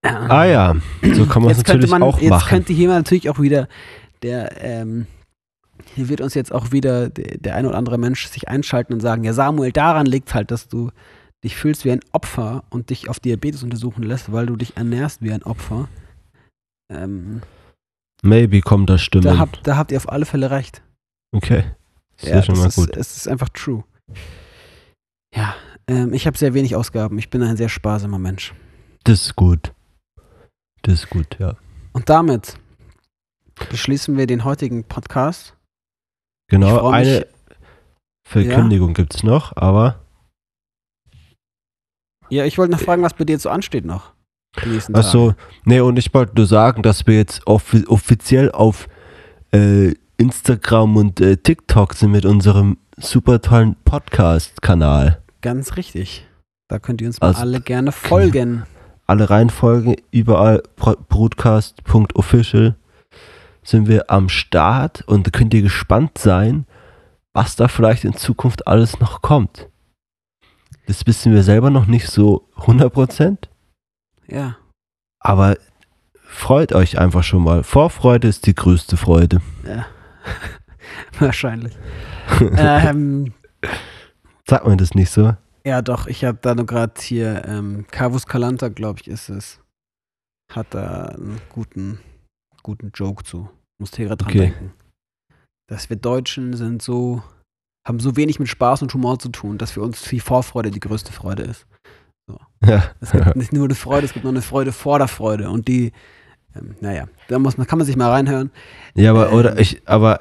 Ah 0.03 0.45
ja, 0.45 0.77
so 1.15 1.25
kann 1.27 1.43
man 1.43 1.51
es 1.51 1.59
jetzt 1.59 1.69
natürlich 1.69 1.91
man, 1.91 2.03
auch 2.03 2.21
jetzt 2.21 2.31
machen. 2.31 2.49
könnte 2.49 2.73
hier 2.75 2.89
natürlich 2.89 3.31
auch 3.31 3.41
wieder 3.41 3.69
der, 4.23 4.63
ähm, 4.63 5.07
hier 5.95 6.11
wird 6.11 6.21
uns 6.21 6.35
jetzt 6.35 6.53
auch 6.53 6.73
wieder 6.73 7.09
der, 7.09 7.39
der 7.39 7.57
ein 7.57 7.65
oder 7.65 7.79
andere 7.79 7.97
Mensch 7.97 8.27
sich 8.29 8.49
einschalten 8.49 8.93
und 8.93 9.01
sagen, 9.01 9.25
ja 9.25 9.33
Samuel, 9.33 9.73
daran 9.73 10.07
liegt 10.07 10.35
halt, 10.35 10.51
dass 10.51 10.69
du 10.69 10.91
dich 11.43 11.57
fühlst 11.57 11.87
wie 11.87 11.91
ein 11.91 12.01
Opfer 12.13 12.65
und 12.69 12.91
dich 12.91 13.09
auf 13.09 13.19
Diabetes 13.19 13.63
untersuchen 13.63 14.03
lässt, 14.03 14.31
weil 14.31 14.45
du 14.47 14.57
dich 14.57 14.77
ernährst 14.77 15.23
wie 15.23 15.33
ein 15.33 15.43
Opfer. 15.43 15.89
Ähm, 16.93 17.41
Maybe 18.23 18.61
kommt 18.61 18.91
da 18.91 18.99
Stimmen. 18.99 19.25
da, 19.25 19.39
habt, 19.39 19.67
da 19.67 19.77
habt 19.77 19.91
ihr 19.91 19.97
auf 19.97 20.11
alle 20.11 20.27
Fälle 20.27 20.51
recht. 20.51 20.83
Okay. 21.35 21.65
Ist 22.17 22.29
ja, 22.29 22.37
Ja, 22.37 22.43
schon 22.43 22.55
das 22.55 22.63
mal 22.63 22.69
ist, 22.69 22.77
gut. 22.77 22.97
Es 22.97 23.17
ist 23.17 23.29
einfach 23.29 23.49
true. 23.51 23.85
Ja, 25.35 25.55
ähm, 25.89 26.13
ich 26.15 26.27
habe 26.27 26.39
sehr 26.39 26.55
wenig 26.55 26.75
Ausgaben. 26.77 27.19
Ich 27.19 27.29
bin 27.31 27.43
ein 27.43 27.57
sehr 27.57 27.69
sparsamer 27.69 28.19
Mensch. 28.19 28.55
Das 29.05 29.23
ist 29.23 29.37
gut. 29.37 29.73
Das 30.83 30.95
ist 30.95 31.11
gut, 31.11 31.39
ja. 31.39 31.57
Und 31.93 32.09
damit 32.09 32.57
beschließen 33.71 34.17
wir 34.17 34.27
den 34.27 34.45
heutigen 34.45 34.85
Podcast. 34.85 35.57
Genau, 36.49 36.91
mich- 36.91 36.95
eine 36.95 37.27
Verkündigung 38.27 38.95
gibt's 38.95 39.23
noch, 39.23 39.57
aber 39.57 40.01
Ja, 42.31 42.45
ich 42.45 42.57
wollte 42.59 42.73
noch 42.73 42.81
fragen, 42.81 43.03
was 43.03 43.15
bei 43.15 43.25
dir 43.25 43.39
so 43.39 43.51
ansteht 43.51 43.85
noch. 43.85 44.13
Die 44.65 44.69
nächsten 44.69 44.95
ach 44.95 45.01
Tage. 45.03 45.11
so, 45.11 45.35
nee, 45.65 45.81
und 45.81 45.99
ich 45.99 46.13
wollte 46.15 46.35
nur 46.37 46.47
sagen, 46.47 46.83
dass 46.83 47.07
wir 47.07 47.17
jetzt 47.17 47.47
offi 47.47 47.85
offiziell 47.87 48.51
auf 48.53 48.89
äh, 49.53 49.95
Instagram 50.17 50.97
und 50.97 51.21
äh, 51.21 51.37
TikTok 51.37 51.95
sind 51.95 52.13
mit 52.13 52.25
unserem 52.25 52.79
super 52.97 53.41
tollen 53.41 53.77
Podcast-Kanal. 53.85 55.21
Ganz 55.41 55.77
richtig. 55.77 56.27
Da 56.69 56.79
könnt 56.79 57.01
ihr 57.01 57.09
uns 57.09 57.21
mal 57.21 57.29
Also- 57.29 57.41
alle 57.43 57.61
gerne 57.61 57.93
folgen. 57.93 58.65
Alle 59.07 59.29
Reihenfolgen 59.29 59.97
überall 60.13 60.63
broadcast.official 60.77 62.75
sind 63.63 63.87
wir 63.89 64.11
am 64.11 64.29
Start 64.31 65.03
und 65.07 65.27
da 65.27 65.31
könnt 65.31 65.53
ihr 65.53 65.61
gespannt 65.63 66.17
sein, 66.19 66.67
was 67.35 67.57
da 67.57 67.69
vielleicht 67.69 68.05
in 68.05 68.15
Zukunft 68.15 68.67
alles 68.67 69.01
noch 69.01 69.21
kommt. 69.21 69.69
Das 70.87 71.07
wissen 71.07 71.33
wir 71.35 71.43
selber 71.43 71.69
noch 71.71 71.87
nicht 71.87 72.09
so 72.09 72.49
100%, 72.57 73.49
Ja. 74.27 74.57
aber 75.19 75.57
freut 76.23 76.73
euch 76.73 76.99
einfach 76.99 77.23
schon 77.25 77.43
mal. 77.43 77.63
Vorfreude 77.63 78.29
ist 78.29 78.47
die 78.47 78.55
größte 78.55 78.97
Freude. 78.97 79.41
ja. 79.67 79.85
Wahrscheinlich. 81.19 81.77
ähm, 82.57 83.33
Sagt 84.49 84.67
man 84.67 84.79
das 84.79 84.95
nicht 84.95 85.11
so? 85.11 85.37
ja, 85.67 85.81
doch, 85.81 86.07
ich 86.07 86.25
habe 86.25 86.39
da 86.43 86.55
nur 86.55 86.67
gerade 86.67 86.93
hier, 87.01 87.45
ähm, 87.47 87.87
Carvus 87.91 88.27
Calanta, 88.27 88.69
glaube 88.69 89.01
ich, 89.01 89.09
ist 89.09 89.29
es. 89.31 89.61
Hat 90.53 90.67
da 90.75 91.07
einen 91.07 91.41
guten, 91.49 91.99
guten 92.63 92.91
Joke 92.95 93.25
zu. 93.25 93.49
Musste 93.81 93.97
hier 93.99 94.09
gerade 94.09 94.25
dran 94.25 94.31
Okay. 94.33 94.41
denken. 94.51 94.75
Dass 95.71 95.89
wir 95.89 95.97
Deutschen 95.97 96.55
sind 96.55 96.83
so, 96.83 97.23
haben 97.89 97.99
so 97.99 98.17
wenig 98.17 98.39
mit 98.39 98.49
Spaß 98.49 98.83
und 98.83 98.93
Humor 98.93 99.19
zu 99.19 99.31
tun, 99.31 99.57
dass 99.57 99.71
für 99.71 99.81
uns 99.81 100.03
die 100.03 100.21
Vorfreude 100.21 100.71
die 100.71 100.81
größte 100.81 101.13
Freude 101.13 101.45
ist. 101.45 101.67
Ja. 102.63 102.95
Es 103.01 103.13
gibt 103.13 103.35
nicht 103.37 103.53
nur 103.55 103.65
eine 103.65 103.75
Freude, 103.75 104.05
es 104.05 104.13
gibt 104.13 104.25
noch 104.25 104.33
eine 104.33 104.43
Freude 104.43 104.73
vor 104.73 104.99
der 104.99 105.09
Freude. 105.09 105.49
Und 105.49 105.67
die, 105.69 105.93
ähm, 106.57 106.75
naja, 106.81 107.07
da 107.29 107.39
muss 107.39 107.57
man, 107.59 107.67
kann 107.67 107.79
man 107.79 107.87
sich 107.87 107.97
mal 107.97 108.11
reinhören. 108.11 108.51
Ja, 108.95 109.11
aber 109.11 109.29
Ähm. 109.31 109.35
oder 109.35 109.59
ich, 109.59 109.83
aber 109.87 110.21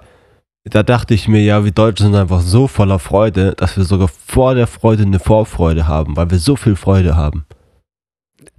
da 0.65 0.81
dachte 0.84 1.14
ich 1.14 1.27
mir, 1.27 1.41
ja, 1.43 1.64
wir 1.65 1.72
Deutschen 1.72 2.07
sind 2.07 2.15
einfach 2.15 2.41
so 2.41 2.68
voller 2.68 2.99
Freude, 2.99 3.53
dass 3.55 3.76
wir 3.77 3.84
sogar 3.84 4.07
vor 4.07 4.55
der 4.55 4.68
Freude 4.68 5.03
eine 5.03 5.19
Vorfreude 5.19 5.88
haben, 5.88 6.15
weil 6.15 6.30
wir 6.31 6.39
so 6.39 6.55
viel 6.55 6.76
Freude 6.76 7.15
haben. 7.15 7.45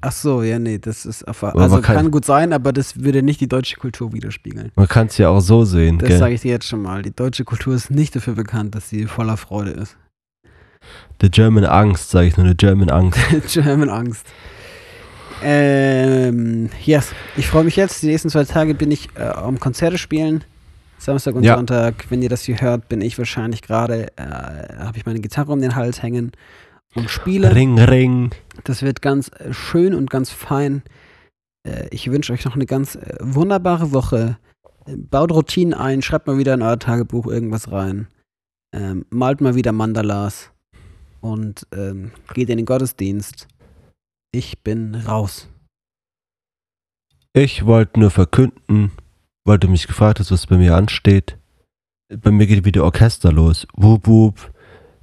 Ach 0.03 0.13
so, 0.13 0.43
ja, 0.43 0.59
nee, 0.59 0.79
das 0.79 1.07
ist 1.07 1.23
also 1.25 1.81
kann- 1.81 1.97
kann, 1.97 2.11
gut 2.11 2.27
sein, 2.27 2.53
aber 2.53 2.75
das 2.75 3.01
würde 3.03 3.23
nicht 3.23 3.41
die 3.41 3.49
deutsche 3.49 3.77
Kultur 3.77 4.13
widerspiegeln. 4.13 4.71
Man 4.77 4.87
kann 4.87 5.07
es 5.07 5.17
ja 5.17 5.31
auch 5.31 5.41
so 5.41 5.65
sehen, 5.65 5.99
Das 5.99 6.19
sage 6.19 6.35
ich 6.35 6.43
dir 6.43 6.51
jetzt 6.51 6.67
schon 6.67 6.83
mal. 6.83 7.01
Die 7.03 7.15
deutsche 7.15 7.45
Kultur 7.45 7.75
ist 7.75 7.91
nicht 7.91 8.15
dafür 8.15 8.35
bekannt, 8.35 8.75
dass 8.75 8.91
sie 8.91 9.07
voller 9.07 9.39
Freude 9.39 9.71
ist. 9.71 9.97
The 11.23 11.31
German 11.31 11.65
Angst, 11.65 12.11
sage 12.11 12.27
ich 12.27 12.37
nur, 12.37 12.47
the 12.47 12.55
German 12.55 12.91
Angst. 12.91 13.19
German 13.49 13.89
Angst. 13.89 14.27
Ähm, 15.43 16.71
yes, 16.85 17.13
ich 17.37 17.49
freue 17.49 17.65
mich 17.65 17.77
jetzt. 17.77 18.03
Die 18.03 18.07
nächsten 18.07 18.31
zwei 18.31 18.45
Tage 18.45 18.75
bin 18.75 18.91
ich 18.91 19.09
äh, 19.17 19.23
am 19.23 19.61
Konzerte 19.61 19.99
spielen. 19.99 20.45
Samstag 20.99 21.35
und 21.35 21.45
Ja. 21.45 21.57
Sonntag, 21.57 22.07
wenn 22.11 22.23
ihr 22.23 22.29
das 22.29 22.43
hier 22.43 22.61
hört, 22.61 22.89
bin 22.89 23.01
ich 23.01 23.19
wahrscheinlich 23.19 23.63
gerade, 23.63 24.09
äh, 24.17 24.23
habe 24.79 24.97
ich 24.97 25.05
meine 25.05 25.21
Gitarre 25.21 25.53
um 25.53 25.61
den 25.61 25.75
Hals 25.75 26.03
hängen 26.03 26.33
und 26.95 27.11
spiele. 27.11 27.55
Ring, 27.55 27.79
ring. 27.79 28.31
Das 28.65 28.83
wird 28.83 29.03
ganz 29.03 29.29
äh, 29.29 29.53
schön 29.53 29.95
und 29.95 30.09
ganz 30.11 30.31
fein. 30.31 30.83
Äh, 31.67 31.89
ich 31.91 32.11
wünsche 32.11 32.33
euch 32.33 32.45
noch 32.45 32.55
eine 32.55 32.67
ganz 32.67 32.95
äh, 32.95 33.17
wunderbare 33.21 33.93
Woche. 33.93 34.39
Äh, 34.87 34.97
Baut 34.97 35.33
Routinen 35.33 35.75
ein, 35.75 36.03
schreibt 36.03 36.27
mal 36.27 36.39
wieder 36.39 36.55
in 36.55 36.63
euer 36.63 36.79
Tagebuch 36.79 37.27
irgendwas 37.27 37.71
rein. 37.71 38.07
Ähm, 38.73 39.05
malt 39.11 39.41
mal 39.41 39.55
wieder 39.55 39.73
Mandalas 39.73 40.51
und 41.21 41.67
ähm, 41.75 42.13
geht 42.33 42.49
in 42.51 42.57
den 42.57 42.67
Gottesdienst. 42.67 43.47
Ich 44.35 44.65
bin 44.65 44.97
raus. 44.97 45.49
Ich 47.35 47.67
wollte 47.67 48.01
nur 48.01 48.11
verkünden, 48.11 48.91
weil 49.45 49.61
du 49.61 49.69
mich 49.69 49.87
gefragt 49.87 50.19
hast, 50.19 50.33
was 50.33 50.49
bei 50.49 50.57
mir 50.57 50.75
ansteht. 50.75 51.39
Bei 52.09 52.33
mir 52.33 52.49
geht 52.49 52.65
wieder 52.65 52.83
Orchester 52.83 53.31
los. 53.31 53.65
Wup, 53.75 54.09
wup. 54.09 54.53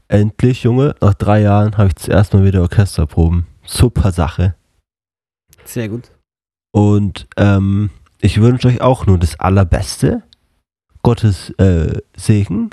Endlich, 0.09 0.63
Junge, 0.63 0.95
nach 0.99 1.13
drei 1.13 1.43
Jahren 1.43 1.77
habe 1.77 1.87
ich 1.87 1.93
das 1.93 2.09
erste 2.09 2.35
Mal 2.35 2.45
wieder 2.45 2.61
Orchesterproben. 2.61 3.47
Super 3.63 4.11
Sache. 4.11 4.55
Sehr 5.63 5.87
gut. 5.87 6.11
Und 6.73 7.29
ähm, 7.37 7.89
ich 8.19 8.41
wünsche 8.41 8.67
euch 8.67 8.81
auch 8.81 9.05
nur 9.05 9.17
das 9.17 9.39
Allerbeste. 9.39 10.23
Gottes 11.03 11.51
äh, 11.51 12.01
Segen. 12.17 12.71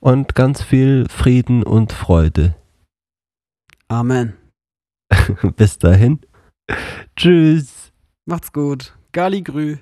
Und 0.00 0.34
ganz 0.34 0.60
viel 0.60 1.06
Frieden 1.08 1.62
und 1.62 1.92
Freude. 1.92 2.56
Amen. 3.86 4.36
Bis 5.56 5.78
dahin. 5.78 6.20
Tschüss. 7.16 7.92
Macht's 8.24 8.52
gut. 8.52 8.96
Gali 9.12 9.42
Grü. 9.42 9.78